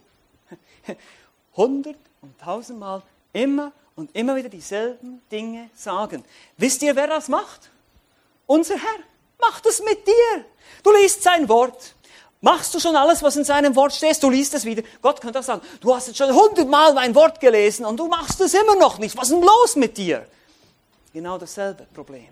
Hundert 1.57 1.97
und 2.21 2.39
tausendmal 2.39 3.01
immer 3.33 3.73
und 3.97 4.15
immer 4.15 4.37
wieder 4.37 4.51
dieselben 4.51 5.23
Dinge 5.31 5.71
sagen. 5.75 6.23
Wisst 6.59 6.83
ihr, 6.83 6.95
wer 6.97 7.07
das 7.07 7.29
macht? 7.29 7.71
Unser 8.47 8.75
Herr 8.75 9.12
macht 9.43 9.67
es 9.67 9.83
mit 9.83 10.07
dir. 10.07 10.45
Du 10.83 10.93
liest 10.93 11.23
sein 11.23 11.49
Wort. 11.49 11.95
Machst 12.41 12.75
du 12.75 12.81
schon 12.81 12.97
alles, 12.97 13.23
was 13.23 13.37
in 13.37 13.45
seinem 13.45 13.77
Wort 13.77 13.93
steht? 13.93 14.21
Du 14.23 14.29
liest 14.29 14.53
es 14.55 14.65
wieder. 14.65 14.83
Gott 15.01 15.21
könnte 15.21 15.39
auch 15.39 15.45
sagen, 15.45 15.63
du 15.81 15.95
hast 15.95 16.09
jetzt 16.09 16.17
schon 16.17 16.35
hundertmal 16.35 16.93
mein 16.93 17.15
Wort 17.15 17.39
gelesen 17.39 17.87
und 17.87 17.97
du 17.99 18.09
machst 18.09 18.41
es 18.41 18.55
immer 18.55 18.75
noch 18.75 18.99
nicht. 18.99 19.17
Was 19.17 19.29
ist 19.29 19.35
denn 19.35 19.43
los 19.43 19.77
mit 19.77 19.97
dir? 19.97 20.27
Genau 21.13 21.39
dasselbe 21.39 21.87
Problem. 21.95 22.29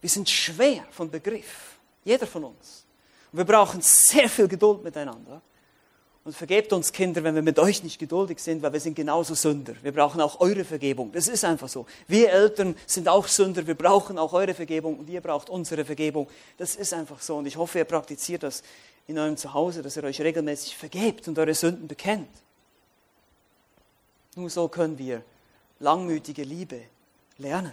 Wir 0.00 0.10
sind 0.10 0.28
schwer 0.28 0.84
von 0.90 1.10
Begriff. 1.10 1.76
Jeder 2.04 2.26
von 2.26 2.44
uns. 2.44 2.84
Wir 3.30 3.44
brauchen 3.44 3.80
sehr 3.80 4.28
viel 4.28 4.48
Geduld 4.48 4.82
miteinander. 4.82 5.40
Und 6.24 6.36
vergebt 6.36 6.72
uns, 6.72 6.92
Kinder, 6.92 7.24
wenn 7.24 7.34
wir 7.34 7.42
mit 7.42 7.58
euch 7.58 7.82
nicht 7.82 7.98
geduldig 7.98 8.38
sind, 8.38 8.62
weil 8.62 8.72
wir 8.72 8.78
sind 8.78 8.94
genauso 8.94 9.34
Sünder. 9.34 9.74
Wir 9.82 9.90
brauchen 9.90 10.20
auch 10.20 10.38
eure 10.38 10.64
Vergebung. 10.64 11.10
Das 11.10 11.26
ist 11.26 11.44
einfach 11.44 11.68
so. 11.68 11.84
Wir 12.06 12.30
Eltern 12.30 12.76
sind 12.86 13.08
auch 13.08 13.26
Sünder. 13.26 13.66
Wir 13.66 13.74
brauchen 13.74 14.18
auch 14.18 14.32
eure 14.32 14.54
Vergebung 14.54 15.00
und 15.00 15.10
ihr 15.10 15.20
braucht 15.20 15.50
unsere 15.50 15.84
Vergebung. 15.84 16.28
Das 16.58 16.76
ist 16.76 16.94
einfach 16.94 17.20
so. 17.20 17.38
Und 17.38 17.46
ich 17.46 17.56
hoffe, 17.56 17.78
ihr 17.78 17.84
praktiziert 17.84 18.44
das 18.44 18.62
in 19.08 19.18
eurem 19.18 19.36
Zuhause, 19.36 19.82
dass 19.82 19.96
ihr 19.96 20.04
euch 20.04 20.20
regelmäßig 20.20 20.76
vergebt 20.76 21.26
und 21.26 21.36
eure 21.40 21.54
Sünden 21.54 21.88
bekennt. 21.88 22.30
Nur 24.36 24.48
so 24.48 24.68
können 24.68 24.96
wir 24.98 25.22
langmütige 25.80 26.44
Liebe 26.44 26.82
lernen. 27.38 27.72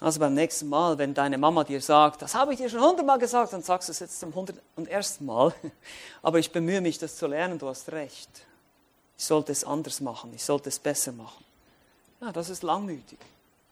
Also 0.00 0.18
beim 0.18 0.32
nächsten 0.32 0.68
Mal, 0.68 0.96
wenn 0.96 1.12
deine 1.12 1.36
Mama 1.36 1.62
dir 1.62 1.80
sagt, 1.82 2.22
das 2.22 2.34
habe 2.34 2.54
ich 2.54 2.58
dir 2.58 2.70
schon 2.70 2.80
hundertmal 2.80 3.18
gesagt, 3.18 3.52
dann 3.52 3.62
sagst 3.62 3.88
du 3.88 3.92
es 3.92 3.98
jetzt 3.98 4.18
zum 4.18 4.34
hundert 4.34 4.56
und 4.76 4.88
ersten 4.88 5.26
Mal. 5.26 5.52
Aber 6.22 6.38
ich 6.38 6.50
bemühe 6.50 6.80
mich, 6.80 6.98
das 6.98 7.16
zu 7.16 7.26
lernen, 7.26 7.58
du 7.58 7.68
hast 7.68 7.92
recht. 7.92 8.30
Ich 9.18 9.26
sollte 9.26 9.52
es 9.52 9.62
anders 9.62 10.00
machen, 10.00 10.32
ich 10.34 10.42
sollte 10.42 10.70
es 10.70 10.78
besser 10.78 11.12
machen. 11.12 11.44
Ja, 12.22 12.32
das 12.32 12.48
ist 12.48 12.62
langmütig. 12.62 13.18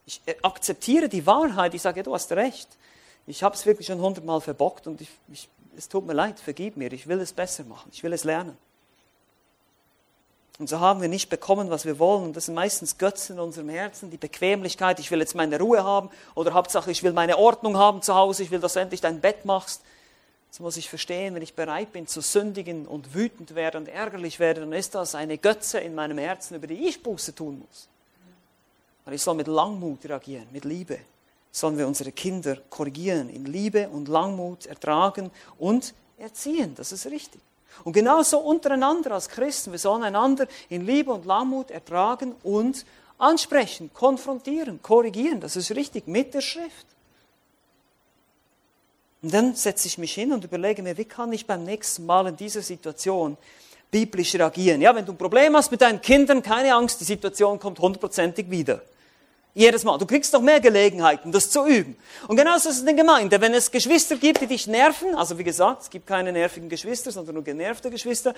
Ich 0.05 0.21
akzeptiere 0.43 1.09
die 1.09 1.27
Wahrheit, 1.27 1.73
ich 1.73 1.83
sage, 1.83 2.03
du 2.03 2.15
hast 2.15 2.31
recht. 2.33 2.69
Ich 3.27 3.43
habe 3.43 3.55
es 3.55 3.65
wirklich 3.65 3.87
schon 3.87 4.01
hundertmal 4.01 4.43
verbockt 4.43 4.87
und 4.87 5.01
ich, 5.01 5.09
ich, 5.33 5.49
es 5.77 5.89
tut 5.89 6.07
mir 6.07 6.13
leid, 6.13 6.39
vergib 6.39 6.77
mir, 6.77 6.93
ich 6.93 7.07
will 7.07 7.21
es 7.21 7.33
besser 7.33 7.65
machen, 7.65 7.89
ich 7.93 8.03
will 8.03 8.13
es 8.13 8.25
lernen. 8.25 8.57
Und 10.59 10.69
so 10.69 10.81
haben 10.81 11.01
wir 11.01 11.09
nicht 11.09 11.29
bekommen, 11.29 11.71
was 11.71 11.85
wir 11.85 11.99
wollen. 12.01 12.25
Und 12.25 12.37
das 12.37 12.47
sind 12.47 12.55
meistens 12.55 12.99
Götzen 12.99 13.37
in 13.37 13.41
unserem 13.41 13.69
Herzen, 13.69 14.11
die 14.11 14.17
Bequemlichkeit. 14.17 14.99
Ich 14.99 15.11
will 15.11 15.21
jetzt 15.21 15.37
meine 15.37 15.59
Ruhe 15.59 15.85
haben 15.85 16.11
oder 16.35 16.53
Hauptsache, 16.53 16.91
ich 16.91 17.05
will 17.05 17.13
meine 17.13 17.39
Ordnung 17.39 17.77
haben 17.77 18.03
zu 18.03 18.15
Hause. 18.15 18.43
Ich 18.43 18.51
will, 18.51 18.59
dass 18.59 18.73
du 18.73 18.81
endlich 18.81 19.01
dein 19.01 19.21
Bett 19.21 19.45
machst. 19.45 19.83
Das 20.51 20.61
muss 20.61 20.77
ich 20.77 20.89
verstehen, 20.89 21.35
wenn 21.35 21.43
ich 21.43 21.55
bereit 21.55 21.93
bin 21.93 22.07
zu 22.07 22.21
sündigen 22.21 22.87
und 22.87 23.15
wütend 23.15 23.55
werde 23.55 23.79
und 23.79 23.89
ärgerlich 23.89 24.41
werde, 24.41 24.63
dann 24.63 24.73
ist 24.73 24.95
das 24.95 25.15
eine 25.15 25.39
Götze 25.39 25.79
in 25.79 25.95
meinem 25.95 26.19
Herzen, 26.19 26.57
über 26.57 26.67
die 26.67 26.89
ich 26.89 27.03
Buße 27.03 27.35
tun 27.35 27.61
muss. 27.61 27.89
Aber 29.05 29.15
ich 29.15 29.23
soll 29.23 29.35
mit 29.35 29.47
Langmut 29.47 30.05
reagieren, 30.05 30.49
mit 30.51 30.65
Liebe. 30.65 30.99
Sollen 31.53 31.79
wir 31.79 31.87
unsere 31.87 32.13
Kinder 32.13 32.57
korrigieren, 32.71 33.29
in 33.29 33.45
Liebe 33.45 33.89
und 33.89 34.09
Langmut 34.09 34.67
ertragen 34.67 35.31
und 35.59 35.95
erziehen. 36.19 36.75
Das 36.75 36.93
ist 36.93 37.07
richtig. 37.07 37.41
Und 37.85 37.93
genauso 37.93 38.39
untereinander 38.39 39.13
als 39.13 39.29
Christen, 39.29 39.73
wir 39.73 39.79
sollen 39.79 40.03
einander 40.03 40.47
in 40.69 40.87
Liebe 40.87 41.13
und 41.13 41.25
Langmut 41.27 41.71
ertragen 41.71 42.35
und 42.43 42.85
ansprechen, 43.19 43.91
konfrontieren, 43.93 44.81
korrigieren. 44.83 45.41
Das 45.41 45.57
ist 45.57 45.71
richtig 45.73 46.07
mit 46.07 46.35
der 46.35 46.41
Schrift. 46.41 46.87
Und 49.23 49.35
dann 49.35 49.55
setze 49.55 49.89
ich 49.89 49.99
mich 49.99 50.15
hin 50.15 50.33
und 50.33 50.45
überlege 50.45 50.83
mir, 50.83 50.97
wie 50.97 51.05
kann 51.05 51.33
ich 51.33 51.47
beim 51.47 51.65
nächsten 51.65 52.07
Mal 52.07 52.29
in 52.29 52.37
dieser 52.37 52.63
Situation 52.63 53.37
biblisch 53.91 54.35
reagieren? 54.35 54.81
Ja, 54.81 54.95
wenn 54.95 55.05
du 55.05 55.13
ein 55.13 55.19
Problem 55.19 55.57
hast 55.57 55.71
mit 55.73 55.81
deinen 55.81 56.01
Kindern, 56.01 56.43
keine 56.43 56.75
Angst, 56.75 57.01
die 57.01 57.05
Situation 57.05 57.59
kommt 57.59 57.81
hundertprozentig 57.81 58.49
wieder. 58.49 58.81
Jedes 59.59 59.83
Mal. 59.83 59.99
Du 59.99 60.07
kriegst 60.07 60.33
noch 60.33 60.41
mehr 60.41 60.61
Gelegenheiten, 60.61 61.33
das 61.33 61.51
zu 61.51 61.67
üben. 61.67 61.97
Und 62.29 62.37
genauso 62.37 62.69
ist 62.69 62.77
es 62.77 62.81
in 62.83 62.87
der 62.87 62.95
Gemeinde. 62.95 63.41
Wenn 63.41 63.53
es 63.55 63.73
Geschwister 63.73 64.15
gibt, 64.15 64.41
die 64.41 64.47
dich 64.47 64.69
nerven, 64.69 65.17
also 65.17 65.37
wie 65.37 65.43
gesagt, 65.43 65.83
es 65.83 65.91
gibt 65.91 66.07
keine 66.07 66.31
nervigen 66.31 66.69
Geschwister, 66.69 67.11
sondern 67.11 67.35
nur 67.35 67.43
genervte 67.43 67.91
Geschwister, 67.91 68.35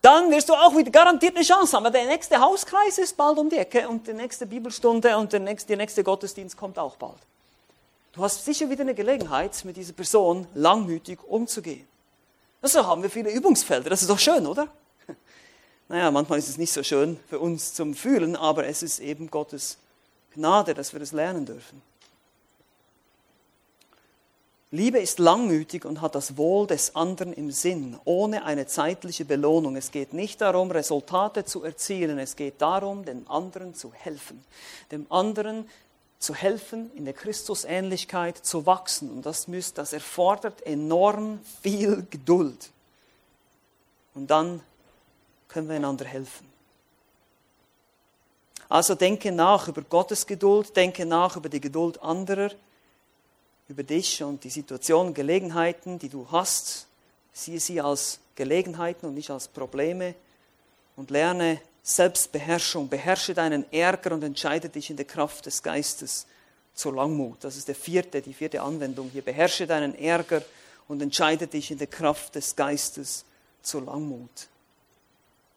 dann 0.00 0.30
wirst 0.30 0.48
du 0.48 0.54
auch 0.54 0.74
wieder 0.74 0.90
garantiert 0.90 1.36
eine 1.36 1.44
Chance 1.44 1.76
haben. 1.76 1.84
Aber 1.84 1.92
der 1.92 2.06
nächste 2.06 2.40
Hauskreis 2.40 2.96
ist 2.96 3.18
bald 3.18 3.36
um 3.36 3.50
die 3.50 3.58
Ecke 3.58 3.86
und 3.86 4.06
die 4.06 4.14
nächste 4.14 4.46
Bibelstunde 4.46 5.14
und 5.18 5.34
der 5.34 5.40
nächste, 5.40 5.68
der 5.68 5.76
nächste 5.76 6.02
Gottesdienst 6.02 6.56
kommt 6.56 6.78
auch 6.78 6.96
bald. 6.96 7.20
Du 8.14 8.22
hast 8.22 8.42
sicher 8.42 8.70
wieder 8.70 8.80
eine 8.80 8.94
Gelegenheit, 8.94 9.62
mit 9.66 9.76
dieser 9.76 9.92
Person 9.92 10.46
langmütig 10.54 11.18
umzugehen. 11.22 11.86
Also 12.62 12.86
haben 12.86 13.02
wir 13.02 13.10
viele 13.10 13.30
Übungsfelder. 13.30 13.90
Das 13.90 14.00
ist 14.00 14.08
doch 14.08 14.18
schön, 14.18 14.46
oder? 14.46 14.68
Naja, 15.90 16.10
manchmal 16.10 16.38
ist 16.38 16.48
es 16.48 16.56
nicht 16.56 16.72
so 16.72 16.82
schön 16.82 17.20
für 17.28 17.40
uns 17.40 17.74
zum 17.74 17.92
Fühlen, 17.92 18.36
aber 18.36 18.64
es 18.64 18.82
ist 18.82 19.00
eben 19.00 19.30
Gottes 19.30 19.76
Gnade, 20.34 20.74
dass 20.74 20.92
wir 20.92 21.00
das 21.00 21.12
lernen 21.12 21.46
dürfen. 21.46 21.82
Liebe 24.74 24.98
ist 24.98 25.18
langmütig 25.18 25.84
und 25.84 26.00
hat 26.00 26.14
das 26.14 26.38
Wohl 26.38 26.66
des 26.66 26.96
anderen 26.96 27.34
im 27.34 27.50
Sinn, 27.50 27.98
ohne 28.06 28.44
eine 28.46 28.66
zeitliche 28.66 29.26
Belohnung. 29.26 29.76
Es 29.76 29.90
geht 29.90 30.14
nicht 30.14 30.40
darum, 30.40 30.70
Resultate 30.70 31.44
zu 31.44 31.62
erzielen, 31.62 32.18
es 32.18 32.36
geht 32.36 32.62
darum, 32.62 33.04
dem 33.04 33.30
anderen 33.30 33.74
zu 33.74 33.92
helfen. 33.92 34.42
Dem 34.90 35.06
anderen 35.10 35.68
zu 36.18 36.34
helfen, 36.34 36.90
in 36.94 37.04
der 37.04 37.12
Christusähnlichkeit 37.12 38.38
zu 38.38 38.64
wachsen. 38.64 39.10
Und 39.10 39.26
das, 39.26 39.46
müsst, 39.46 39.76
das 39.76 39.92
erfordert 39.92 40.64
enorm 40.66 41.40
viel 41.60 42.06
Geduld. 42.08 42.70
Und 44.14 44.30
dann 44.30 44.62
können 45.48 45.68
wir 45.68 45.76
einander 45.76 46.06
helfen. 46.06 46.51
Also 48.72 48.94
denke 48.94 49.30
nach 49.32 49.68
über 49.68 49.82
Gottes 49.82 50.26
Geduld, 50.26 50.74
denke 50.74 51.04
nach 51.04 51.36
über 51.36 51.50
die 51.50 51.60
Geduld 51.60 52.02
anderer, 52.02 52.50
über 53.68 53.82
dich 53.82 54.22
und 54.22 54.42
die 54.44 54.48
Situation, 54.48 55.12
Gelegenheiten, 55.12 55.98
die 55.98 56.08
du 56.08 56.26
hast. 56.32 56.86
Siehe 57.34 57.60
sie 57.60 57.82
als 57.82 58.18
Gelegenheiten 58.34 59.04
und 59.04 59.12
nicht 59.12 59.28
als 59.28 59.46
Probleme 59.46 60.14
und 60.96 61.10
lerne 61.10 61.60
Selbstbeherrschung. 61.82 62.88
Beherrsche 62.88 63.34
deinen 63.34 63.70
Ärger 63.70 64.12
und 64.12 64.24
entscheide 64.24 64.70
dich 64.70 64.88
in 64.88 64.96
der 64.96 65.04
Kraft 65.04 65.44
des 65.44 65.62
Geistes 65.62 66.26
zur 66.72 66.94
Langmut. 66.94 67.44
Das 67.44 67.58
ist 67.58 67.68
der 67.68 67.74
vierte, 67.74 68.22
die 68.22 68.32
vierte 68.32 68.62
Anwendung 68.62 69.10
hier. 69.10 69.20
Beherrsche 69.20 69.66
deinen 69.66 69.94
Ärger 69.94 70.40
und 70.88 71.02
entscheide 71.02 71.46
dich 71.46 71.70
in 71.70 71.76
der 71.76 71.88
Kraft 71.88 72.36
des 72.36 72.56
Geistes 72.56 73.26
zur 73.60 73.82
Langmut. 73.82 74.48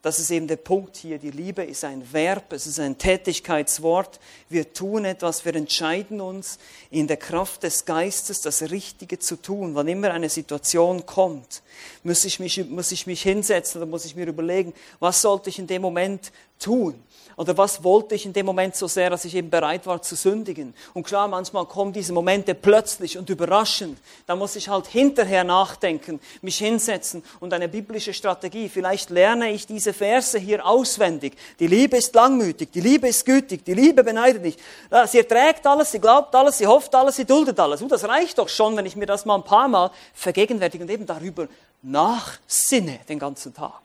Das 0.06 0.20
ist 0.20 0.30
eben 0.30 0.45
der 0.45 0.58
Punkt 0.58 0.97
hier. 0.97 1.18
Die 1.18 1.32
Liebe 1.32 1.64
ist 1.64 1.84
ein 1.84 2.14
Verb, 2.14 2.53
es 2.53 2.68
ist 2.68 2.80
ein 2.80 2.95
Tätigkeitswort. 2.95 4.20
Wir 4.49 4.72
tun 4.72 5.03
etwas, 5.03 5.45
wir 5.45 5.56
entscheiden 5.56 6.22
uns 6.22 6.60
in 6.91 7.08
der 7.08 7.18
Kraft 7.18 7.64
des 7.64 7.86
Geistes, 7.86 8.41
das 8.41 8.70
Richtige 8.70 9.18
zu 9.18 9.36
tun. 9.36 9.74
Wann 9.74 9.88
immer 9.88 10.12
eine 10.12 10.30
Situation 10.30 11.08
kommt, 11.08 11.64
muss 12.03 12.24
ich 12.24 12.39
mich, 12.39 12.70
muss 12.70 12.91
ich 12.91 13.08
mich 13.08 13.24
hinsetzen 13.24 13.82
oder 13.82 13.89
muss 13.89 14.06
ich 14.06 14.16
mir 14.16 14.28
überlegen, 14.28 14.76
was 14.99 15.24
sollte 15.24 15.49
ich 15.49 15.58
in 15.58 15.66
dem 15.66 15.82
Moment 15.82 16.32
tun? 16.60 17.01
Oder 17.38 17.58
was 17.58 17.84
wollte 17.84 18.16
ich 18.16 18.26
in 18.26 18.32
dem 18.32 18.45
Moment 18.45 18.76
so 18.78 18.88
sehr, 18.88 19.10
dass 19.10 19.26
ich 19.26 19.36
eben 19.36 19.49
bereit 19.49 19.86
war 19.86 20.01
zu 20.01 20.16
sündigen? 20.16 20.74
Und 20.93 21.06
klar, 21.06 21.28
manchmal 21.28 21.66
kommen 21.66 21.91
diese 21.91 22.14
Momente 22.14 22.56
plötzlich 22.56 23.18
und 23.18 23.30
überraschend. 23.30 23.99
Da 24.26 24.38
muss 24.38 24.56
ich 24.56 24.70
halt 24.70 24.88
hinterher 24.88 25.43
nachdenken, 25.43 26.22
mich 26.41 26.58
hinsetzen 26.58 27.24
und 27.41 27.53
eine 27.53 27.68
biblische 27.68 28.14
Strategie. 28.14 28.70
Vielleicht 28.70 29.10
lerne 29.10 29.51
ich 29.51 29.68
diese 29.68 29.93
Verse 29.96 30.38
hier 30.38 30.66
auswendig. 30.66 31.34
Die 31.60 31.68
Liebe 31.68 31.98
ist 31.98 32.14
langmütig, 32.14 32.72
die 32.72 32.82
Liebe 32.82 33.08
ist 33.08 33.26
gütig, 33.26 33.66
die 33.66 33.74
Liebe 33.74 34.04
beneidet 34.04 34.43
nicht. 34.43 34.60
Sie 35.08 35.18
erträgt 35.18 35.66
alles, 35.66 35.91
sie 35.91 36.00
glaubt 36.00 36.36
alles, 36.36 36.58
sie 36.58 36.68
hofft 36.68 36.93
alles, 36.93 37.16
sie 37.16 37.26
duldet 37.26 37.60
alles. 37.60 37.82
Und 37.82 37.91
das 37.91 38.04
reicht 38.04 38.38
doch 38.38 38.50
schon, 38.50 38.78
wenn 38.78 38.86
ich 38.86 38.96
mir 38.96 39.08
das 39.08 39.26
mal 39.26 39.36
ein 39.36 39.43
paar 39.43 39.68
Mal 39.68 39.91
vergegenwärtige 40.14 40.84
und 40.84 40.89
eben 40.91 41.06
darüber 41.06 41.48
nachsinne 41.82 43.00
den 43.10 43.20
ganzen 43.20 43.54
Tag. 43.54 43.82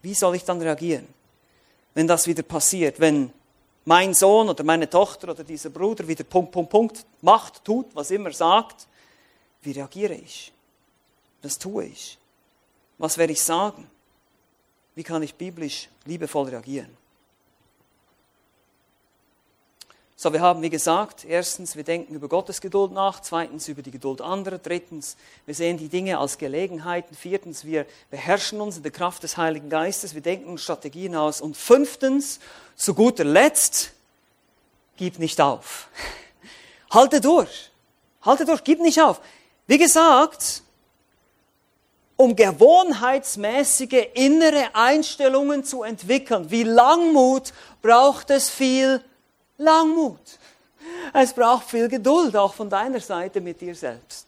Wie 0.00 0.14
soll 0.14 0.36
ich 0.36 0.44
dann 0.44 0.62
reagieren? 0.62 1.18
wenn 1.98 2.06
das 2.06 2.28
wieder 2.28 2.44
passiert, 2.44 3.00
wenn 3.00 3.32
mein 3.84 4.14
Sohn 4.14 4.48
oder 4.48 4.62
meine 4.62 4.88
Tochter 4.88 5.32
oder 5.32 5.42
dieser 5.42 5.70
Bruder 5.70 6.06
wieder 6.06 6.22
Punkt, 6.22 6.52
Punkt, 6.52 6.70
Punkt 6.70 7.06
macht, 7.22 7.64
tut, 7.64 7.86
was 7.92 8.12
immer 8.12 8.30
sagt, 8.32 8.86
wie 9.62 9.72
reagiere 9.72 10.14
ich? 10.14 10.52
Was 11.42 11.58
tue 11.58 11.86
ich? 11.86 12.16
Was 12.98 13.18
werde 13.18 13.32
ich 13.32 13.42
sagen? 13.42 13.90
Wie 14.98 15.04
kann 15.04 15.22
ich 15.22 15.36
biblisch 15.36 15.88
liebevoll 16.06 16.48
reagieren? 16.48 16.88
So, 20.16 20.32
wir 20.32 20.40
haben, 20.40 20.60
wie 20.60 20.70
gesagt, 20.70 21.24
erstens, 21.24 21.76
wir 21.76 21.84
denken 21.84 22.16
über 22.16 22.26
Gottes 22.26 22.60
Geduld 22.60 22.90
nach, 22.90 23.20
zweitens 23.20 23.68
über 23.68 23.82
die 23.82 23.92
Geduld 23.92 24.20
anderer, 24.20 24.58
drittens, 24.58 25.16
wir 25.46 25.54
sehen 25.54 25.78
die 25.78 25.88
Dinge 25.88 26.18
als 26.18 26.36
Gelegenheiten, 26.36 27.14
viertens, 27.14 27.64
wir 27.64 27.86
beherrschen 28.10 28.60
uns 28.60 28.78
in 28.78 28.82
der 28.82 28.90
Kraft 28.90 29.22
des 29.22 29.36
Heiligen 29.36 29.70
Geistes, 29.70 30.16
wir 30.16 30.20
denken 30.20 30.58
Strategien 30.58 31.14
aus 31.14 31.40
und 31.40 31.56
fünftens, 31.56 32.40
zu 32.74 32.92
guter 32.92 33.22
Letzt, 33.22 33.92
gib 34.96 35.20
nicht 35.20 35.40
auf. 35.40 35.90
Halte 36.90 37.20
durch. 37.20 37.70
Halte 38.22 38.44
durch, 38.44 38.64
gib 38.64 38.80
nicht 38.80 39.00
auf. 39.00 39.20
Wie 39.68 39.78
gesagt, 39.78 40.64
um 42.18 42.34
gewohnheitsmäßige 42.34 44.08
innere 44.14 44.74
Einstellungen 44.74 45.64
zu 45.64 45.84
entwickeln, 45.84 46.50
wie 46.50 46.64
Langmut, 46.64 47.54
braucht 47.80 48.30
es 48.30 48.50
viel 48.50 49.00
Langmut. 49.56 50.20
Es 51.14 51.32
braucht 51.32 51.70
viel 51.70 51.88
Geduld, 51.88 52.36
auch 52.36 52.52
von 52.52 52.68
deiner 52.68 53.00
Seite 53.00 53.40
mit 53.40 53.60
dir 53.60 53.74
selbst. 53.74 54.27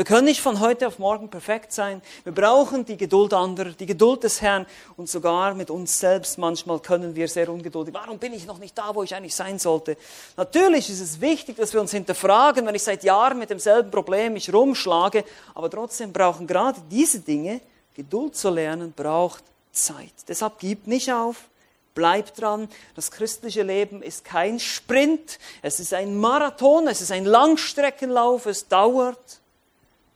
Wir 0.00 0.06
können 0.06 0.24
nicht 0.24 0.40
von 0.40 0.60
heute 0.60 0.86
auf 0.86 0.98
morgen 0.98 1.28
perfekt 1.28 1.74
sein. 1.74 2.00
Wir 2.24 2.32
brauchen 2.32 2.86
die 2.86 2.96
Geduld 2.96 3.34
anderer, 3.34 3.72
die 3.72 3.84
Geduld 3.84 4.24
des 4.24 4.40
Herrn 4.40 4.64
und 4.96 5.10
sogar 5.10 5.52
mit 5.52 5.68
uns 5.68 6.00
selbst. 6.00 6.38
Manchmal 6.38 6.78
können 6.78 7.14
wir 7.14 7.28
sehr 7.28 7.50
ungeduldig. 7.50 7.92
Warum 7.92 8.18
bin 8.18 8.32
ich 8.32 8.46
noch 8.46 8.56
nicht 8.56 8.78
da, 8.78 8.94
wo 8.94 9.02
ich 9.02 9.14
eigentlich 9.14 9.34
sein 9.34 9.58
sollte? 9.58 9.98
Natürlich 10.38 10.88
ist 10.88 11.02
es 11.02 11.20
wichtig, 11.20 11.58
dass 11.58 11.74
wir 11.74 11.82
uns 11.82 11.90
hinterfragen, 11.90 12.64
wenn 12.64 12.74
ich 12.74 12.82
seit 12.82 13.04
Jahren 13.04 13.38
mit 13.38 13.50
demselben 13.50 13.90
Problem 13.90 14.32
mich 14.32 14.50
rumschlage. 14.50 15.22
Aber 15.54 15.68
trotzdem 15.68 16.14
brauchen 16.14 16.46
gerade 16.46 16.80
diese 16.90 17.20
Dinge, 17.20 17.60
Geduld 17.92 18.34
zu 18.36 18.48
lernen, 18.48 18.94
braucht 18.96 19.44
Zeit. 19.70 20.14
Deshalb 20.26 20.60
gib 20.60 20.86
nicht 20.86 21.12
auf. 21.12 21.50
Bleib 21.94 22.34
dran. 22.36 22.70
Das 22.94 23.10
christliche 23.10 23.64
Leben 23.64 24.00
ist 24.00 24.24
kein 24.24 24.60
Sprint, 24.60 25.38
es 25.60 25.78
ist 25.78 25.92
ein 25.92 26.16
Marathon, 26.16 26.88
es 26.88 27.02
ist 27.02 27.12
ein 27.12 27.26
Langstreckenlauf, 27.26 28.46
es 28.46 28.66
dauert. 28.66 29.39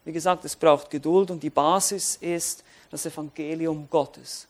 Wie 0.04 0.12
gesagt, 0.12 0.44
es 0.44 0.54
braucht 0.54 0.90
Geduld 0.90 1.30
und 1.30 1.42
die 1.42 1.50
Basis 1.50 2.16
ist 2.16 2.62
das 2.90 3.06
Evangelium 3.06 3.88
Gottes. 3.90 4.46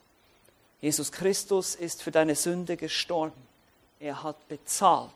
Jesus 0.80 1.10
Christus 1.10 1.74
ist 1.74 2.02
für 2.02 2.10
deine 2.10 2.34
Sünde 2.34 2.76
gestorben. 2.76 3.40
Er 4.00 4.22
hat 4.22 4.48
bezahlt. 4.48 5.10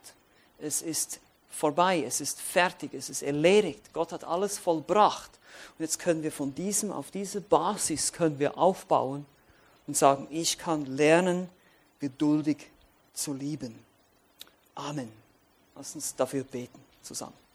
Es 0.58 0.80
ist 0.80 1.20
vorbei, 1.50 2.02
es 2.06 2.20
ist 2.20 2.40
fertig, 2.40 2.94
es 2.94 3.10
ist 3.10 3.22
erledigt. 3.22 3.92
Gott 3.92 4.12
hat 4.12 4.24
alles 4.24 4.58
vollbracht. 4.58 5.30
Und 5.76 5.82
jetzt 5.84 5.98
können 5.98 6.22
wir 6.22 6.32
von 6.32 6.54
diesem, 6.54 6.92
auf 6.92 7.10
diese 7.10 7.40
Basis 7.40 8.12
können 8.12 8.38
wir 8.38 8.56
aufbauen 8.56 9.26
und 9.86 9.96
sagen, 9.96 10.26
ich 10.30 10.56
kann 10.56 10.86
lernen, 10.86 11.48
geduldig 11.98 12.70
zu 13.12 13.34
lieben. 13.34 13.78
Amen. 14.74 15.10
Lass 15.74 15.94
uns 15.94 16.14
dafür 16.14 16.44
beten 16.44 16.80
zusammen. 17.02 17.47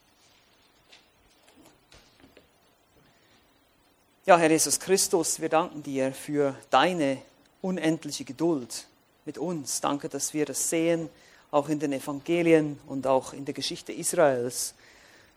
Ja, 4.25 4.37
Herr 4.37 4.51
Jesus 4.51 4.79
Christus, 4.79 5.41
wir 5.41 5.49
danken 5.49 5.83
dir 5.83 6.13
für 6.13 6.55
deine 6.69 7.17
unendliche 7.61 8.23
Geduld 8.23 8.87
mit 9.25 9.37
uns. 9.37 9.81
Danke, 9.81 10.07
dass 10.07 10.33
wir 10.33 10.45
das 10.45 10.69
sehen, 10.69 11.09
auch 11.51 11.67
in 11.67 11.77
den 11.77 11.91
Evangelien 11.91 12.79
und 12.87 13.05
auch 13.05 13.33
in 13.33 13.43
der 13.43 13.53
Geschichte 13.53 13.91
Israels, 13.91 14.75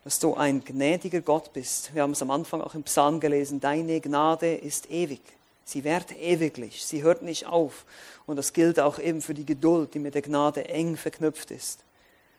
dass 0.05 0.21
du 0.21 0.35
ein 0.35 0.63
gnädiger 0.63 1.21
Gott 1.21 1.53
bist. 1.53 1.93
Wir 1.97 2.03
haben 2.03 2.13
es 2.13 2.23
am 2.23 2.31
Anfang 2.31 2.61
auch 2.61 2.77
im 2.77 2.85
Psalm 2.85 3.19
gelesen, 3.19 3.59
deine 3.59 4.01
Gnade 4.01 4.55
ist 4.55 4.89
ewig. 4.89 5.23
Sie 5.65 5.83
währt 5.83 6.17
ewiglich, 6.17 6.87
sie 6.87 7.03
hört 7.03 7.23
nicht 7.23 7.47
auf. 7.47 7.87
Und 8.25 8.37
das 8.37 8.53
gilt 8.53 8.79
auch 8.79 9.01
eben 9.01 9.21
für 9.21 9.35
die 9.35 9.47
Geduld, 9.47 9.95
die 9.95 9.99
mit 9.99 10.15
der 10.15 10.23
Gnade 10.23 10.69
eng 10.69 10.97
verknüpft 10.97 11.51
ist. 11.51 11.81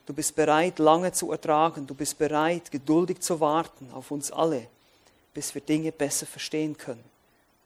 Du 0.05 0.13
bist 0.13 0.33
bereit, 0.33 0.79
lange 0.79 1.11
zu 1.11 1.29
ertragen. 1.29 1.85
Du 1.87 1.93
bist 1.93 2.17
bereit, 2.17 2.71
geduldig 2.71 3.19
zu 3.19 3.41
warten 3.41 3.91
auf 3.91 4.11
uns 4.11 4.31
alle, 4.31 4.65
bis 5.37 5.53
wir 5.53 5.61
Dinge 5.61 5.91
besser 5.91 6.25
verstehen 6.25 6.79
können. 6.79 7.03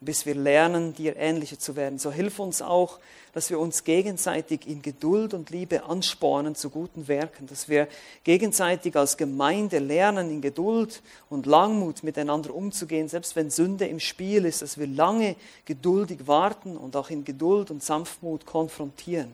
Bis 0.01 0.26
wir 0.26 0.36
lernen, 0.36 0.93
dir 0.93 1.15
ähnlicher 1.15 1.57
zu 1.57 1.78
werden. 1.78 1.99
So 1.99 2.11
hilf 2.11 2.38
uns 2.38 2.61
auch, 2.61 2.99
dass 3.32 3.49
wir 3.49 3.59
uns 3.59 3.86
gegenseitig 3.86 4.67
in 4.67 4.82
Geduld 4.82 5.34
und 5.34 5.51
Liebe 5.51 5.86
anspornen 5.86 6.53
zu 6.53 6.69
guten 6.69 7.07
Werken, 7.07 7.47
dass 7.47 7.69
wir 7.69 7.88
gegenseitig 8.26 8.97
als 8.97 9.15
Gemeinde 9.15 9.80
lernen, 9.80 10.30
in 10.32 10.41
Geduld 10.41 11.01
und 11.30 11.45
Langmut 11.45 12.03
miteinander 12.03 12.53
umzugehen, 12.53 13.07
selbst 13.07 13.38
wenn 13.38 13.49
Sünde 13.49 13.88
im 13.88 14.01
Spiel 14.01 14.43
ist, 14.43 14.61
dass 14.61 14.78
wir 14.78 14.88
lange 14.88 15.38
geduldig 15.63 16.28
warten 16.28 16.76
und 16.76 16.97
auch 16.97 17.09
in 17.09 17.24
Geduld 17.24 17.72
und 17.72 17.82
Sanftmut 17.82 18.45
konfrontieren, 18.45 19.32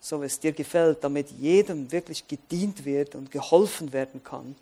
so 0.00 0.22
wie 0.22 0.26
es 0.26 0.40
dir 0.40 0.52
gefällt, 0.52 1.04
damit 1.04 1.32
jedem 1.32 1.92
wirklich 1.92 2.26
gedient 2.26 2.86
wird 2.86 3.14
und 3.14 3.30
geholfen 3.30 3.92
werden 3.92 4.24
kann, 4.24 4.56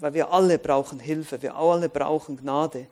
weil 0.00 0.14
wir 0.14 0.32
alle 0.32 0.58
brauchen 0.58 0.98
Hilfe, 0.98 1.42
wir 1.42 1.54
alle 1.54 1.88
brauchen 1.88 2.36
Gnade 2.36 2.86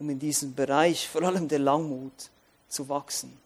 um 0.00 0.08
in 0.08 0.18
diesem 0.18 0.54
Bereich, 0.54 1.06
vor 1.06 1.22
allem 1.22 1.46
der 1.46 1.58
Langmut, 1.60 2.30
zu 2.68 2.88
wachsen. 2.88 3.38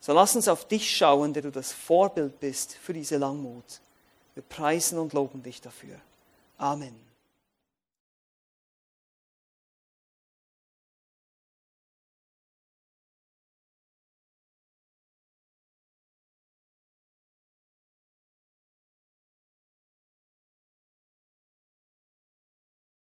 So 0.00 0.12
lass 0.12 0.36
uns 0.36 0.48
auf 0.48 0.66
dich 0.66 0.96
schauen, 0.96 1.32
der 1.32 1.42
du 1.42 1.50
das 1.50 1.72
Vorbild 1.72 2.38
bist 2.40 2.74
für 2.74 2.92
diese 2.92 3.16
Langmut. 3.16 3.80
Wir 4.34 4.42
preisen 4.42 4.98
und 4.98 5.12
loben 5.12 5.42
dich 5.42 5.60
dafür. 5.60 5.96
Amen. 6.58 7.11